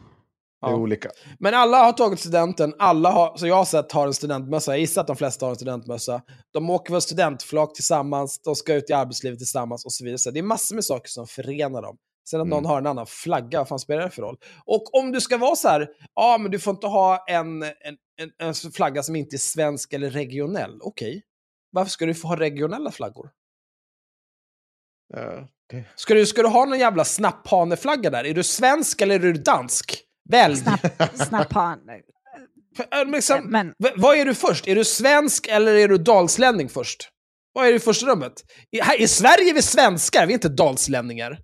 [0.61, 0.77] Det är ja.
[0.77, 1.09] olika.
[1.39, 4.79] Men alla har tagit studenten, alla har, så jag har sett har en studentmössa, jag
[4.79, 6.21] gissar att de flesta har en studentmössa.
[6.53, 10.17] De åker väl studentflak tillsammans, de ska ut i arbetslivet tillsammans och så vidare.
[10.17, 11.97] Så det är massor med saker som förenar dem.
[12.29, 12.49] Sen att mm.
[12.55, 14.37] någon har en annan flagga, vad fan spelar det för roll?
[14.65, 17.97] Och om du ska vara så här, ja men du får inte ha en, en,
[18.21, 20.79] en, en flagga som inte är svensk eller regionell.
[20.81, 21.21] Okej, okay.
[21.71, 23.29] varför ska du få ha regionella flaggor?
[25.17, 25.83] Uh, okay.
[25.95, 28.23] ska, du, ska du ha någon jävla snapphaneflagga där?
[28.25, 30.08] Är du svensk eller är du dansk?
[30.29, 30.55] Välj!
[31.13, 31.79] Snapp han.
[33.13, 33.73] Liksom, Men...
[33.95, 34.67] Vad är du först?
[34.67, 37.09] Är du svensk eller är du dalslänning först?
[37.53, 38.33] Vad är det i första rummet?
[38.71, 41.39] I, här, I Sverige är vi svenskar, vi är inte dalslänningar.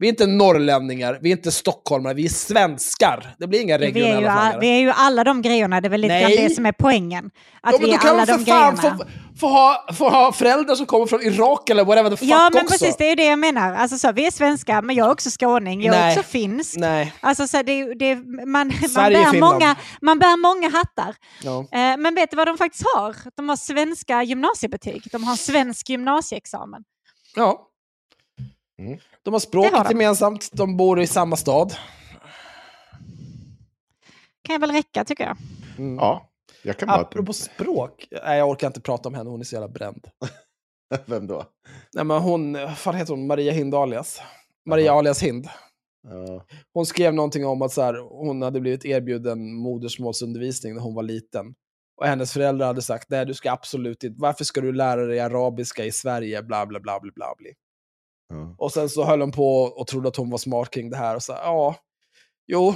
[0.00, 3.34] Vi är inte norrlänningar, vi är inte stockholmare, vi är svenskar.
[3.38, 5.90] Det blir inga regionella vi är, ju, vi är ju alla de grejerna, det är
[5.90, 6.36] väl lite Nej.
[6.36, 7.30] det som är poängen.
[7.60, 8.76] Att ja, vi är alla de grejerna.
[8.76, 9.04] Få,
[9.40, 12.64] få, ha, få ha föräldrar som kommer från Irak eller whatever the fuck Ja, men
[12.64, 12.78] också.
[12.78, 13.74] precis, det är ju det jag menar.
[13.74, 16.18] Alltså, så, vi är svenskar, men jag är också skåning, jag är Nej.
[16.18, 16.76] också finsk.
[16.76, 17.14] Nej.
[17.20, 21.14] Alltså, så, det, det, man, man, bär många, man bär många hattar.
[21.42, 21.58] Ja.
[21.60, 23.16] Eh, men vet du vad de faktiskt har?
[23.36, 25.02] De har svenska gymnasiebetyg.
[25.12, 26.82] De har en svensk gymnasieexamen.
[27.36, 27.66] Ja.
[28.80, 28.98] Mm.
[29.22, 29.90] De har språket har de.
[29.90, 31.74] gemensamt, de bor i samma stad.
[34.42, 35.36] Kan jag väl räcka tycker jag.
[35.78, 35.96] Mm.
[35.96, 36.30] Ja,
[36.62, 37.00] jag kan bara...
[37.00, 40.06] Apropå språk, nej jag orkar inte prata om henne, hon är så jävla bränd.
[41.06, 41.44] Vem då?
[41.94, 42.52] Nej men hon,
[42.84, 44.20] vad heter hon, Maria Hind alias.
[44.66, 44.98] Maria Aha.
[44.98, 45.48] alias Hind.
[46.08, 46.44] Ja.
[46.74, 51.02] Hon skrev någonting om att så här, hon hade blivit erbjuden modersmålsundervisning när hon var
[51.02, 51.54] liten.
[52.00, 55.20] Och hennes föräldrar hade sagt, nej du ska absolut inte, varför ska du lära dig
[55.20, 57.34] arabiska i Sverige, bla bla bla bla bla.
[58.58, 61.16] Och sen så höll hon på och trodde att hon var smart kring det här
[61.16, 61.76] och sa ja,
[62.46, 62.74] jo,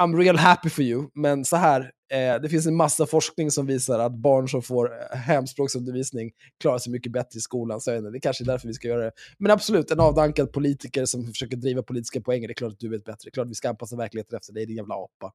[0.00, 1.80] I'm real happy for you, men så här,
[2.12, 6.30] eh, det finns en massa forskning som visar att barn som får eh, hemspråksundervisning
[6.60, 7.80] klarar sig mycket bättre i skolan.
[7.80, 9.12] Så det är kanske är därför vi ska göra det.
[9.38, 12.88] Men absolut, en avdankad politiker som försöker driva politiska poänger, det är klart att du
[12.88, 13.18] vet bättre.
[13.24, 15.32] Det är klart att vi ska anpassa verkligheten efter dig, din jävla apa.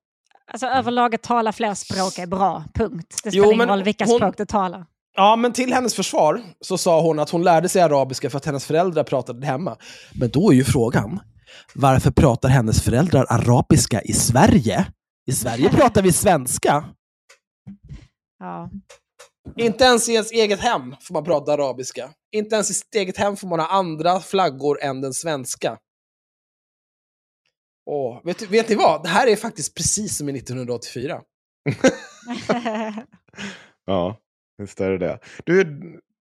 [0.47, 3.19] Alltså överlag att tala fler språk är bra, punkt.
[3.23, 4.85] Det spelar jo, ingen roll vilka hon, språk du talar.
[5.15, 8.45] Ja, men till hennes försvar så sa hon att hon lärde sig arabiska för att
[8.45, 9.77] hennes föräldrar pratade det hemma.
[10.13, 11.19] Men då är ju frågan,
[11.75, 14.85] varför pratar hennes föräldrar arabiska i Sverige?
[15.25, 16.85] I Sverige pratar vi svenska.
[18.39, 18.69] Ja.
[19.57, 22.09] Inte ens i ens eget hem får man prata arabiska.
[22.31, 25.77] Inte ens i sitt eget hem får man ha andra flaggor än den svenska.
[27.85, 29.03] Åh, vet, vet ni vad?
[29.03, 31.21] Det här är faktiskt precis som i 1984.
[33.85, 34.17] Ja,
[34.57, 35.19] visst är det det.
[35.45, 35.79] Du,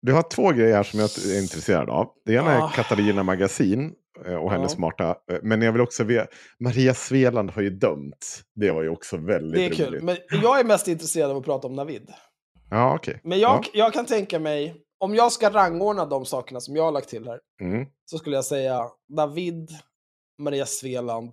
[0.03, 2.09] du har två grejer som jag är intresserad av.
[2.25, 3.93] Det ena är Katarina Magasin
[4.27, 4.77] eh, och hennes Ja.
[4.77, 5.09] smarta.
[5.33, 6.27] eh, Men jag vill också veta,
[6.61, 8.43] Maria Sveland har ju dömt.
[8.55, 9.87] Det var ju också väldigt Det är kul.
[9.95, 10.03] roligt.
[10.05, 12.11] Men jag är mest intresserad av att prata om Navid.
[12.71, 13.21] Ja, okej.
[13.25, 13.71] Men jag, Ja.
[13.75, 17.27] jag kan tänka mig, om jag ska rangordna de sakerna som jag har lagt till
[17.27, 17.87] här, Mm.
[18.05, 18.83] så skulle jag säga
[19.17, 19.71] David,
[20.39, 21.33] Maria Sveland,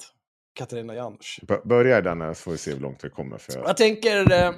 [0.53, 1.39] Katarina Janouch.
[1.47, 3.37] B- Börja den här så får vi se hur långt vi kommer.
[3.37, 3.53] För...
[3.53, 4.51] Jag tänker, eh,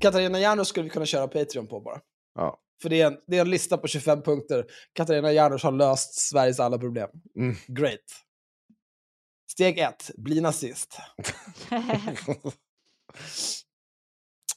[0.00, 2.00] Katarina Janouch skulle vi kunna köra Patreon på bara.
[2.34, 2.58] Ja.
[2.82, 4.64] För det är, en, det är en lista på 25 punkter.
[4.92, 7.08] Katarina Janouch har löst Sveriges alla problem.
[7.38, 7.56] Mm.
[7.66, 8.00] Great.
[9.52, 10.98] Steg ett, bli nazist.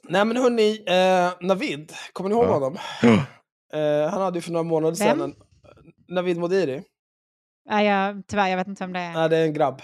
[0.09, 2.53] Nej men hörni, eh, Navid, kommer ni ihåg Ja.
[2.53, 2.77] honom?
[3.73, 5.35] Eh, han hade ju för några månader sedan en...
[6.07, 6.83] Navid Modiri.
[7.69, 9.13] Nej, jag, tyvärr, jag vet inte vem det är.
[9.13, 9.81] Nej, det är en grabb.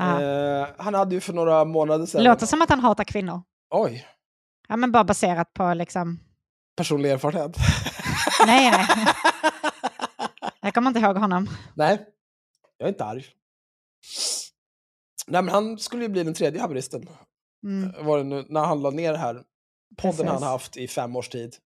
[0.00, 2.24] Eh, han hade ju för några månader sedan...
[2.24, 3.42] Låter som att han hatar kvinnor.
[3.70, 4.06] Oj,
[4.68, 6.20] Ja, men bara baserat på liksom...
[6.76, 7.56] personlig erfarenhet.
[8.46, 8.86] Nej, nej.
[10.60, 11.48] Jag kommer inte ihåg honom.
[11.74, 12.06] Nej,
[12.78, 13.24] jag är inte arg.
[15.26, 17.08] Nej, men han skulle ju bli den tredje haveristen.
[17.64, 18.06] Mm.
[18.06, 19.34] Var det nu, när han la ner det här.
[19.96, 20.30] Podden Precis.
[20.30, 21.56] han haft i fem års tid.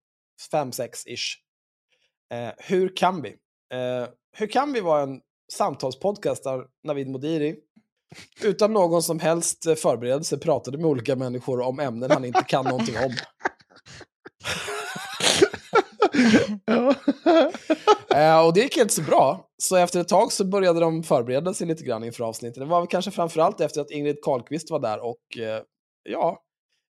[0.50, 1.36] Fem, sex ish.
[2.32, 3.28] Eh, hur kan vi?
[3.72, 5.20] Eh, hur kan vi vara en
[5.52, 7.56] samtalspodcast där Navid Modiri
[8.42, 12.64] utan någon som helst eh, förberedelse pratade med olika människor om ämnen han inte kan
[12.64, 13.12] någonting om?
[18.14, 19.48] Eh, och det gick inte så bra.
[19.62, 22.58] Så efter ett tag så började de förbereda sig lite grann inför avsnittet.
[22.58, 25.62] Det var kanske framförallt efter att Ingrid Carlqvist var där och eh,
[26.02, 26.42] ja,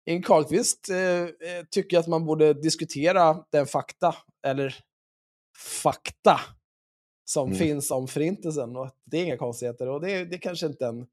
[0.06, 4.14] Ingrid Carlqvist eh, tycker att man borde diskutera den fakta,
[4.46, 4.74] eller
[5.82, 6.40] fakta,
[7.24, 7.58] som Mm.
[7.58, 8.76] finns om förintelsen.
[8.76, 11.06] Och det är inga konstigheter och det, det är kanske inte en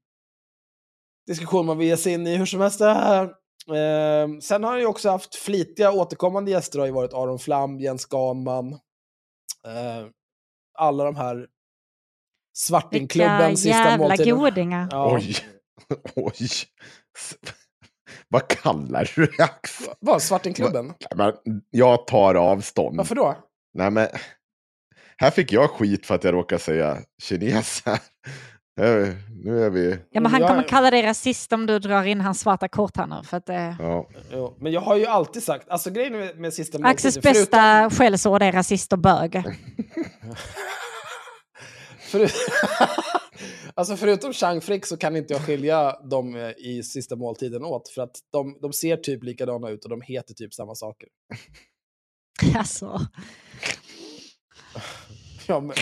[1.26, 2.78] diskussion man vill ge sig in i hur som helst.
[2.78, 3.24] Det här.
[3.68, 7.80] Eh, sen har han ju också haft flitiga återkommande gäster, har ju varit Aron Flam,
[7.80, 8.72] Jens Ganman,
[9.66, 10.06] eh,
[10.78, 11.50] alla de här Vilka
[12.56, 14.38] Svartingklubben, sista jävla måltiden.
[14.38, 14.88] godingar.
[14.90, 15.14] Ja.
[15.14, 15.36] Oj.
[16.16, 16.48] Oj.
[18.28, 19.50] Vad kallar du det?
[20.00, 20.94] Vad, Svartingklubben?
[21.70, 22.96] Jag tar avstånd.
[22.96, 23.36] Varför då?
[23.74, 24.08] Nej, men,
[25.16, 27.98] här fick jag skit för att jag råkade säga kineser.
[28.80, 29.08] Eh,
[29.44, 29.98] Nu är vi...
[30.10, 32.96] Ja, men han Jag- kommer kalla dig rasist om du drar in hans svarta kort
[32.96, 33.20] här nu.
[33.24, 34.08] För att, eh, Ja.
[34.32, 37.90] Jo, men jag har ju alltid sagt, alltså grejen med, med sista Axels måltiden, bästa
[37.90, 39.42] skällsord är rasist och bög.
[41.98, 42.32] Förut...
[43.74, 47.88] alltså förutom Chang Frick så kan inte jag skilja dem eh, i sista måltiden åt.
[47.88, 51.08] För att de, de ser typ likadana ut och de heter typ samma saker.
[52.56, 53.00] alltså.
[55.46, 55.76] Ja, men,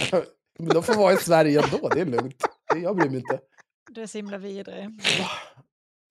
[0.59, 2.45] men de får vara i Sverige ändå, det är lugnt.
[2.77, 3.41] Jag bryr mig inte.
[3.91, 4.89] Du är så himla vidrig.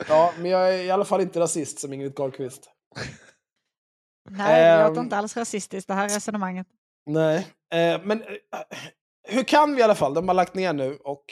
[0.07, 2.69] Ja, men jag är i alla fall inte rasist som Ingrid Carlqvist.
[4.29, 4.87] Nej, det Ehm.
[4.89, 6.67] låter inte alls rasistiskt det här resonemanget.
[7.05, 7.37] Nej,
[7.73, 8.27] eh, men eh,
[9.27, 10.13] hur kan vi i alla fall?
[10.13, 11.25] De har lagt ner nu och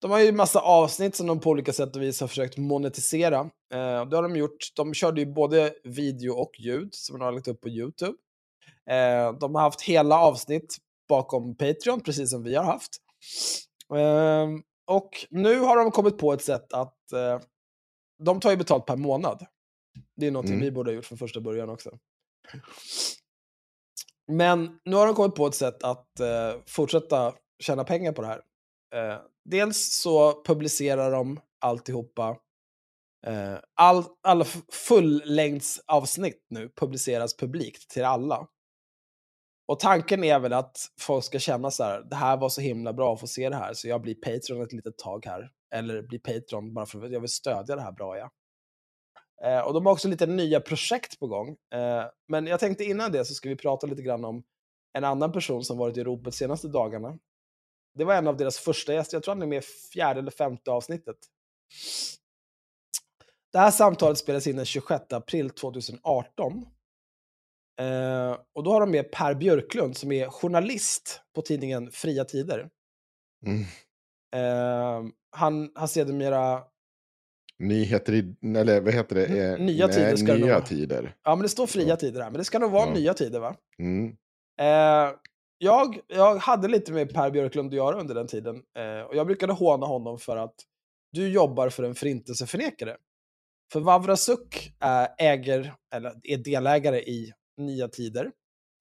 [0.00, 3.38] de har ju massa avsnitt som de på olika sätt och vis har försökt monetisera.
[3.74, 4.56] Eh, det har de gjort.
[4.76, 8.14] De körde ju både video och ljud som de har lagt upp på YouTube.
[8.90, 10.76] Eh, de har haft hela avsnitt
[11.08, 12.96] bakom Patreon, precis som vi har haft.
[13.94, 14.48] Eh,
[14.86, 17.40] och nu har de kommit på ett sätt att eh,
[18.24, 19.46] de tar ju betalt per månad.
[20.16, 20.64] Det är någonting Mm.
[20.64, 21.98] vi borde ha gjort från första början också.
[24.32, 28.28] Men nu har de kommit på ett sätt att eh, fortsätta tjäna pengar på det
[28.28, 28.42] här.
[28.94, 32.36] Eh, dels så publicerar de alltihopa.
[33.26, 38.46] Eh, all, alla fullängdsavsnitt nu publiceras publikt till alla.
[39.68, 42.92] Och tanken är väl att folk ska känna så här, det här var så himla
[42.92, 45.50] bra att få se det här, så jag blir Patreon ett litet tag här.
[45.74, 48.30] Eller blir Patreon bara för att jag vill stödja det här bra, ja.
[49.44, 51.48] Eh, och de har också lite nya projekt på gång.
[51.48, 54.42] Eh, men jag tänkte innan det så ska vi prata lite grann om
[54.92, 57.18] en annan person som varit i ropet senaste dagarna.
[57.94, 60.30] Det var en av deras första gäster, jag tror han är med i fjärde eller
[60.30, 61.16] femte avsnittet.
[63.52, 66.66] Det här samtalet spelades in den 26 april 2018.
[67.80, 72.68] Eh, och då har de med Per Björklund som är journalist på tidningen Fria Tider.
[73.46, 73.60] Mm.
[74.36, 76.62] Eh, han har sedermera
[77.58, 78.34] Nyheter i...
[78.56, 79.26] Eller vad heter det?
[79.26, 81.16] Eh, Nya nej, tider ska det nog Nya tider.
[81.24, 82.94] Ja, men det står fria tider här, men det ska nog vara Ja.
[82.94, 83.56] nya tider va?
[83.78, 84.16] Mm.
[84.60, 85.14] Eh,
[85.58, 88.56] jag, jag hade lite med Per Björklund att göra under den tiden.
[88.78, 90.54] Eh, och jag brukade håna honom för att
[91.12, 92.96] du jobbar för en förintelseförnekare.
[93.72, 98.32] För Vavrasuk är, äger, eller är delägare i Nya Tider.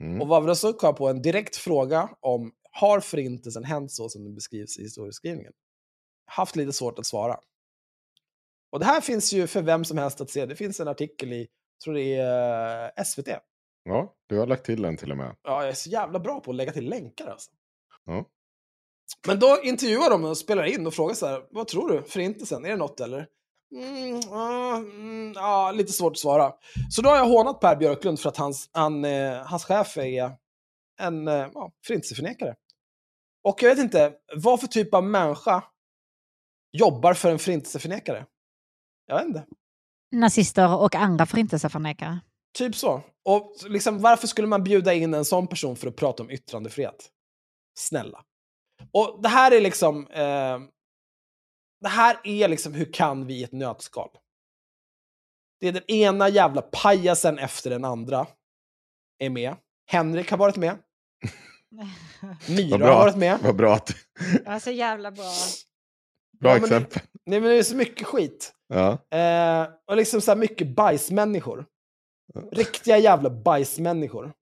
[0.03, 0.21] Mm.
[0.21, 4.79] Och Vavrasuk har på en direkt fråga om har förintelsen hänt så som det beskrivs
[4.79, 5.53] i historieskrivningen?
[6.25, 7.39] Haft lite svårt att svara.
[8.71, 10.45] Och det här finns ju för vem som helst att se.
[10.45, 11.47] Det finns en artikel i,
[11.83, 13.27] tror det är eh, SVT.
[13.83, 15.35] Ja, du har lagt till den till och med.
[15.43, 17.51] Ja, jag är så jävla bra på att lägga till länkar alltså.
[18.05, 18.25] Ja.
[19.27, 22.03] Men då intervjuar de och spelar in och frågar så här, vad tror du?
[22.03, 23.27] Förintelsen, är det något eller?
[23.71, 26.53] Mm, ja, mm, ja, lite svårt att svara.
[26.89, 30.31] Så då har jag hånat Per Björklund för att hans, han, eh, hans chef är
[30.99, 32.55] en eh, ja, förintelseförnekare.
[33.43, 35.63] Och jag vet inte, vad för typ av människa
[36.71, 38.25] jobbar för en förintelseförnekare?
[39.07, 39.45] Jag vet inte.
[40.11, 42.19] Nazister och andra förintelseförnekare.
[42.57, 43.01] Typ så.
[43.25, 47.09] Och liksom, varför skulle man bjuda in en sån person för att prata om yttrandefrihet?
[47.79, 48.23] Snälla.
[48.91, 50.07] Och det här är liksom...
[50.07, 50.59] Eh,
[51.81, 54.09] det här är liksom hur kan vi i ett nötskal?
[55.59, 58.27] Det är den ena jävla pajasen efter den andra
[59.19, 59.55] är med.
[59.89, 60.77] Henrik har varit med.
[62.49, 63.39] Myra Vad har bra, varit med.
[63.43, 63.95] vad bra att
[64.45, 65.31] Ja, så jävla bra.
[66.39, 67.01] Bra Ja, men det- exempel.
[67.25, 68.53] Nej, men det är så mycket skit.
[68.67, 69.17] Ja.
[69.17, 71.65] Eh, och liksom så här mycket bajsmänniskor.
[72.51, 74.33] Riktiga jävla bajsmänniskor.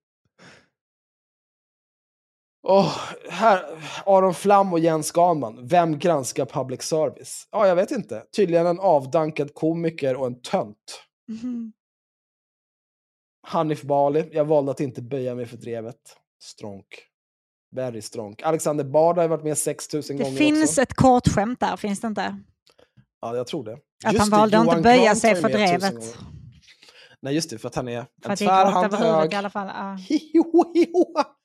[2.68, 2.96] Åh,
[3.30, 3.64] här,
[4.06, 5.66] Aron Flam och Jens Ganman.
[5.66, 7.48] Vem granskar public service?
[7.52, 8.22] Ja, jag vet inte.
[8.36, 11.02] Tydligen en avdankad komiker och en tönt.
[11.28, 11.72] Mhm.
[13.48, 14.28] Hanif Bali.
[14.32, 15.96] Jag valde att inte böja mig för drevet.
[16.42, 16.86] Stronk.
[17.76, 18.42] Very stronk.
[18.42, 20.82] Alexander Bard har varit med 6000 Det gånger finns också.
[20.82, 22.38] ett kort skämt där, finns det inte?
[23.20, 23.72] Ja, jag tror det.
[24.04, 26.18] Att Just han det, valde att Johan inte böja Grant sig för drevet.
[27.20, 29.32] Nej, just det, för att han är För en att det tvärhand hög.
[29.32, 29.66] i alla fall.
[29.74, 29.98] Ja.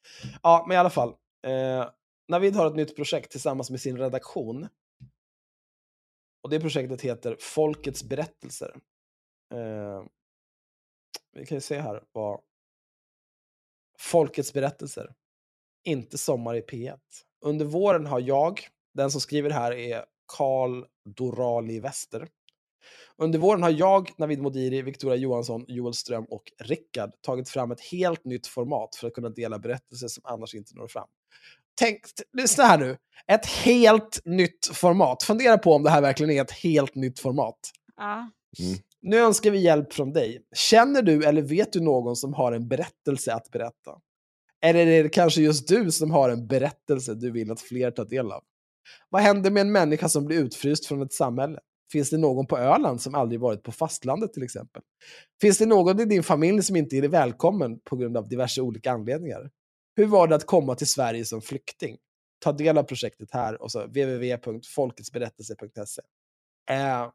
[0.44, 1.16] ja, men i alla fall.
[1.48, 1.90] Eh,
[2.28, 4.68] Navid har ett nytt projekt tillsammans med sin redaktion.
[6.44, 8.76] Och det projektet heter Folkets berättelser.
[9.54, 10.04] Eh,
[11.32, 12.42] vi kan ju se här vad...
[14.00, 15.14] Folkets berättelser.
[15.84, 17.00] Inte Sommar i P1.
[17.46, 20.06] Under våren har jag, den som skriver här är
[20.38, 22.28] Karl Dorali Wester.
[23.22, 27.82] Under våren har jag, Navid Modiri, Victoria Johansson, Joel Ström och Rickard tagit fram ett
[27.82, 31.08] helt nytt format för att kunna dela berättelser som annars inte når fram.
[31.76, 32.02] Tänk,
[32.38, 32.98] lyssna här nu.
[33.28, 35.24] Ett helt nytt format.
[35.24, 37.60] Fundera på om det här verkligen är ett helt nytt format.
[37.98, 38.30] Ja.
[39.02, 40.42] Nu önskar vi hjälp från dig.
[40.56, 43.92] Känner du eller vet du någon som har en berättelse att berätta?
[44.62, 48.06] Eller är det kanske just du som har en berättelse du vill att fler tar
[48.06, 48.44] del av?
[49.10, 51.60] Vad händer med en människa som blir utfryst från ett samhälle?
[51.92, 54.82] Finns det någon på Öland som aldrig varit på fastlandet till exempel?
[55.42, 58.92] Finns det någon i din familj som inte är välkommen på grund av diverse olika
[58.92, 59.50] anledningar?
[59.96, 61.98] Hur var det att komma till Sverige som flykting?
[62.44, 66.02] Ta del av projektet här och så www.folketsberättelse.se.
[66.70, 67.10] Eh,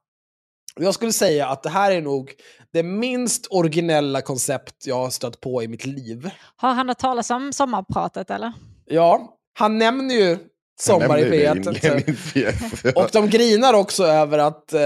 [0.80, 2.32] jag skulle säga att det här är nog
[2.72, 6.30] det minst originella koncept jag har stött på i mitt liv.
[6.56, 8.52] Har han hört talas om sommarpratet eller?
[8.84, 10.38] Ja, han nämner ju
[10.80, 11.86] Sommar i Jag nämnde det P1.
[11.86, 12.84] inledningsvis.
[12.84, 13.04] Ja.
[13.04, 14.80] Och de grinar också över att eh,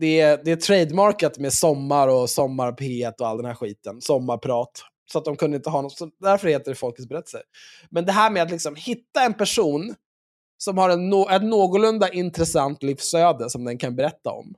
[0.00, 4.00] det, är, det är trademarkat med sommar och sommar P1 och all den här skiten.
[4.00, 4.70] Sommarprat.
[5.12, 5.98] Så att de kunde inte ha något.
[5.98, 7.42] Så därför heter det Folkets berättelse.
[7.90, 9.94] Men det här med att liksom hitta en person
[10.58, 14.54] som har en no, ett någorlunda intressant livsöde som den kan berätta om.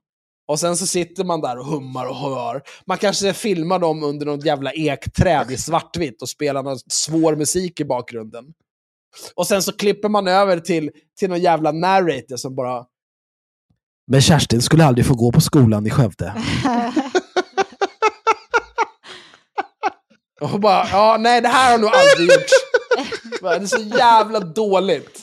[0.49, 2.63] Och sen så sitter man där och hummar och hör.
[2.87, 7.81] Man kanske filmar dem under något jävla ekträd i svartvitt och spelar någon svår musik
[7.81, 8.45] i bakgrunden.
[9.35, 12.85] Och sen så klipper man över till, till någon jävla narrator som bara...
[14.11, 16.35] Men Kerstin skulle aldrig få gå på skolan i Skövde.
[20.41, 22.53] Och bara, ja, nej, det här har nog aldrig gjorts.
[23.41, 25.23] Det är så jävla dåligt.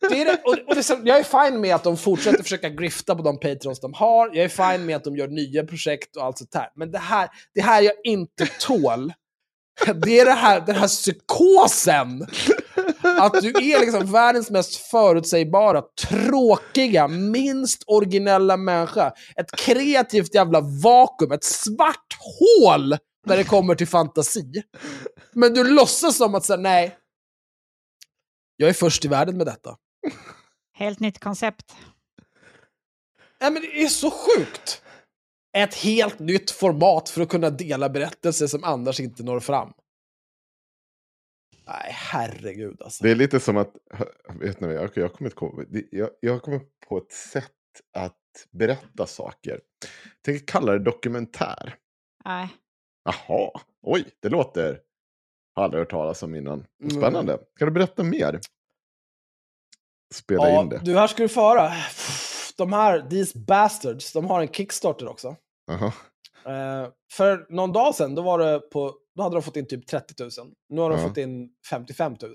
[0.00, 3.22] Det det, och, och det jag är fine med att de fortsätter försöka grifta på
[3.22, 4.30] de patrons de har.
[4.32, 6.68] Jag är fine med att de gör nya projekt och allt sånt här.
[6.76, 9.12] Men det här, det här jag inte tål,
[9.94, 12.26] det är det här, den här psykosen.
[13.18, 19.12] Att du är liksom världens mest förutsägbara, tråkiga, minst originella människa.
[19.36, 22.96] Ett kreativt jävla vakuum, ett svart hål
[23.26, 24.62] när det kommer till fantasi.
[25.32, 26.96] Men du låtsas som att säga nej,
[28.56, 29.76] jag är först i världen med detta.
[30.72, 31.76] Helt nytt koncept.
[33.40, 34.82] Nej, men det är så sjukt!
[35.56, 39.72] Ett helt nytt format för att kunna dela berättelser som annars inte når fram.
[41.66, 43.04] Nej, herregud alltså.
[43.04, 43.72] Det är lite som att,
[44.40, 45.10] vet ni, jag, jag,
[45.68, 47.52] det- jag, jag kommer på ett sätt
[47.92, 48.16] att
[48.50, 49.60] berätta saker.
[50.24, 51.74] Tänker kalla det dokumentär.
[52.24, 52.48] Nej.
[53.04, 53.50] Jaha,
[53.82, 54.80] oj, det låter...
[55.54, 56.66] Har aldrig hört talas om innan.
[56.82, 56.90] Mm.
[56.90, 57.38] Spännande.
[57.58, 58.40] Kan du berätta mer?
[60.14, 60.80] Spela Ja, in det.
[60.84, 61.72] du, här ska du få höra.
[62.56, 65.36] De här, These Bastards, de har en Kickstarter också.
[65.66, 65.92] Jaha.
[66.44, 69.86] Eh, för någon dag sedan, då, var det på, då hade de fått in typ
[69.86, 70.30] 30 000.
[70.68, 71.08] Nu har de Ja.
[71.08, 72.34] fått in 55 000.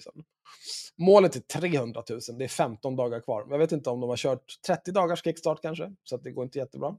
[0.97, 3.47] Målet är 300 000, det är 15 dagar kvar.
[3.49, 6.59] Jag vet inte om de har kört 30 dagars kickstart kanske, så det går inte
[6.59, 6.97] jättebra.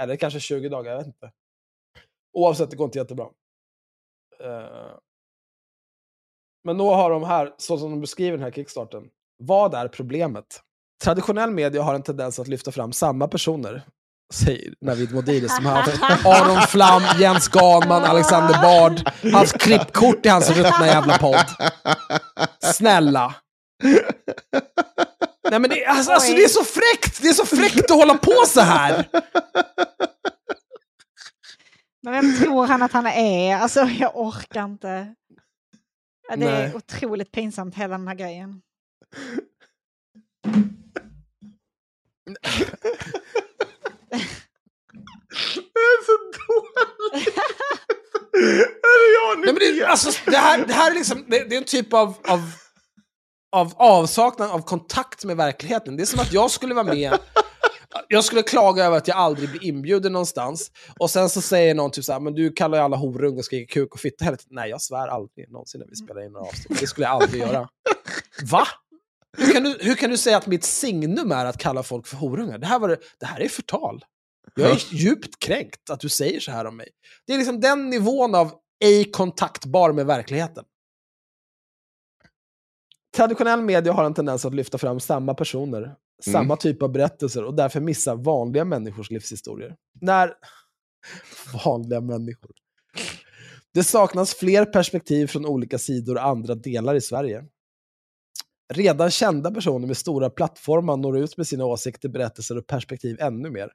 [0.00, 1.32] Eller kanske 20 dagar, jag vet inte.
[2.32, 3.28] Oavsett, det går inte jättebra.
[4.40, 4.96] Eh,
[6.64, 10.62] Men då har de här, så som de beskriver den här kickstarten, vad är problemet?
[11.04, 13.82] Traditionell media har en tendens att lyfta fram samma personer,
[14.34, 20.28] säger Navid Modiri som har haft Aron Flam, Jens Ganman, Alexander Bard, hans klippkort i
[20.28, 21.46] hans ruttna jävla podd.
[22.74, 23.34] Snälla.
[25.50, 27.22] Nej men det, alltså, alltså, det är så fräckt!
[27.22, 29.08] Det är så fräckt att hålla på så här!
[32.02, 33.56] Men vem tror han att han är?
[33.56, 35.14] Alltså jag orkar inte.
[36.28, 36.74] Ja, Det är Nej.
[36.74, 38.60] otroligt pinsamt hela den här grejen.
[45.54, 47.38] Det är så dåligt.
[48.82, 51.58] Är jag Nej, men det, alltså, det, här, det här är liksom, det, det är
[51.58, 52.40] en typ av, av,
[53.52, 55.96] av avsaknad av kontakt med verkligheten.
[55.96, 57.18] Det är som att jag skulle vara med,
[58.08, 61.90] jag skulle klaga över att jag aldrig blir inbjuden någonstans, och sen så säger någon
[61.90, 64.54] typ såhär, men du kallar ju alla horungar och skriker kuk och fitta hela tiden.
[64.54, 66.80] Nej, jag svär aldrig någonsin när vi spelar in några avsnitt.
[66.80, 67.68] Det skulle jag aldrig göra.
[68.50, 68.66] Va?
[69.36, 72.16] Hur kan, du, hur kan du säga att mitt signum är att kalla folk för
[72.16, 72.58] horungar?
[72.58, 74.04] Det här, var, det- det här är förtal.
[74.54, 76.88] Jag är djupt kränkt att du säger så här om mig.
[77.26, 78.52] Det är liksom den nivån av
[78.84, 80.64] ej kontaktbar med verkligheten.
[83.16, 85.94] Traditionell media har en tendens att lyfta fram samma personer,
[86.32, 89.76] samma typ av berättelser och därför missa vanliga människors livshistorier.
[90.00, 90.34] När...
[91.64, 92.50] Vanliga människor.
[93.74, 97.44] Det saknas fler perspektiv från olika sidor och andra delar i Sverige.
[98.74, 103.50] Redan kända personer med stora plattformar når ut med sina åsikter, berättelser och perspektiv ännu
[103.50, 103.70] mer.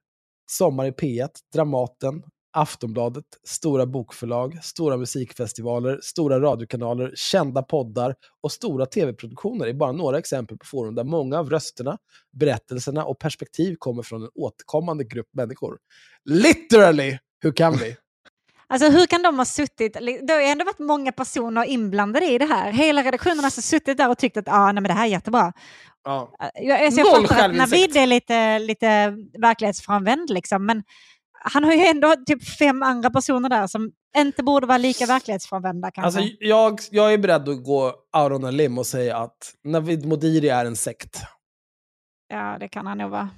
[0.51, 2.23] Sommar i P1, Dramaten,
[2.55, 10.17] Aftonbladet, stora bokförlag, stora musikfestivaler, stora radiokanaler, kända poddar och stora tv-produktioner är bara några
[10.17, 11.97] exempel på forum där många av rösterna,
[12.31, 15.77] berättelserna och perspektiv kommer från en återkommande grupp människor.
[16.25, 17.17] Literally!
[17.39, 17.95] Hur kan vi?
[18.73, 22.37] Alltså hur kan de ha suttit, det har ju ändå varit många personer inblandade i
[22.37, 22.71] det här.
[22.71, 25.09] Hela redaktionen har alltså suttit där och tyckt att ah, nej, men det här är
[25.09, 25.53] jättebra.
[26.03, 26.35] Ja.
[26.53, 27.55] Jag, alltså, jag fattar att.
[27.55, 30.83] Navid är lite, lite verklighetsfrånvänd liksom, men
[31.31, 35.91] han har ju ändå typ fem andra personer där som inte borde vara lika verklighetsfrånvända
[35.91, 36.19] kanske.
[36.19, 37.85] Alltså, jag, jag är beredd att gå
[38.17, 41.21] out on a limb och säga att Navid Modiri är en sekt.
[42.27, 43.29] Ja, det kan han nog vara.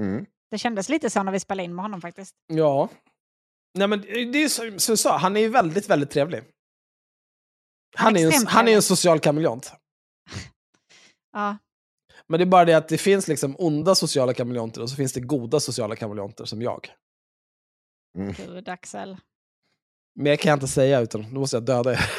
[0.00, 0.26] Mm.
[0.50, 2.34] Det kändes lite så när vi spelade in med honom faktiskt.
[2.46, 2.88] Ja.
[3.78, 6.42] Nej, men det är som, som jag sa, han är ju väldigt, väldigt trevlig.
[7.96, 9.72] Han är, ju en, han är en social kameleont.
[11.32, 11.58] Ja.
[12.26, 15.12] Men det är bara det att det finns liksom onda sociala kameleonter och så finns
[15.12, 16.88] det goda sociala kameleonter som jag.
[18.36, 19.16] Gud, Axel.
[20.14, 22.00] Mer kan jag inte säga, utan då måste jag döda er.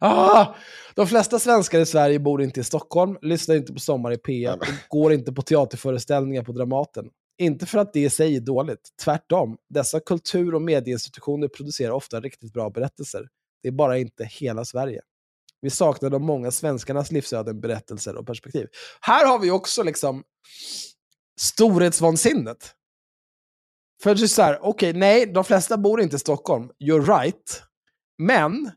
[0.00, 0.54] ah,
[0.94, 4.58] de flesta svenskar i Sverige bor inte i Stockholm, lyssnar inte på Sommar i P1
[4.58, 7.10] och går inte på teaterföreställningar på Dramaten.
[7.40, 9.56] Inte för att det i sig är dåligt, tvärtom.
[9.68, 13.28] Dessa kultur och medieinstitutioner producerar ofta riktigt bra berättelser.
[13.62, 15.00] Det är bara inte hela Sverige.
[15.60, 18.66] Vi saknar de många svenskarnas livsöden, berättelser och perspektiv.
[19.00, 20.24] Här har vi också liksom
[21.40, 22.74] storhetsvansinnet.
[24.02, 26.70] För det är så här, okej, nej, de flesta bor inte i Stockholm.
[26.84, 27.62] You're right.
[28.18, 28.70] Men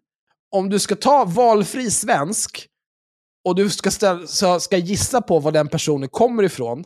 [0.52, 2.68] om du ska ta valfri svensk
[3.46, 6.84] och du ska, ställa, ska gissa på var den personen kommer ifrån,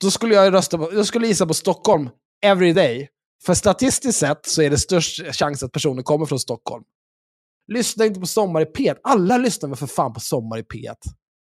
[0.00, 2.10] då skulle jag rösta på, jag skulle gissa på Stockholm
[2.44, 3.08] every day.
[3.46, 6.84] För statistiskt sett så är det störst chans att personen kommer från Stockholm.
[7.72, 8.96] Lyssna inte på Sommar i P1.
[9.02, 10.94] Alla lyssnar väl för fan på Sommar i P1.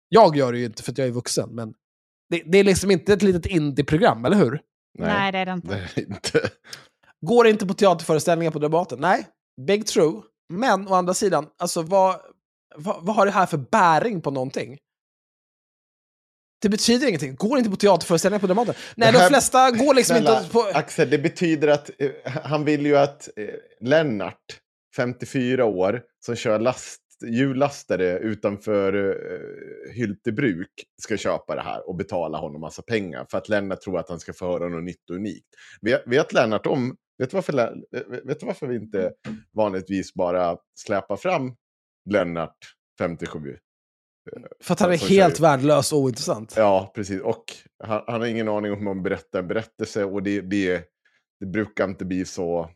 [0.10, 1.74] Jag gör det ju inte för att jag är vuxen, men
[2.30, 4.62] det, det är liksom inte ett litet indie-program, eller hur?
[5.00, 5.68] Nej, det är det inte.
[5.68, 6.50] Det är det inte.
[7.26, 9.00] Går inte på teaterföreställningar på Dramaten?
[9.02, 9.28] Nej,
[9.68, 10.22] big true.
[10.50, 12.16] Men å andra sidan, alltså vad,
[12.76, 14.78] vad, vad har det här för bäring på någonting?
[16.62, 17.36] Det betyder ingenting.
[17.36, 18.74] Går inte på teaterföreställningar på Dramaten?
[18.96, 20.62] Nej, här- de flesta går liksom Snälla, inte på...
[20.74, 23.48] Axel, det betyder att eh, han vill ju att eh,
[23.82, 24.60] Lennart,
[24.96, 30.70] 54 år, som kör last, hjullastare utanför eh, Hyltebruk,
[31.02, 34.20] ska köpa det här och betala honom massa pengar för att Lennart tror att han
[34.20, 35.48] ska få höra något nytt och unikt.
[35.82, 36.96] Vet, vet Lennart om...
[37.20, 37.54] Vet du, varför,
[38.28, 39.12] vet du varför vi inte
[39.54, 41.56] vanligtvis bara släpar fram
[42.10, 42.58] Lennart,
[43.00, 43.58] 57?
[44.64, 46.54] För att han är som helt värdelös och ointressant.
[46.58, 47.22] Ja, precis.
[47.22, 47.44] Och
[47.84, 50.84] han, han har ingen aning om hur man berättar en berättelse och det, det,
[51.40, 52.70] det brukar inte bli så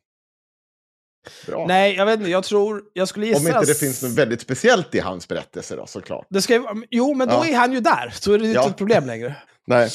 [1.47, 1.65] bra.
[1.67, 2.31] Nej, jag vet inte.
[2.31, 2.83] Jag tror...
[2.93, 3.39] Jag skulle gissa...
[3.39, 6.27] Om inte det finns något väldigt speciellt i hans berättelse då, såklart.
[6.29, 7.45] Det ska, jo, men då Ja.
[7.47, 8.09] är han ju där.
[8.13, 8.59] Så är det ju Ja.
[8.61, 9.35] inte ett problem längre.
[9.67, 9.89] Nej.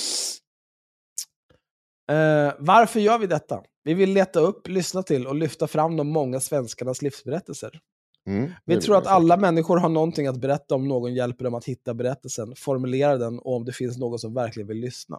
[2.10, 3.62] Eh, varför gör vi detta?
[3.84, 7.80] Vi vill leta upp, lyssna till och lyfta fram de många svenskarnas livsberättelser.
[8.26, 11.64] Mm, Vi tror att alla människor har någonting att berätta om någon hjälper dem att
[11.64, 15.18] hitta berättelsen, formulera den och om det finns någon som verkligen vill lyssna.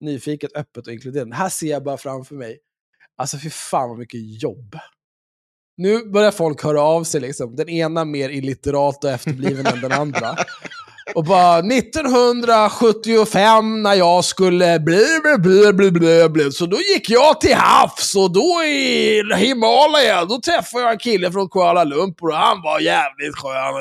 [0.00, 1.36] nyfiket, öppet och inkluderande.
[1.36, 2.58] Här ser jag bara framför mig,
[3.16, 4.76] alltså fy fan vad mycket jobb.
[5.76, 7.56] Nu börjar folk höra av sig, liksom.
[7.56, 10.36] den ena mer illiterat och efterbliven än den andra.
[11.16, 15.38] Och bara 1975 när jag skulle bli, bli,
[15.72, 20.84] bli, bli, bli, så då gick jag till havs och då i Himalaya, då träffade
[20.84, 23.74] jag en kille från Kuala Lumpur och han var jävligt skön.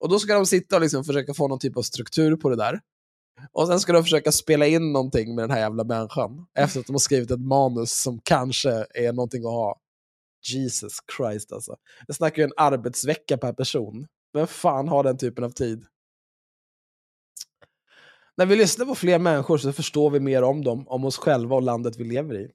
[0.00, 2.56] Och då ska de sitta och liksom försöka få någon typ av struktur på det
[2.56, 2.80] där.
[3.52, 6.46] Och sen ska de försöka spela in någonting med den här jävla människan.
[6.58, 9.80] Efter att de har skrivit ett manus som kanske är någonting att ha.
[10.52, 11.76] Jesus Christ alltså.
[12.06, 14.06] Jag snackar ju en arbetsvecka per person.
[14.32, 15.86] Vem fan har den typen av tid?
[18.36, 21.56] När vi lyssnar på fler människor så förstår vi mer om dem, om oss själva
[21.56, 22.50] och landet vi lever i.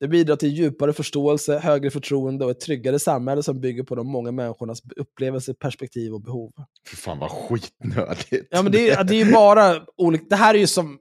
[0.00, 4.06] Det bidrar till djupare förståelse, högre förtroende och ett tryggare samhälle som bygger på de
[4.06, 6.52] många människornas upplevelser, perspektiv och behov.
[6.90, 8.48] Fy fan vad skitnödigt.
[8.50, 10.24] Ja, men det är, det är ju bara olika.
[10.28, 10.98] Det här är ju som...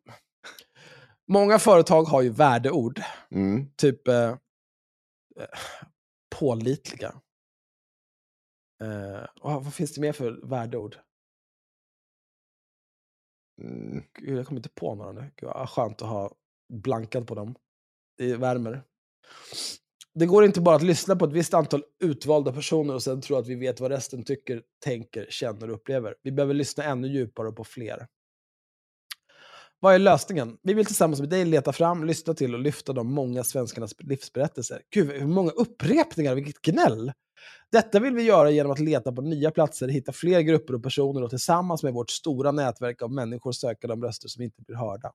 [1.27, 3.01] Många företag har ju värdeord.
[3.31, 3.67] Mm.
[3.77, 4.35] Typ eh,
[6.39, 7.13] pålitliga.
[8.83, 10.97] Uh, vad finns det mer för värdeord?
[13.61, 14.03] Mm.
[14.13, 15.31] Gud, jag kommer inte på några nu.
[15.35, 16.35] Gud, vad skönt att ha
[16.73, 17.55] blankat på dem.
[18.17, 18.83] Det värmer.
[20.13, 23.35] Det går inte bara att lyssna på ett visst antal utvalda personer och sen tro
[23.35, 26.15] att vi vet vad resten tycker, tänker, känner och upplever.
[26.21, 28.07] Vi behöver lyssna ännu djupare på fler.
[29.81, 30.57] Vad är lösningen?
[30.63, 34.81] Vi vill tillsammans med dig leta fram, lyssna till och lyfta de många svenskarnas livsberättelser.
[34.93, 37.11] Gud, hur många upprepningar, vilket gnäll!
[37.71, 41.23] Detta vill vi göra genom att leta på nya platser, hitta fler grupper och personer
[41.23, 45.11] och tillsammans med vårt stora nätverk av människor söka de röster som inte blir hörda.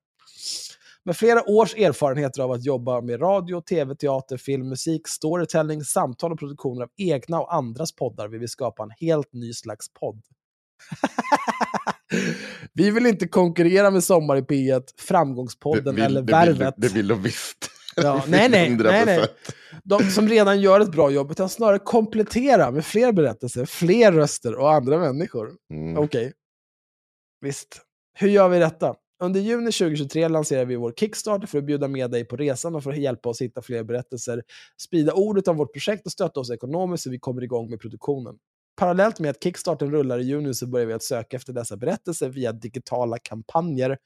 [1.05, 6.32] Med flera års erfarenheter av att jobba med radio, tv, teater, film, musik, storytelling, samtal
[6.32, 10.23] och produktioner av egna och andras poddar vill vi skapa en helt ny slags podd.
[12.72, 16.74] vi vill inte konkurrera med Sommar i P1, Framgångspodden vill- eller det Värvet.
[16.76, 17.70] Vill, det vill de visst.
[17.97, 19.18] Ja, nej, nej, nej, nej.
[19.18, 19.26] 100%.
[19.85, 24.55] De som redan gör ett bra jobb, utan snarare komplettera med fler berättelser, fler röster
[24.55, 25.51] och andra människor.
[25.72, 25.98] Mm.
[25.98, 26.32] Okej.
[27.40, 27.81] Visst.
[28.18, 28.94] Hur gör vi detta?
[29.22, 32.82] Under juni 2023 lanserar vi vår Kickstarter för att bjuda med dig på resan och
[32.82, 34.43] för att hjälpa oss hitta fler berättelser,
[34.82, 38.35] sprida ordet om vårt projekt och stötta oss ekonomiskt så vi kommer igång med produktionen.
[38.76, 42.28] Parallellt med att Kickstarten rullar i juni så börjar vi att söka efter dessa berättelser
[42.28, 43.98] via digitala kampanjer.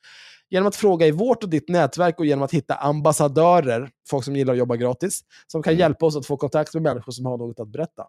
[0.51, 4.37] Genom att fråga i vårt och ditt nätverk och genom att hitta ambassadörer, folk som
[4.37, 7.39] gillar att jobba gratis, som kan hjälpa oss att få kontakt med människor som har
[7.39, 8.07] något att berätta.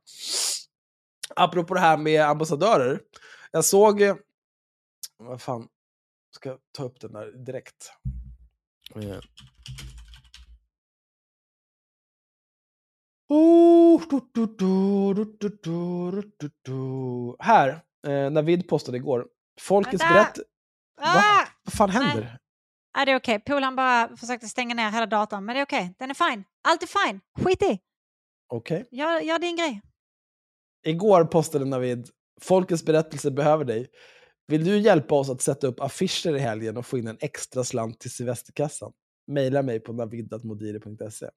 [1.35, 2.99] Apropå det här med ambassadörer.
[3.51, 4.03] Jag såg...
[5.17, 5.67] Vad fan.
[6.35, 7.91] Ska jag ta upp den där direkt.
[8.95, 9.19] Eh.
[13.29, 14.45] Oh, du, du,
[16.63, 19.27] du, Här, eh, Navid postade igår.
[19.61, 20.39] Folkets berätt...
[21.01, 21.13] Ah!
[21.13, 21.47] Va?
[21.63, 22.21] Vad fan händer?
[22.21, 22.37] Nej.
[22.93, 23.35] Ah, det är okej.
[23.35, 23.53] Okay.
[23.53, 25.79] Polaren bara försökte stänga ner hela datorn, men det är okej.
[25.79, 25.93] Okay.
[25.97, 26.43] Den är fine.
[26.67, 27.21] Allt är fine.
[27.39, 27.79] Skit i.
[28.49, 28.81] Okej.
[28.81, 28.99] Okay.
[28.99, 29.81] Gör, gör din grej.
[30.85, 32.09] Igår postade Navid
[32.41, 33.87] Folkets berättelse behöver dig.
[34.47, 37.63] Vill du hjälpa oss att sätta upp affischer i helgen och få in en extra
[37.63, 38.91] slant till semesterkassan?
[39.27, 41.29] Maila mig på navidatmodiri.se.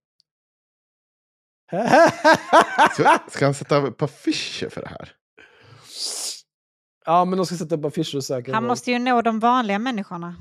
[2.96, 5.12] Så, ska han sätta upp affischer för det här?
[7.04, 8.54] ja, men de ska sätta upp affischer och söka.
[8.54, 10.36] Han måste ju nå de vanliga människorna.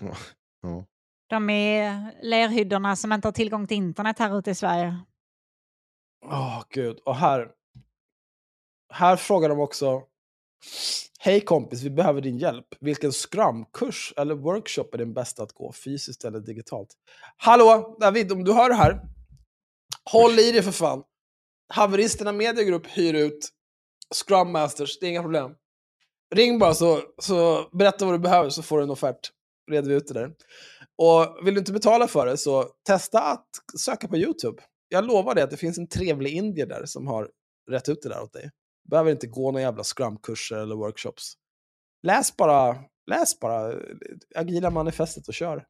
[0.00, 0.16] Ja.
[0.62, 0.84] Ja.
[1.28, 1.92] De i
[2.22, 4.98] lerhyddorna som inte har tillgång till internet här ute i Sverige.
[6.26, 6.98] Åh, gud.
[7.04, 7.48] Och här.
[8.92, 10.02] Här frågar de också.
[11.18, 12.66] Hej kompis, vi behöver din hjälp.
[12.80, 15.72] Vilken scrum-kurs eller workshop är den bästa att gå?
[15.72, 16.88] Fysiskt eller digitalt?
[17.36, 19.00] Hallå, David, om du hör det här.
[20.10, 21.02] Håll i dig för fan.
[21.68, 23.48] Haveristerna Mediagrupp hyr ut
[24.14, 25.50] Scrum Masters, det är inga problem.
[26.34, 29.30] Ring bara så, så berätta vad du behöver så får du en offert.
[29.70, 30.34] Reder vi ut det där.
[30.98, 33.46] Och vill du inte betala för det så testa att
[33.80, 34.62] söka på YouTube.
[34.88, 37.30] Jag lovar dig att det finns en trevlig indier där som har
[37.70, 38.50] rätt ut det där åt dig.
[38.84, 41.32] Du behöver inte gå några jävla scrumkurser eller workshops.
[42.02, 42.76] Läs bara,
[43.10, 43.78] läs bara eh,
[44.34, 45.64] Agila manifestet och kör.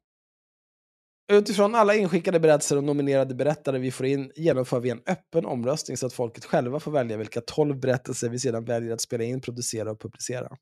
[1.31, 5.97] Utifrån alla inskickade berättelser och nominerade berättare vi får in genomför vi en öppen omröstning
[5.97, 9.41] så att folket själva får välja vilka 12 berättelser vi sedan väljer att spela in,
[9.41, 10.57] producera och publicera.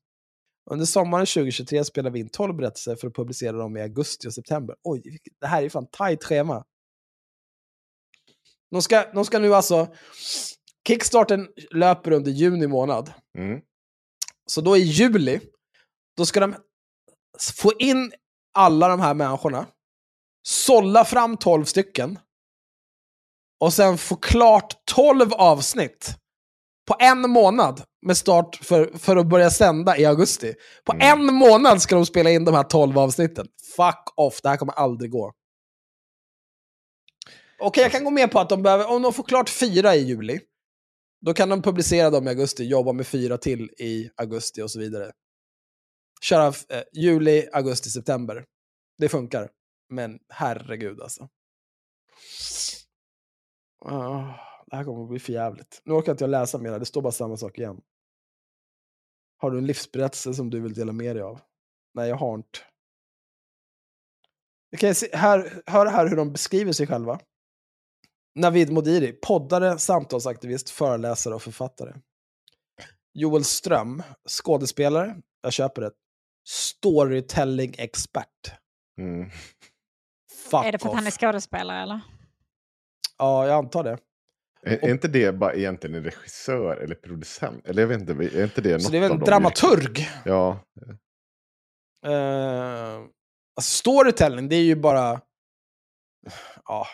[0.70, 4.34] Under sommaren 2023 spelar vi in 12 berättelser för att publicera dem i augusti och
[4.34, 4.76] september.
[4.82, 5.02] Oj,
[5.40, 6.64] det här är fan tajt schema.
[8.70, 9.94] De ska, de ska nu alltså...
[10.88, 13.12] Kickstarten löper under juni månad.
[13.38, 13.60] Mm.
[14.46, 15.40] Så då i juli,
[16.16, 16.54] då ska de
[17.62, 18.12] få in
[18.54, 19.66] alla de här människorna,
[20.42, 22.18] sålla fram 12 stycken
[23.60, 26.16] och sen få klart 12 avsnitt
[26.88, 30.54] På en månad med start för, för att börja sända i augusti.
[30.84, 33.46] På en månad ska de spela in de här 12 avsnitten.
[33.76, 35.32] Fuck off, det här kommer aldrig gå.
[37.60, 40.00] Okej, jag kan gå med på att de behöver, om de får klart fyra i
[40.00, 40.40] juli,
[41.20, 44.78] då kan de publicera dem i augusti, jobba med fyra till i augusti och så
[44.78, 45.12] vidare.
[46.20, 48.44] Köra eh, juli, augusti, september.
[48.98, 49.50] Det funkar.
[49.90, 51.28] Men herregud alltså.
[53.84, 54.34] Ah,
[54.66, 55.82] det här kommer att bli för jävligt.
[55.84, 57.80] Nu orkar inte jag läsa mer, det står bara samma sak igen.
[59.36, 61.40] Har du en livsberättelse som du vill dela med dig av?
[61.94, 62.58] Nej, jag har inte.
[64.70, 67.20] Vi kan se, här, hör här hur de beskriver sig själva.
[68.34, 71.94] Navid Modiri, poddare, samtalsaktivist, föreläsare och författare.
[73.12, 75.92] Joel Ström, skådespelare, jag köper det.
[76.48, 78.52] Storytelling-expert.
[78.98, 79.30] Mm.
[80.50, 80.98] Fuck Är det för att off.
[80.98, 82.00] han är skådespelare eller?
[83.18, 83.98] Ja, jag antar det.
[84.62, 87.66] Är, är inte det bara egentligen en regissör eller producent?
[87.66, 90.08] Eller jag vet inte, är inte det något Så det är väl en dramaturg?
[90.24, 90.64] Ja.
[92.06, 92.94] Eh,
[93.56, 95.20] alltså storytelling, det är ju bara...
[96.64, 96.86] Ja,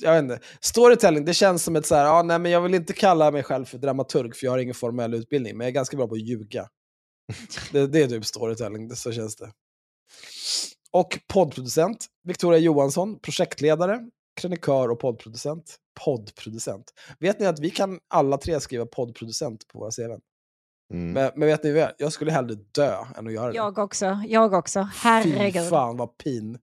[0.00, 0.46] jag vet inte.
[0.60, 3.42] Storytelling, det känns som ett så här, ja, nej, men jag vill inte kalla mig
[3.42, 6.14] själv för dramaturg, för jag har ingen formell utbildning, men jag är ganska bra på
[6.14, 6.68] att ljuga.
[7.72, 9.52] Det, det är typ storytelling, det, så känns det.
[10.90, 14.00] Och poddproducent, Victoria Johansson, projektledare,
[14.40, 15.76] krönikör och poddproducent.
[16.04, 16.92] Poddproducent.
[17.18, 20.20] Vet ni att vi kan alla tre skriva poddproducent på våra CV?
[20.92, 21.12] Mm.
[21.12, 21.92] Men, men vet ni vad?
[21.98, 23.56] Jag skulle hellre dö än att göra det.
[23.56, 24.20] Jag också.
[24.28, 24.88] Jag också.
[24.92, 25.68] Fy Herregud.
[25.68, 26.58] fan vad pin.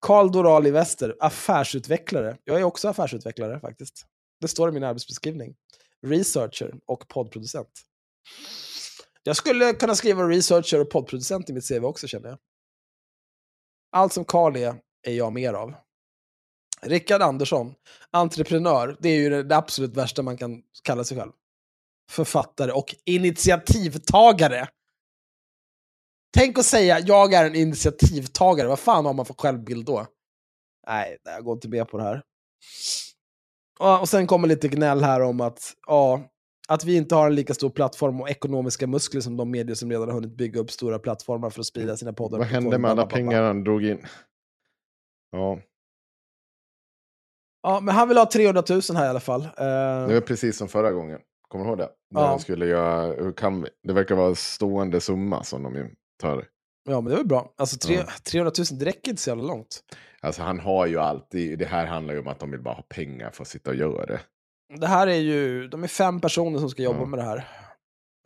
[0.00, 2.36] Karl Dorali Wester, affärsutvecklare.
[2.44, 4.06] Jag är också affärsutvecklare faktiskt.
[4.40, 5.54] Det står i min arbetsbeskrivning.
[6.06, 7.70] Researcher och poddproducent.
[9.22, 12.38] Jag skulle kunna skriva researcher och poddproducent i mitt CV också känner jag.
[13.90, 15.74] Allt som Karl är, är jag mer av.
[16.82, 17.74] Rickard Andersson,
[18.10, 18.96] entreprenör.
[19.00, 21.32] Det är ju det, absolut värsta man kan kalla sig själv.
[22.10, 24.68] Författare och initiativtagare.
[26.34, 28.68] Tänk att säga jag är en initiativtagare.
[28.68, 30.06] Vad fan har man för självbild då?
[30.86, 32.22] Nej, jag går inte med på det här.
[34.00, 36.22] Och sen kommer lite gnäll här om att, ja,
[36.68, 39.90] att vi inte har en lika stor plattform och ekonomiska muskler som de medier som
[39.90, 42.38] redan har hunnit bygga upp stora plattformar för att sprida sina poddar.
[42.38, 44.06] Vad hände med alla pengar han drog in?
[45.32, 45.58] Ja,
[47.62, 49.42] Ja, men han vill ha 300 000 här i alla fall.
[49.42, 49.48] Eh,
[50.08, 51.18] det var precis som förra gången.
[51.48, 51.88] Kommer du ihåg det?
[52.14, 52.38] När Ja.
[52.38, 53.68] skulle göra, hur kan vi?
[53.82, 55.90] Det verkar vara stående summa som de
[56.22, 56.44] tar.
[56.88, 57.54] ja, men det är väl bra.
[57.56, 58.04] Alltså tre, Ja.
[58.30, 59.80] 300 000, det räcker inte så jävla långt.
[60.20, 62.82] Alltså han har ju alltid, det här handlar ju om att de vill bara ha
[62.82, 64.20] pengar för att sitta och göra det.
[64.68, 67.06] Det här är ju, de är fem personer som ska jobba Ja.
[67.06, 67.48] med det här.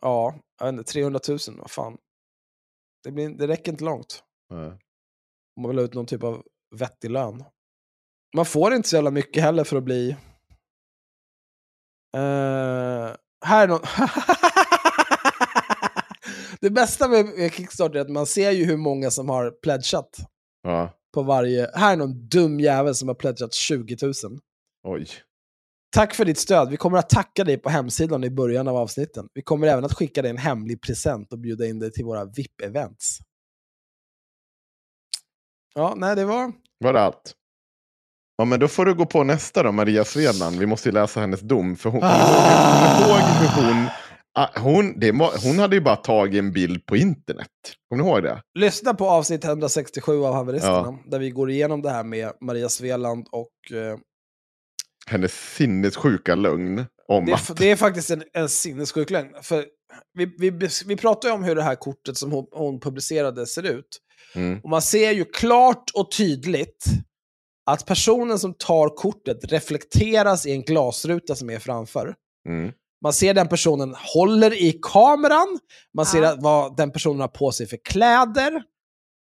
[0.03, 1.99] Ja, jag vet inte, 300 000, vad fan.
[3.05, 4.25] Det, blir, det räcker inte långt.
[4.49, 4.79] Ja.
[5.61, 6.43] Man vill ha ut någon typ av
[6.77, 7.45] vettig lön.
[8.37, 10.11] Man får inte så jävla mycket heller för att bli...
[12.17, 13.15] Eh,
[13.45, 13.81] här är någon...
[16.61, 20.17] det bästa med Kickstarter är att man ser ju hur många som har pledgat
[20.63, 21.71] ja, på varje...
[21.75, 24.13] Här är någon dum jävel som har pledgat 20 000.
[24.85, 25.07] oj.
[25.95, 26.71] Tack för ditt stöd.
[26.71, 29.29] Vi kommer att tacka dig på hemsidan i början av avsnitten.
[29.35, 32.25] Vi kommer även att skicka dig en hemlig present och bjuda in dig till våra
[32.25, 33.19] VIP-events.
[35.75, 36.53] Ja, nej, det var...
[36.79, 37.35] Var det allt?
[38.37, 40.59] Ja, men då får du gå på nästa då, Maria Svedland.
[40.59, 41.77] Vi måste ju läsa hennes dom.
[41.77, 43.87] För hon, ihåg hur hon,
[44.35, 47.49] ah, hon, det var, hon hade ju bara tagit en bild på internet.
[47.89, 48.43] Kommer du ihåg det?
[48.59, 50.99] Lyssna på avsnitt 167 av Haveristerna, Ja.
[51.07, 53.77] där vi går igenom det här med Maria Sveland och...
[53.77, 53.99] Eh,
[55.07, 57.57] Hennes sinnessjuka lögn om det, är, att...
[57.57, 59.35] det är faktiskt en, en sinnessjuk lögn.
[59.43, 59.65] För
[60.15, 63.63] vi, vi, vi pratar ju om hur det här kortet som hon, hon publicerade ser
[63.63, 63.99] ut.
[64.35, 64.61] Mm.
[64.63, 66.85] Och man ser ju klart och tydligt
[67.67, 72.15] att personen som tar kortet reflekteras i en glasruta som är framför.
[72.49, 72.73] Mm.
[73.03, 75.59] Man ser den personen håller i kameran,
[75.97, 76.33] man ser Ja.
[76.33, 78.63] att vad den personen har på sig för kläder.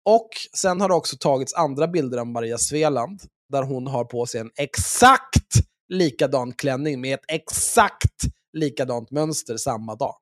[0.04, 3.20] Och sen har det också tagits andra bilder av Maria Sveland,
[3.52, 5.54] där hon har på sig en exakt
[5.90, 8.20] likadan klänning med ett exakt
[8.52, 10.16] likadant mönster samma dag.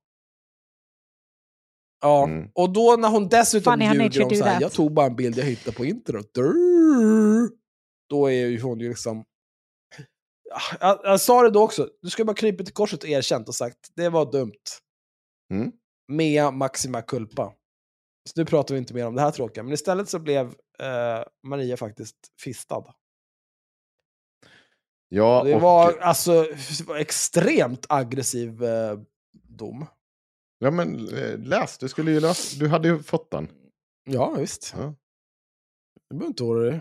[2.01, 2.51] Ja, Mm.
[2.55, 4.61] och då när hon dessutom Funny ljuger om do så här, that.
[4.63, 6.27] jag tog bara en bild jag hittade på internet.
[8.11, 9.25] Då är ju hon ju liksom...
[10.51, 13.49] Ja, Jag, jag sa det då också, du ska bara krypa till korset och erkänt
[13.49, 14.53] och sagt, det var dumt.
[15.55, 15.73] Mm.
[16.13, 17.53] Mea maxima culpa.
[18.31, 20.47] Så nu pratar vi inte mer om det här tråkiga, men istället så blev
[20.79, 22.85] eh, Maria faktiskt fistad.
[25.09, 26.47] Ja, Det och, var alltså
[26.99, 28.99] extremt aggressiv eh,
[29.33, 29.87] dom.
[30.59, 31.79] ja, men eh, läs.
[31.79, 32.59] Du, skulle ju läsa.
[32.61, 33.49] du hade ju fått den.
[34.05, 34.75] Ja, visst.
[34.77, 34.95] Ja.
[36.11, 36.81] Du behöver inte oroa dig.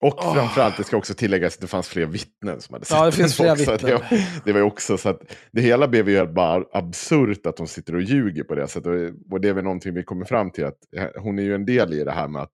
[0.00, 0.34] Och Åh.
[0.34, 3.12] framförallt, det ska också tilläggas att det fanns fler vittnen som hade sett Ja, det
[3.12, 3.72] finns flera också.
[3.72, 4.00] vittnen.
[4.10, 5.22] Det, det var också så att
[5.52, 9.14] det hela blev ju bara absurt att de sitter och ljuger på det sättet.
[9.30, 11.66] Och det är väl någonting vi kommer fram till att eh, hon är ju en
[11.66, 12.52] del i det här med att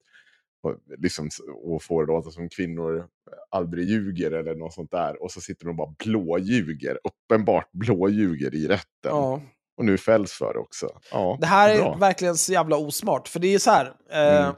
[0.64, 1.28] och liksom,
[1.64, 3.06] och få det att låta som kvinnor
[3.50, 5.22] aldrig ljuger eller något sånt där.
[5.22, 8.86] Och så sitter de och bara blåljuger, uppenbart blåljuger i rätten.
[9.02, 9.40] Ja.
[9.76, 11.00] Och nu fälls för det också.
[11.10, 11.96] Ja, Det här är bra.
[11.96, 13.28] verkligen så jävla osmart.
[13.28, 13.86] För det är ju så här.
[14.10, 14.54] Eh, Mm.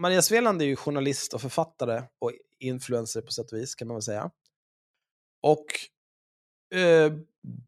[0.00, 3.94] Maria Sveland är ju journalist och författare och influencer på sätt och vis, kan man
[3.94, 4.30] väl säga.
[5.42, 5.66] Och
[6.78, 7.12] eh,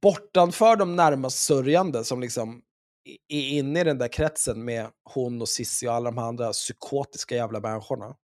[0.02, 2.62] bortanför de närmast sörjande som liksom
[3.28, 6.52] är inne i den där kretsen med hon och Sissi och alla de här andra
[6.52, 8.16] psykotiska jävla människorna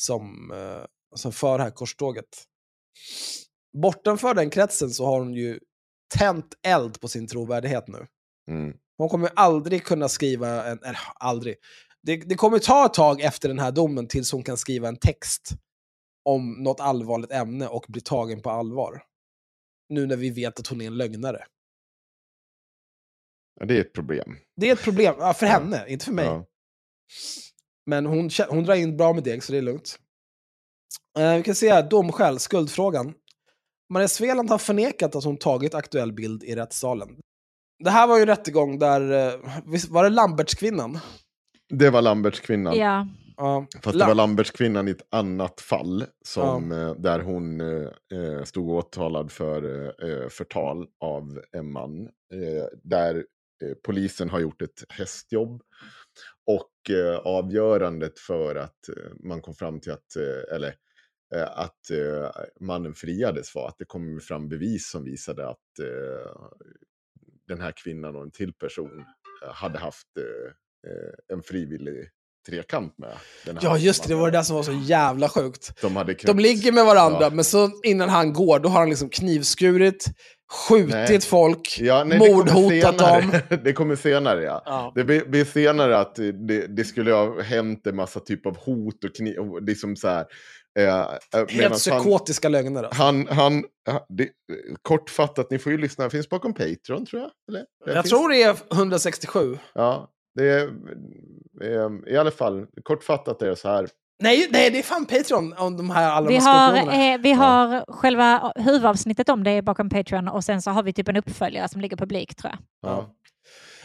[0.00, 0.84] som, eh,
[1.14, 2.44] som för det här korståget.
[3.82, 5.60] Bortanför den kretsen så har hon ju
[6.18, 8.06] tänt eld på sin trovärdighet nu.
[8.50, 8.76] Mm.
[8.98, 10.78] Hon kommer aldrig kunna skriva en...
[10.78, 11.56] Eller aldrig.
[12.02, 14.96] Det, det kommer ta ett tag efter den här domen tills hon kan skriva en
[14.96, 15.50] text
[16.24, 19.02] om något allvarligt ämne och bli tagen på allvar.
[19.88, 21.44] Nu när vi vet att hon är en lögnare.
[23.60, 24.36] Ja, det är ett problem.
[24.56, 26.26] Det är ett problem, ja, för henne, inte för mig.
[26.26, 26.44] Ja.
[27.86, 29.98] Men hon, hon drar in bra med deg, så det är lugnt.
[31.18, 33.14] Eh, vi kan se här, domskäl, skuldfrågan.
[33.92, 37.08] Maria Sveland har förnekat att hon tagit aktuell bild i rättssalen.
[37.84, 39.40] Det här var ju en rättegång där, eh,
[39.90, 40.98] var det Lambertskvinnan?
[41.68, 42.76] Det var Lambertskvinnan.
[42.76, 43.06] Ja.
[43.36, 43.66] Ja.
[43.82, 49.32] Fast det var Lambertskvinnan i ett annat fall som, eh, där hon eh, stod åtalad
[49.32, 52.02] för eh, förtal av en man.
[52.06, 53.24] Eh, där
[53.64, 55.62] Eh, polisen har gjort ett hästjobb.
[56.46, 60.74] Och eh, avgörandet för att eh, man kom fram till att, eh, eller
[61.54, 61.90] att
[62.60, 65.58] mannen friades var att det kom fram bevis som visade att
[67.48, 69.04] den här kvinnan och en till person
[69.40, 70.08] hade haft
[71.32, 72.10] en frivillig
[72.50, 73.08] trekant med
[73.60, 74.08] Ja, just det.
[74.08, 75.80] Det var det där som var så jävla sjukt.
[75.82, 77.30] De, hade De ligger med varandra, Ja.
[77.30, 80.04] men så innan han går, då har han liksom knivskurit,
[80.68, 81.20] skjutit Nej.
[81.20, 83.32] folk, Ja, nej, mordhotat dem.
[83.64, 84.62] det kommer senare, ja.
[84.66, 84.92] Ja.
[84.94, 89.04] Det blir, blir senare att det, det skulle ha hänt en massa typ av hot
[89.04, 89.38] och kniv.
[89.38, 90.26] Och liksom så här,
[90.78, 92.82] eh, eh, Helt psykotiska lögner.
[92.82, 93.02] Alltså.
[93.02, 94.28] Han, han, han det,
[94.82, 97.30] kortfattat, ni får ju lyssna, det finns bakom Patreon tror jag.
[97.48, 97.64] Eller?
[97.84, 99.58] Det Jag finns, tror det är 167.
[99.74, 100.08] Ja,
[100.38, 100.68] det är,
[101.62, 103.88] eh, i alla fall, kortfattat är det så här.
[104.22, 107.84] Nej, nej, det är fan Patreon om de här alla Vi har, eh, vi har
[107.92, 111.80] själva huvudavsnittet om det bakom Patreon och sen så har vi typ en uppföljare som
[111.80, 112.90] ligger publik tror jag.
[112.90, 113.14] Ja.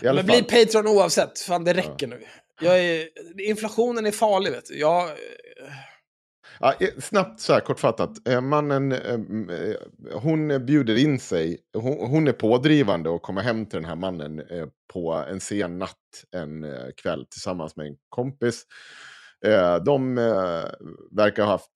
[0.02, 0.44] I alla Men bli.
[0.44, 2.22] Patreon oavsett, fan det räcker nu.
[2.62, 3.08] Jag är,
[3.50, 4.80] inflationen är farlig vet du.
[4.80, 5.10] Jag,
[6.60, 8.28] Ja, eh, snabbt så här kortfattat.
[8.28, 9.20] Eh, Mannen, eh,
[10.14, 11.58] hon bjuder in sig.
[11.74, 15.80] Hon, hon är pådrivande och kommer hem till den här mannen eh, på en sen
[15.80, 15.98] natt
[16.36, 16.66] en
[16.98, 18.64] kväll tillsammans med en kompis.
[19.86, 20.16] De
[21.12, 21.72] verkar ha haft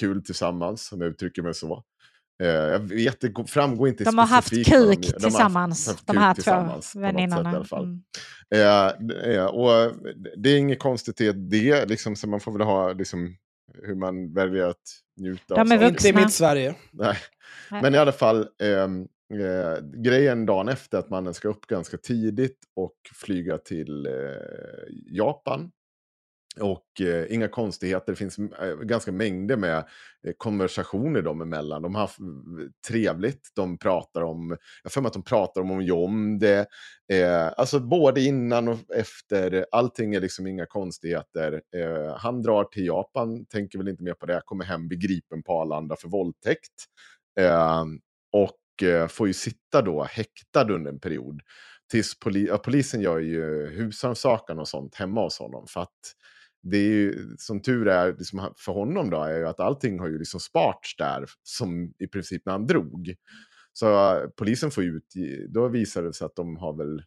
[0.00, 1.82] kul tillsammans, om jag uttrycker mig så.
[2.38, 5.22] Jag vet, det går- framgår inte De har haft specifikt vad kuk de- har haft-
[5.24, 7.64] tillsammans, haft de här tillsammans två väninnorna.
[7.64, 7.84] fall.
[8.54, 9.10] Mm.
[9.34, 9.92] Eh, och
[10.36, 13.34] det är inget konstigt i det, liksom, så man får väl ha liksom,
[13.82, 14.82] hur man väljer att
[15.16, 15.88] njuta är saker.
[15.88, 16.74] inte i mitt Sverige.
[16.90, 17.16] Nej.
[17.70, 17.82] Nej.
[17.82, 22.58] Men i alla fall, ehm, eh, grejen dagen efter att mannen ska upp ganska tidigt
[22.76, 24.12] och flyga till eh,
[25.10, 25.70] Japan.
[26.60, 29.76] Och eh, inga konstigheter, det finns eh, ganska mängder med
[30.26, 31.82] eh, konversationer dem emellan.
[31.82, 32.26] De har haft eh,
[32.88, 36.66] trevligt, de pratar om, jag har för mig att de pratar om, om, John, det.
[37.12, 41.62] Eh, alltså både innan och efter, allting är liksom inga konstigheter.
[41.76, 45.52] Eh, han drar till Japan, tänker väl inte mer på det, kommer hem begripen på
[45.52, 46.84] Arlanda för våldtäkt.
[47.40, 47.84] Eh,
[48.32, 51.40] och eh, får ju sitta då häktad under en period.
[51.90, 55.66] Tills poli ja, polisen gör ju husrannsakan och sånt hemma hos honom.
[55.68, 55.90] För att
[56.64, 60.08] det är ju, som tur är liksom, för honom då, är ju att allting har
[60.08, 63.14] ju liksom sparts där, som i princip när han drog.
[63.72, 65.14] Så polisen får ut,
[65.48, 67.02] då visar det sig att de har väl,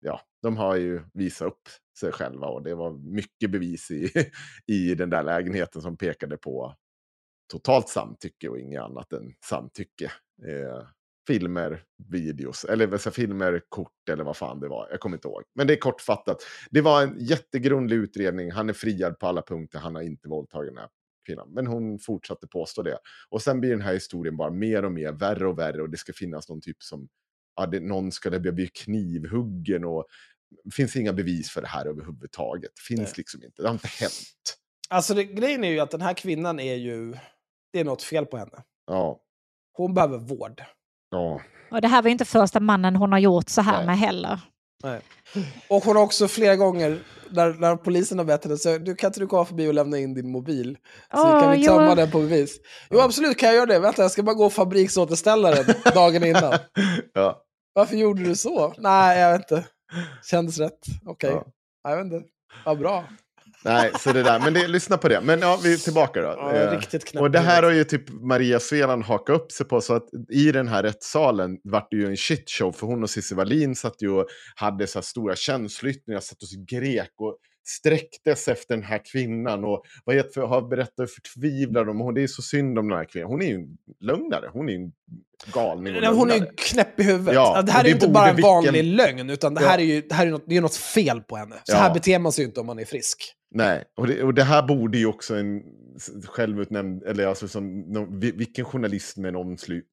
[0.00, 1.68] ja, de har ju visat upp
[1.98, 4.10] sig själva och det var mycket bevis i,
[4.66, 6.76] i den där lägenheten som pekade på
[7.52, 10.12] totalt samtycke och inget annat än samtycke.
[10.46, 10.86] Eh,
[11.26, 14.88] filmer, videos, eller säger, filmer, kort eller vad fan det var.
[14.90, 15.42] Jag kommer inte ihåg.
[15.54, 16.42] Men det är kortfattat.
[16.70, 18.50] Det var en jättegrundlig utredning.
[18.50, 19.78] Han är friad på alla punkter.
[19.78, 20.88] Han har inte våldtagit den här
[21.26, 21.48] kvinnan.
[21.52, 22.98] Men hon fortsatte påstå det.
[23.28, 25.82] Och sen blir den här historien bara mer och mer värre och värre.
[25.82, 27.08] Och det ska finnas någon typ som,
[27.56, 30.06] ja, det, någon ska det bli knivhuggen och
[30.64, 32.78] det finns inga bevis för det här överhuvudtaget.
[32.88, 33.14] Finns Nej.
[33.16, 33.62] liksom inte.
[33.62, 34.58] Det har inte hänt.
[34.88, 37.14] Alltså det, grejen är ju att den här kvinnan är ju...
[37.72, 38.62] Det är något fel på henne.
[38.86, 39.20] Ja,
[39.72, 40.62] Hon behöver vård.
[41.12, 41.40] Ja.
[41.70, 43.86] Och det här var ju inte första mannen hon har gjort så här Nej.
[43.86, 44.40] med heller.
[44.84, 45.00] Nej.
[45.68, 46.98] Och hon har också flera gånger,
[47.30, 49.98] när, när polisen har bett henne, så du kan inte du komma förbi och lämna
[49.98, 50.78] in din mobil?
[51.14, 51.94] Så Åh, kan vi tömma jo.
[51.94, 52.60] den på bevis.
[52.90, 53.78] Jo, absolut kan jag göra det.
[53.78, 56.58] Vänta, jag ska bara gå och fabriksåterställa den dagen innan.
[57.12, 57.42] Ja.
[57.72, 58.74] Varför gjorde du så?
[58.78, 59.66] Nej, jag vet inte.
[60.30, 60.80] Kändes rätt.
[61.06, 61.30] Okej.
[61.30, 61.44] Ja.
[61.90, 62.28] Jag vet inte.
[62.64, 63.04] Vad bra.
[63.64, 64.38] Nej, så det där.
[64.40, 65.20] Men det, lyssna på det.
[65.20, 66.26] Men ja, vi är tillbaka då.
[66.28, 69.66] Ja, Eh, riktigt knäpp och det här har ju typ Maria Sveland hakat upp sig
[69.66, 69.80] på.
[69.80, 72.72] Så att i den här rättssalen vart det ju en shitshow.
[72.72, 74.26] För hon och Cissi Wallin satt ju och
[74.56, 76.20] hade så här stora känsloyttringar.
[76.20, 79.64] Satt och grek och sträcktes efter den här kvinnan.
[79.64, 82.12] Och vad för, har berättat hur förtvivlad de är.
[82.12, 83.30] Det är så synd om den här kvinnan.
[83.30, 83.66] Hon är ju en
[84.00, 84.50] lögnare.
[84.52, 84.92] Hon är ju en
[85.52, 87.34] galning Nej, Hon är ju knäpp i huvudet.
[87.34, 89.78] Ja, det här och är det inte bara en vilken- vanlig lögn, utan det här
[89.78, 89.84] Ja.
[89.84, 91.54] är ju det här är något, det är något fel på henne.
[91.64, 91.76] Så Ja.
[91.78, 93.18] här beter man sig ju inte om man är frisk.
[93.54, 95.62] Nej, och det, och det här borde ju också en
[96.28, 97.84] självutnämnd, eller alltså som,
[98.20, 99.84] vi- vilken journalist med en omslut,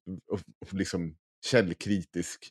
[0.70, 1.14] liksom
[1.46, 2.48] källkritisk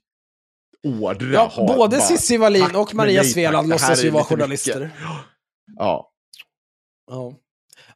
[0.87, 4.35] ådra Ja, har både bara, Cissi Wallin "Tack, och Maria Sveland låtsas ju vara lite
[4.35, 4.91] mycket." journalister.
[5.77, 6.11] Ja,
[7.11, 7.33] Ja.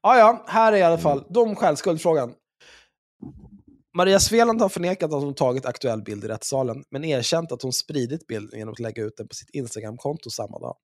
[0.01, 2.33] ja, ja, här är i alla fall dom, skäl, skuldfrågan.
[3.95, 7.73] Maria Sveland har förnekat att hon tagit aktuell bild i rättssalen, men erkänt att hon
[7.73, 10.75] spridit bilden genom att lägga ut den på sitt Instagramkonto samma dag.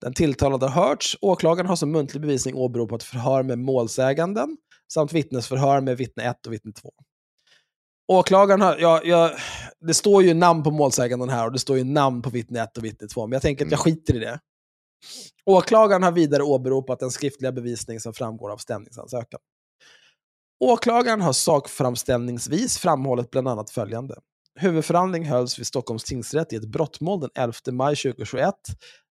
[0.00, 4.56] Den tilltalade har hörts, åklagaren har som muntlig bevisning åberopat förhör med målsäganden
[4.92, 6.92] samt vittnesförhör med vittne 1 och vittne 2.
[8.12, 9.32] Åklagaren har, ja, ja,
[9.80, 12.76] det står ju namn på målsäganden här och det står ju namn på vittne 1
[12.76, 14.40] och vittne 2, men jag tänker att jag skiter i det.
[15.44, 19.40] Åklagaren har vidare åberopat den skriftliga bevisning som framgår av stämningsansökan.
[20.60, 24.14] Åklagaren har sakframställningsvis framhållit bland annat följande.
[24.54, 28.54] Huvudförhandling hölls vid Stockholms tingsrätt i ett brottmål den 11 maj 2021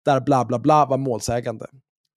[0.04, 1.66] där bla bla bla var målsägande.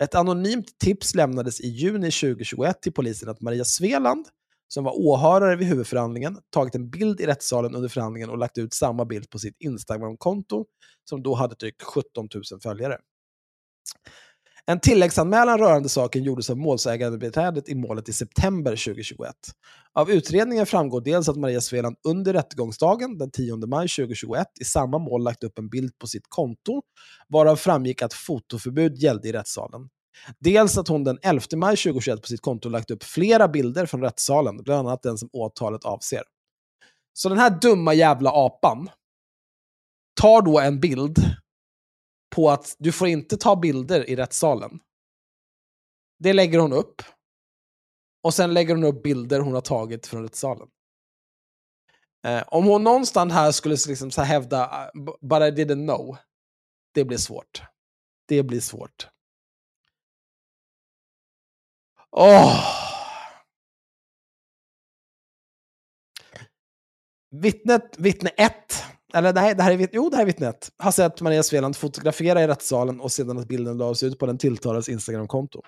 [0.04, 4.26] Ett anonymt tips lämnades i juni 2021 till polisen att Maria Sveland,
[4.68, 8.74] som var åhörare vid huvudförhandlingen, tagit en bild i rättssalen under förhandlingen och lagt ut
[8.74, 10.66] samma bild på sitt Instagram-konto
[11.10, 12.98] som då hade drygt 17 000 följare.
[14.70, 19.34] En tilläggsanmälan rörande saken gjordes av målsägandebiträdet i målet i september 2021.
[19.94, 24.98] Av utredningen framgår dels att Maria Sveland under rättegångsdagen den 10 maj 2021 i samma
[24.98, 26.82] mål lagt upp en bild på sitt konto,
[27.28, 29.90] varav framgick att fotoförbud gällde i rättssalen.
[30.40, 34.02] Dels att hon den 11 maj 2021 på sitt konto lagt upp flera bilder från
[34.02, 36.22] rättssalen, bland annat den som åtalet avser.
[37.14, 38.90] Så den här dumma jävla apan
[40.22, 41.18] tar då en bild
[42.36, 44.80] på att du får inte ta bilder i rättssalen.
[46.20, 47.02] Det lägger hon upp.
[48.24, 50.68] Och sen lägger hon upp bilder hon har tagit från rättssalen.
[52.26, 54.92] Eh, om hon någonstans här skulle liksom så här hävda ah,
[55.22, 56.18] “but I didn't know”,
[56.94, 57.62] det blir svårt.
[58.26, 59.08] Det blir svårt.
[62.12, 62.78] Åh!
[67.30, 68.84] Vittnet, vittne 1,
[69.14, 71.76] eller nej, det här är, jo, det här är vittne 1, har sett Maria Sveland
[71.76, 75.62] fotografera i rättssalen och sedan att bilden lades ut på den tilltalades Instagramkonto.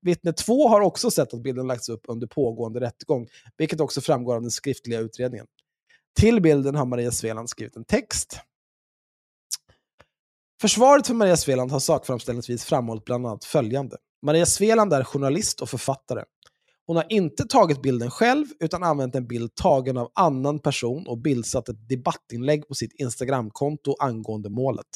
[0.00, 4.34] Vittne 2 har också sett att bilden lagts upp under pågående rättegång, vilket också framgår
[4.34, 5.46] av den skriftliga utredningen.
[6.18, 8.38] Till bilden har Maria Sveland skrivit en text.
[10.60, 13.96] Försvaret för Maria Sveland har sakframställningsvis framhållit bland annat följande.
[14.22, 16.24] Maria Sveland är journalist och författare.
[16.86, 21.18] Hon har inte tagit bilden själv, utan använt en bild tagen av annan person och
[21.18, 24.86] bildsatt ett debattinlägg på sitt Instagramkonto angående målet.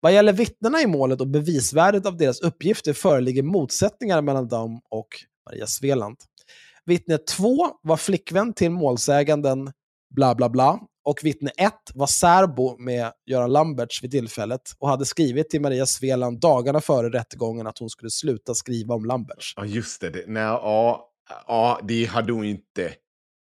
[0.00, 5.08] Vad gäller vittnena i målet och bevisvärdet av deras uppgifter föreligger motsättningar mellan dem och
[5.46, 6.16] Maria Sveland.
[6.84, 9.72] Vittne 2 var flickvän till målsäganden
[10.14, 15.04] bla bla bla och vittne 1 var särbo med Göran Lamberts vid tillfället och hade
[15.04, 19.52] skrivit till Maria Sveland dagarna före rättegången att hon skulle sluta skriva om Lamberts.
[19.56, 20.10] ja just det.
[20.10, 21.10] det nej, ja,
[21.46, 22.92] ja, det hade hon inte.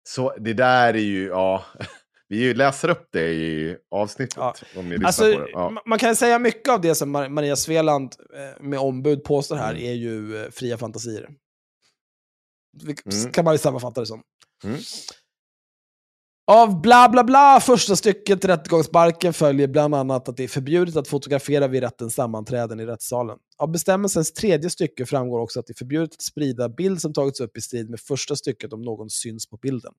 [0.08, 1.64] Så det där är ju, ja.
[2.30, 4.36] Vi läser upp det i avsnittet.
[4.36, 4.54] Ja.
[4.76, 5.48] Om ni lyssnar Alltså, det.
[5.52, 5.70] Ja.
[5.74, 9.56] ma- Man kan säga mycket av det som Mar- Maria Sveland eh, med ombud påstår
[9.56, 9.82] här Mm.
[9.84, 11.28] är ju eh, fria fantasier.
[12.72, 13.32] Det Mm.
[13.32, 14.22] kan man ju sammanfatta det som.
[14.64, 14.78] Mm.
[16.50, 20.96] Av bla bla bla första stycket i rättegångsbalken följer bland annat att det är förbjudet
[20.96, 23.38] att fotografera vid rättens sammanträden i rättssalen.
[23.58, 27.40] Av bestämmelsens tredje stycke framgår också att det är förbjudet att sprida bild som tagits
[27.40, 29.92] upp i strid med första stycket om någon syns på bilden.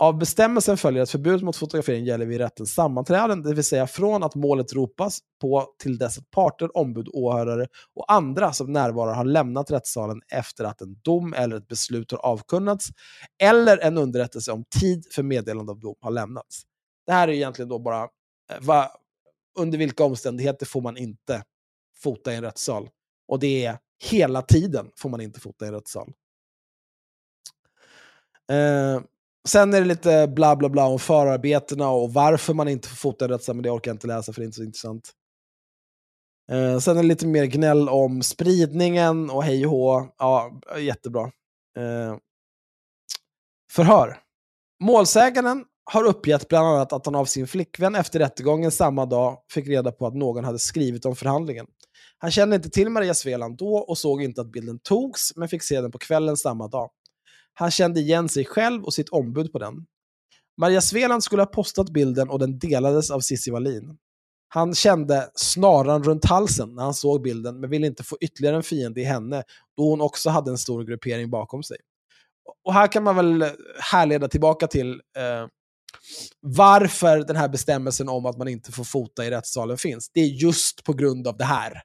[0.00, 4.22] Av bestämmelsen följer att förbudet mot fotografering gäller vid rättens sammanträden, det vill säga från
[4.22, 9.24] att målet ropas på till dess att parter, ombud, åhörare och andra som närvarar har
[9.24, 12.88] lämnat rättssalen efter att en dom eller ett beslut har avkunnats
[13.42, 16.62] eller en underrättelse om tid för meddelande av dom har lämnats.
[17.06, 18.90] Det här är egentligen då bara eh, va,
[19.58, 21.42] under vilka omständigheter får man inte
[22.02, 22.88] fota i en rättssal.
[23.28, 23.78] Och det är
[24.10, 26.12] hela tiden får man inte fota i en rättssal.
[28.50, 29.00] Eh,
[29.48, 33.24] Sen är det lite bla bla bla om förarbetena och varför man inte får fota
[33.24, 35.10] en rättssak, men det orkar jag inte läsa för det är inte så intressant.
[36.50, 40.08] Eh, sen är det lite mer gnäll om spridningen och hej och hå.
[40.18, 41.22] Ja, jättebra.
[41.76, 42.16] Eh,
[43.72, 44.18] förhör.
[44.84, 49.68] Målsäganden har uppgett bland annat att han av sin flickvän efter rättegången samma dag fick
[49.68, 51.66] reda på att någon hade skrivit om förhandlingen.
[52.18, 55.62] Han kände inte till Maria Sveland då och såg inte att bilden togs, men fick
[55.62, 56.90] se den på kvällen samma dag.
[57.58, 59.86] Han kände igen sig själv och sitt ombud på den.
[60.60, 63.98] Maria Sveland skulle ha postat bilden och den delades av Cissi Wallin.
[64.48, 68.62] Han kände snaran runt halsen när han såg bilden, men ville inte få ytterligare en
[68.62, 69.44] fiende i henne,
[69.76, 71.76] då hon också hade en stor gruppering bakom sig.
[72.64, 73.50] Och här kan man väl
[73.92, 75.46] härleda tillbaka till eh,
[76.40, 80.10] varför den här bestämmelsen om att man inte får fota i rättssalen finns.
[80.14, 81.82] Det är just på grund av det här.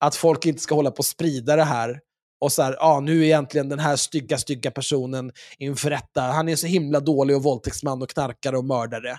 [0.00, 2.00] Att folk inte ska hålla på och sprida det här.
[2.40, 6.20] Och så här, ah, nu är egentligen den här stygga, stygga personen inför rätta.
[6.20, 9.18] Han är så himla dålig och våldtäktsman och knarkare och mördare.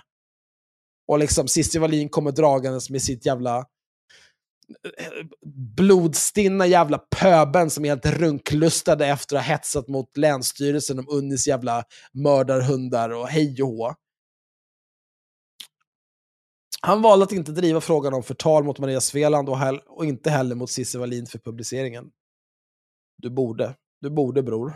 [1.08, 3.58] Och liksom Cissi Wallin kommer dragandes med sitt jävla
[4.98, 5.26] eh,
[5.76, 11.46] blodstinna jävla pöben som är helt runklustade efter att ha hetsat mot Länsstyrelsen om Unnis
[11.46, 13.94] jävla mördarhundar och hej och hå.
[16.80, 20.54] Han valde att inte driva frågan om förtal mot Maria Sveland och, och inte heller
[20.54, 22.04] mot Cissi Wallin för publiceringen.
[23.18, 23.74] Du borde.
[24.00, 24.74] Du borde, bror.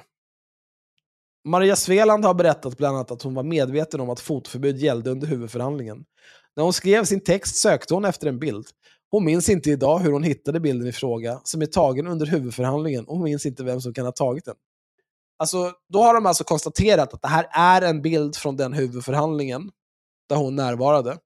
[1.44, 5.26] Maria Sveland har berättat bland annat att hon var medveten om att fotförbud gällde under
[5.26, 6.04] huvudförhandlingen.
[6.56, 8.66] När hon skrev sin text sökte hon efter en bild.
[9.10, 13.04] Hon minns inte idag hur hon hittade bilden i fråga, som är tagen under huvudförhandlingen,
[13.04, 14.56] och hon minns inte vem som kan ha tagit den.
[15.38, 19.70] Alltså, då har de alltså konstaterat att det här är en bild från den huvudförhandlingen,
[20.28, 21.18] där hon närvarade.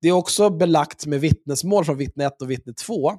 [0.00, 3.12] Det är också belagt med vittnesmål från vittne 1 och vittne 2,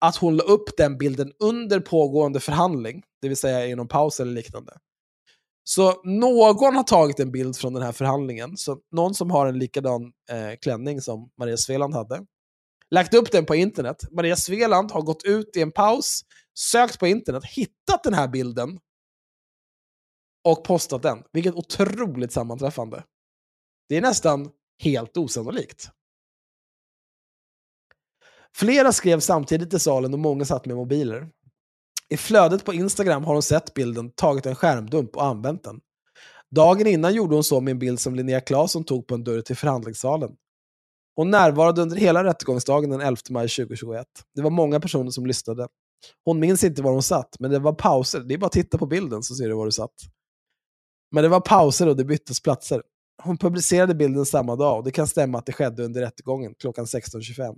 [0.00, 4.20] att hon la upp den bilden under pågående förhandling, det vill säga i någon paus
[4.20, 4.72] eller liknande.
[5.64, 9.58] Så någon har tagit en bild från den här förhandlingen, så någon som har en
[9.58, 12.26] likadan eh, klänning som Maria Sveland hade,
[12.90, 13.96] lagt upp den på internet.
[14.10, 16.22] Maria Sveland har gått ut i en paus,
[16.58, 18.78] sökt på internet, hittat den här bilden
[20.44, 21.22] och postat den.
[21.32, 23.04] Vilket otroligt sammanträffande.
[23.88, 24.50] Det är nästan
[24.82, 25.90] helt osannolikt.
[28.56, 31.28] Flera skrev samtidigt i salen och många satt med mobiler.
[32.08, 35.80] I flödet på Instagram har hon sett bilden, tagit en skärmdump och använt den.
[36.50, 39.40] Dagen innan gjorde hon så med en bild som Linnea Claesson tog på en dörr
[39.40, 40.30] till förhandlingssalen.
[41.16, 44.06] Hon närvarade under hela rättegångsdagen den 11 maj 2021.
[44.34, 45.68] Det var många personer som lyssnade.
[46.24, 48.20] Hon minns inte var hon satt, men det var pauser.
[48.20, 49.94] Det är bara att titta på bilden så ser du var du satt.
[51.10, 52.82] Men det var pauser och det byttes platser.
[53.22, 56.84] Hon publicerade bilden samma dag och det kan stämma att det skedde under rättegången klockan
[56.84, 57.56] 16.25.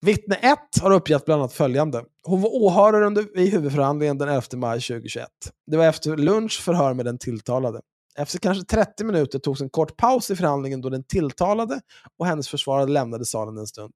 [0.00, 2.04] Vittne 1 har uppgett bland annat följande.
[2.22, 5.28] Hon var åhörare under, i huvudförhandlingen den 11 maj 2021.
[5.66, 7.80] Det var efter lunch förhör med den tilltalade.
[8.16, 11.80] Efter kanske 30 minuter togs en kort paus i förhandlingen då den tilltalade
[12.18, 13.92] och hennes försvarare lämnade salen en stund.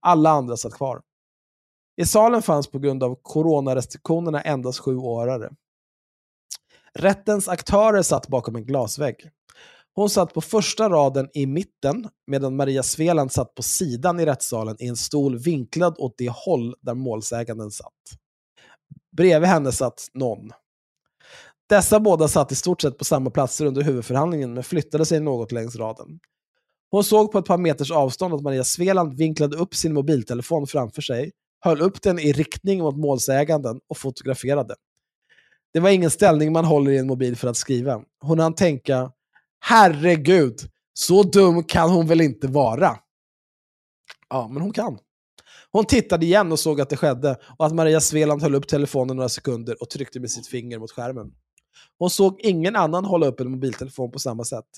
[0.00, 1.00] Alla andra satt kvar.
[1.96, 5.50] I salen fanns på grund av coronarestriktionerna endast sju åhörare.
[6.94, 9.30] Rättens aktörer satt bakom en glasvägg.
[9.94, 14.76] Hon satt på första raden i mitten medan Maria Sveland satt på sidan i rättssalen
[14.78, 17.92] i en stol vinklad åt det håll där målsäganden satt.
[19.16, 20.50] Bredvid henne satt någon.
[21.68, 25.52] Dessa båda satt i stort sett på samma platser under huvudförhandlingen men flyttade sig något
[25.52, 26.20] längs raden.
[26.90, 31.02] Hon såg på ett par meters avstånd att Maria Sveland vinklade upp sin mobiltelefon framför
[31.02, 34.74] sig, höll upp den i riktning mot målsäganden och fotograferade.
[35.72, 38.02] Det var ingen ställning man håller i en mobil för att skriva.
[38.20, 39.12] Hon hann tänka
[39.60, 40.60] Herregud,
[40.94, 42.98] så dum kan hon väl inte vara?
[44.28, 44.98] Ja, men hon kan.
[45.72, 49.16] Hon tittade igen och såg att det skedde och att Maria Sveland höll upp telefonen
[49.16, 51.32] några sekunder och tryckte med sitt finger mot skärmen.
[51.98, 54.68] Hon såg ingen annan hålla upp en mobiltelefon på samma sätt.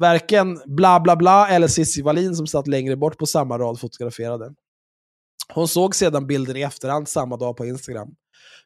[0.00, 4.54] Varken bla bla bla eller Cissi Wallin som satt längre bort på samma rad fotograferade.
[5.54, 8.08] Hon såg sedan bilden i efterhand samma dag på Instagram.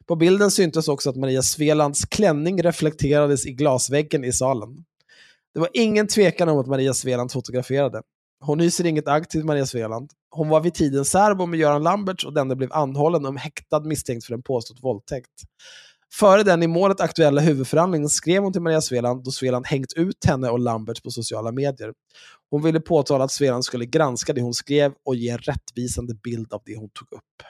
[0.07, 4.85] På bilden syntes också att Maria Svelands klänning reflekterades i glasväggen i salen.
[5.59, 8.01] Det var ingen tvekan om att Maria Sveland fotograferade.
[8.39, 10.11] Hon hyser inget agg till Maria Sveland.
[10.29, 14.25] Hon var vid tiden särbo med Göran Lamberts och denne blev anhållen och häktad misstänkt
[14.25, 15.31] för en påstådd våldtäkt.
[16.13, 20.25] Före den i målet aktuella huvudförhandlingen skrev hon till Maria Sveland då Sveland hängt ut
[20.25, 21.93] henne och Lamberts på sociala medier.
[22.49, 26.53] Hon ville påtala att Sveland skulle granska det hon skrev och ge en rättvisande bild
[26.53, 27.43] av det hon tog upp.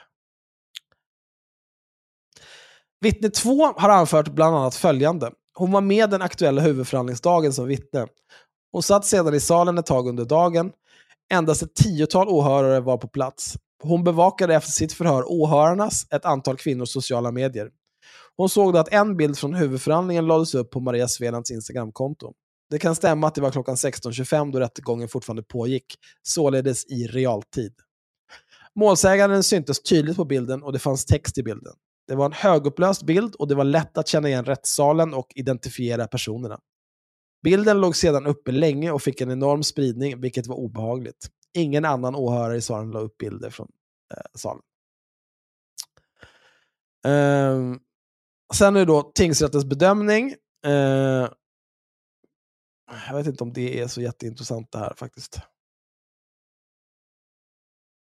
[3.00, 5.30] Vittne 2 har anfört bland annat följande.
[5.54, 8.06] Hon var med den aktuella huvudförhandlingsdagen som vittne.
[8.72, 10.72] Hon satt sedan i salen ett tag under dagen.
[11.32, 13.56] Endast ett tiotal åhörare var på plats.
[13.82, 17.70] Hon bevakade efter sitt förhör åhörarnas, ett antal kvinnors sociala medier.
[18.36, 22.32] Hon såg då att en bild från huvudförhandlingen lades upp på Maria Svelands Instagramkonto.
[22.70, 25.84] Det kan stämma att det var klockan 16.25 då rättegången fortfarande pågick,
[26.22, 27.72] således i realtid.
[28.74, 31.72] Målsäganden syntes tydligt på bilden och det fanns text i bilden.
[32.10, 36.06] Det var en högupplöst bild och det var lätt att känna igen rättssalen och identifiera
[36.06, 36.60] personerna.
[37.42, 41.28] Bilden låg sedan uppe länge och fick en enorm spridning, vilket var obehagligt.
[41.54, 43.68] Ingen annan åhörare i salen la upp bilder från
[44.14, 44.62] eh, salen.
[47.06, 47.76] Eh,
[48.54, 50.34] sen är det då tingsrättens bedömning.
[50.66, 51.28] Eh,
[53.08, 55.40] jag vet inte om det är så jätteintressant det här faktiskt.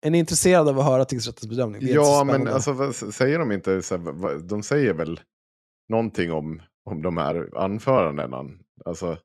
[0.05, 1.81] Är ni intresserade av att höra tingsrättens bedömning?
[1.85, 5.19] Ja, men alltså, säger de inte så här, de säger väl
[5.89, 8.45] någonting om, om de här anförandena?
[8.85, 9.17] Alltså,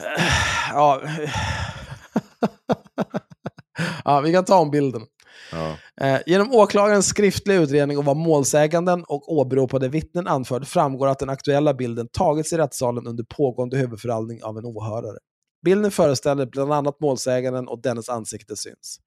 [0.72, 1.02] Ja.
[4.04, 5.02] ja, vi kan ta om bilden.
[5.52, 5.76] ja.
[6.06, 11.30] Eh, genom åklagarens skriftliga utredning om vad målsäganden och åberopade vittnen anförde framgår att den
[11.30, 15.18] aktuella bilden tagits i rättssalen under pågående huvudförhandling av en åhörare.
[15.64, 19.00] Bilden föreställer bland annat målsäganden och dennes ansikte syns.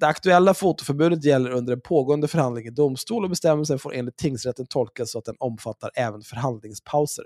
[0.00, 4.66] Det aktuella fotoförbudet gäller under en pågående förhandling i domstol och bestämmelsen får enligt tingsrätten
[4.66, 7.24] tolkas så att den omfattar även förhandlingspauser.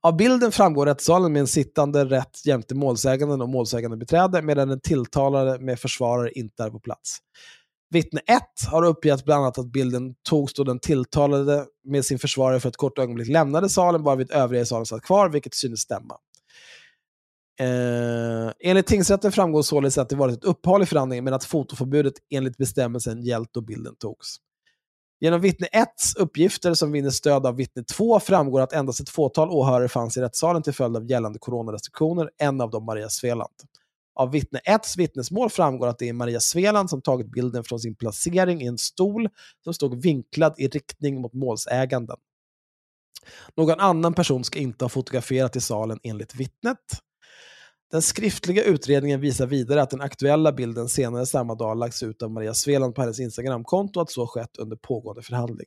[0.00, 4.80] Av bilden framgår rättssalen med en sittande rätt jämte målsäganden och målsägande beträde medan den
[4.80, 7.18] tilltalade med försvarare inte är på plats.
[7.90, 12.60] Vittne 1 har uppgett bland annat att bilden togs då den tilltalade med sin försvarare
[12.60, 16.16] för ett kort ögonblick lämnade salen varvid övriga i salen satt kvar, vilket synes stämma.
[17.60, 22.14] Eh, enligt tingsrätten framgår således att det varit ett uppehåll i förhandlingen men att fotoförbudet
[22.30, 24.36] enligt bestämmelsen gällt då bilden togs.
[25.20, 29.50] Genom vittne 1s uppgifter som vinner stöd av vittne 2 framgår att endast ett fåtal
[29.50, 33.54] åhörare fanns i rättssalen till följd av gällande coronarestriktioner, en av dem Maria Sveland.
[34.14, 37.94] Av vittne 1s vittnesmål framgår att det är Maria Sveland som tagit bilden från sin
[37.94, 39.28] placering i en stol
[39.64, 42.16] som stod vinklad i riktning mot målsäganden.
[43.56, 46.78] Någon annan person ska inte ha fotograferat i salen enligt vittnet.
[47.90, 52.30] Den skriftliga utredningen visar vidare att den aktuella bilden senare samma dag lagts ut av
[52.30, 55.66] Maria Sveland på hennes Instagramkonto och att så skett under pågående förhandling.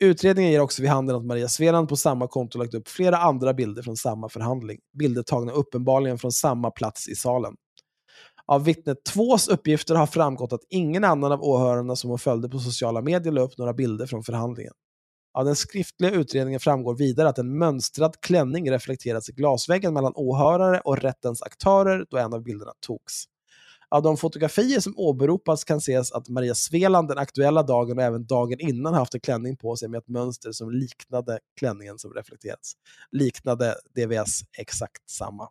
[0.00, 3.54] Utredningen ger också vid handen att Maria Sveland på samma konto lagt upp flera andra
[3.54, 4.78] bilder från samma förhandling.
[4.98, 7.54] Bilder tagna uppenbarligen från samma plats i salen.
[8.46, 12.58] Av vittnet 2s uppgifter har framgått att ingen annan av åhörarna som hon följde på
[12.58, 14.72] sociala medier la upp några bilder från förhandlingen.
[15.36, 20.80] Av den skriftliga utredningen framgår vidare att en mönstrad klänning reflekterats i glasväggen mellan åhörare
[20.80, 23.24] och rättens aktörer då en av bilderna togs.
[23.88, 28.26] Av de fotografier som åberopas kan ses att Maria Sveland den aktuella dagen och även
[28.26, 32.72] dagen innan haft en klänning på sig med ett mönster som liknade klänningen som reflekterats.
[33.10, 35.48] Liknade DVS exakt samma.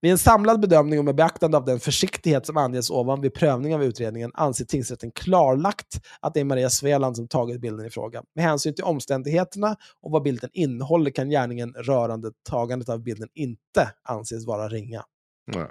[0.00, 3.74] Vid en samlad bedömning och med beaktande av den försiktighet som anges ovan vid prövning
[3.74, 8.22] av utredningen anser tingsrätten klarlagt att det är Maria Sveland som tagit bilden i fråga.
[8.34, 13.92] Med hänsyn till omständigheterna och vad bilden innehåller kan gärningen rörande tagandet av bilden inte
[14.02, 15.04] anses vara ringa.
[15.46, 15.66] Nej.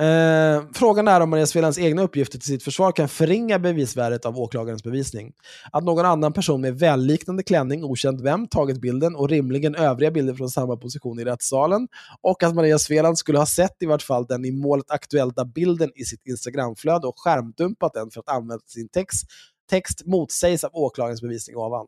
[0.00, 4.38] Eh, frågan är om Maria Svelands egna uppgifter till sitt försvar kan förringa bevisvärdet av
[4.38, 5.32] åklagarens bevisning.
[5.72, 10.34] Att någon annan person med välliknande klänning, okänt vem, tagit bilden och rimligen övriga bilder
[10.34, 11.88] från samma position i rättssalen
[12.20, 15.90] och att Maria Sveland skulle ha sett i vart fall den i målet aktuella bilden
[15.94, 19.24] i sitt Instagramflöde och skärmdumpat den för att använda sin text,
[19.70, 21.86] text motsägs av åklagarens bevisning ovan.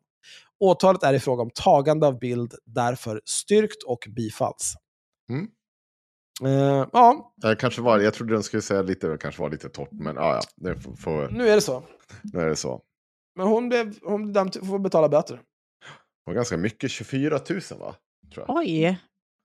[0.61, 4.75] Åtalet är i fråga om tagande av bild därför styrkt och bifalls.
[5.31, 5.47] Mm.
[6.45, 9.69] Eh, ja, Jag, kanske var, jag trodde den skulle säga lite, det kanske var lite
[9.69, 11.83] torrt, men ja, ja, det får, får, nu är det så.
[12.23, 12.83] nu är det så.
[13.37, 15.35] Men hon blev hon blev dömd till att få betala böter.
[15.37, 15.43] Det
[16.31, 17.95] var ganska mycket, 24 000 va?
[18.35, 18.57] Tror jag.
[18.57, 19.01] Oj.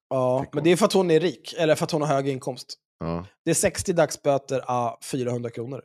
[0.09, 2.27] Ja, men det är för att hon är rik, eller för att hon har hög
[2.27, 2.73] inkomst.
[2.99, 5.81] Ja, Det är 60 dagsböter a 400 kronor.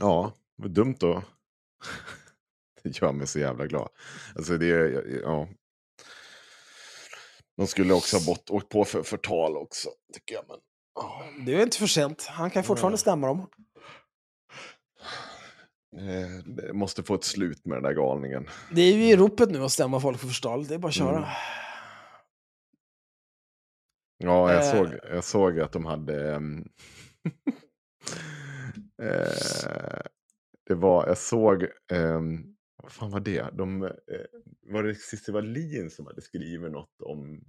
[0.00, 1.22] ja var dumt då.
[2.82, 3.88] Det gör mig så jävla glad.
[4.36, 5.48] Alltså det är, ja.
[7.56, 10.44] De skulle också ha bort, åkt på för förtal också, tycker jag.
[10.48, 10.56] Men,
[10.94, 11.24] ja.
[11.46, 12.26] Det är inte för sent.
[12.30, 13.46] Han kan fortfarande stämma dem.
[15.96, 18.48] Eh, det måste få ett slut med den där galningen.
[18.72, 20.66] Det är ju i ropet nu att stämma folk för förtal.
[20.66, 21.16] Det är bara att köra.
[21.16, 21.28] Mm.
[24.18, 24.72] Ja, jag, Eh.
[24.72, 26.34] såg, jag såg att de hade...
[29.02, 30.02] eh,
[30.66, 31.66] det var, jag såg...
[31.92, 32.55] ehm,
[32.86, 33.50] vad fan var det?
[33.52, 33.90] De, eh,
[34.62, 37.44] var det Cissi Wallin som hade skrivit något om...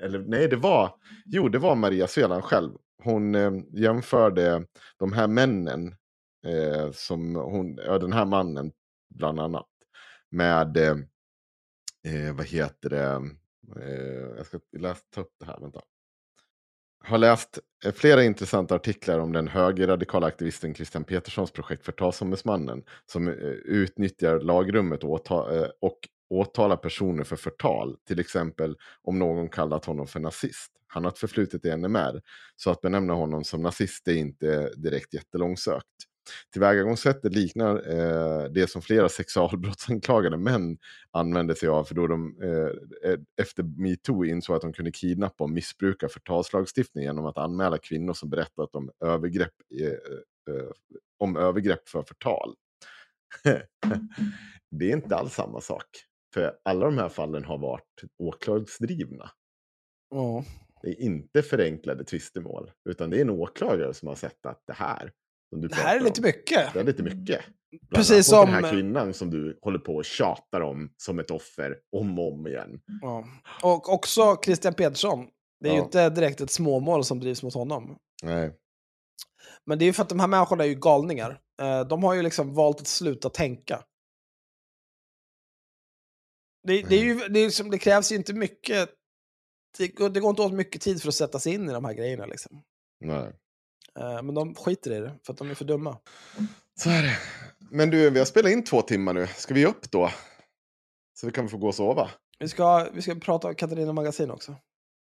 [0.00, 0.94] Eller nej, det var...
[1.26, 2.72] Jo, det var Maria Sveland själv.
[3.02, 4.66] Hon eh, jämförde
[4.96, 5.94] de här männen,
[6.46, 8.72] eh, som hon, ja, den här mannen
[9.14, 9.68] bland annat,
[10.30, 10.76] med...
[10.76, 10.96] Eh,
[12.04, 13.30] eh vad heter det?
[13.76, 15.80] Eh, jag ska läsa, ta upp det här, vänta
[17.08, 23.28] har läst eh, flera intressanta artiklar om den högerradikala aktivisten Christian Peterssons projekt Förtalsombudsmannen som
[23.28, 25.98] eh, utnyttjar lagrummet och, åta, eh, och
[26.30, 30.72] åtalar personer för förtal, till exempel om någon kallat honom för nazist.
[30.86, 32.20] Han har ett förflutet i NMR,
[32.56, 35.86] så att benämna honom som nazist är inte direkt jättelångsökt.
[36.52, 40.78] Tillvägagångssättet liknar eh, det som flera sexualbrottsanklagade män
[41.10, 45.50] använde sig av för då de eh, efter metoo insåg att de kunde kidnappa och
[45.50, 49.86] missbruka förtalslagstiftningen genom att anmäla kvinnor som berättat om övergrepp, eh,
[50.54, 50.70] eh
[51.18, 52.54] om övergrepp för förtal.
[54.70, 55.86] det är inte alls samma sak.
[56.34, 59.30] För alla de här fallen har varit åklagsdrivna.
[60.14, 60.44] Mm.
[60.82, 64.72] Det är inte förenklade tvistemål, utan det är en åklagare som har sett att det
[64.72, 65.12] här
[65.50, 66.74] det här är lite om, mycket.
[66.74, 67.40] Det är lite mycket.
[67.70, 68.50] Bland Precis som...
[68.50, 72.32] Den här kvinnan som du håller på och tjatar om som ett offer om och
[72.32, 72.80] om igen.
[73.02, 73.24] Ja.
[73.62, 75.26] Och också Christian Petersson.
[75.60, 75.78] Det är ja.
[75.78, 77.98] ju inte direkt ett småmål som drivs mot honom.
[78.22, 78.54] Nej.
[79.66, 81.40] Men det är ju för att de här människorna är ju galningar.
[81.62, 83.84] Eh, de har ju liksom valt att sluta tänka.
[86.66, 88.90] Det, det, är ju, det, är som, det krävs ju inte mycket.
[89.78, 91.94] Det, det går inte åt mycket tid för att sätta sig in i de här
[91.94, 92.26] grejerna.
[92.26, 92.62] Liksom.
[93.00, 93.32] Nej.
[93.98, 95.98] Eh, men de skiter i det, för att de är för dumma.
[96.74, 97.18] Så är det.
[97.70, 99.26] Men du, vi har spelat in två timmar nu.
[99.26, 100.10] Ska vi upp då?
[101.20, 102.10] Så vi kan få gå och sova.
[102.38, 104.54] Vi ska, vi ska prata om Katarina Magasin också.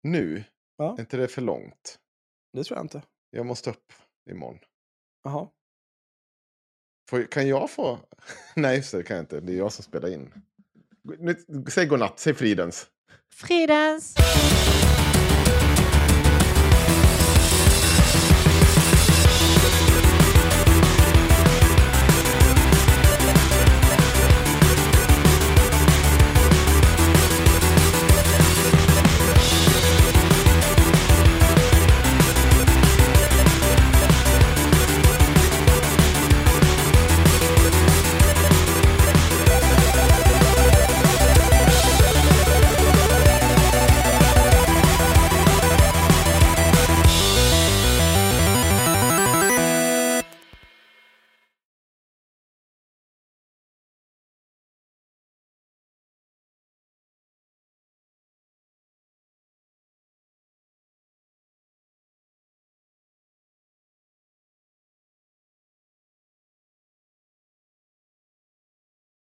[0.03, 0.43] Nu?
[0.77, 0.93] Ja.
[0.93, 1.99] Är inte det för långt?
[2.53, 3.01] Det tror jag inte.
[3.29, 3.93] Jag måste upp
[4.31, 4.59] imorgon.
[5.23, 5.47] Jaha.
[7.31, 7.99] Kan jag få?
[8.55, 9.39] Nej, just det, det kan jag inte.
[9.39, 10.33] Det är jag som spelar in.
[11.19, 11.35] Nu,
[11.69, 12.87] säg godnatt, säg fridens.
[13.33, 14.15] Fridens!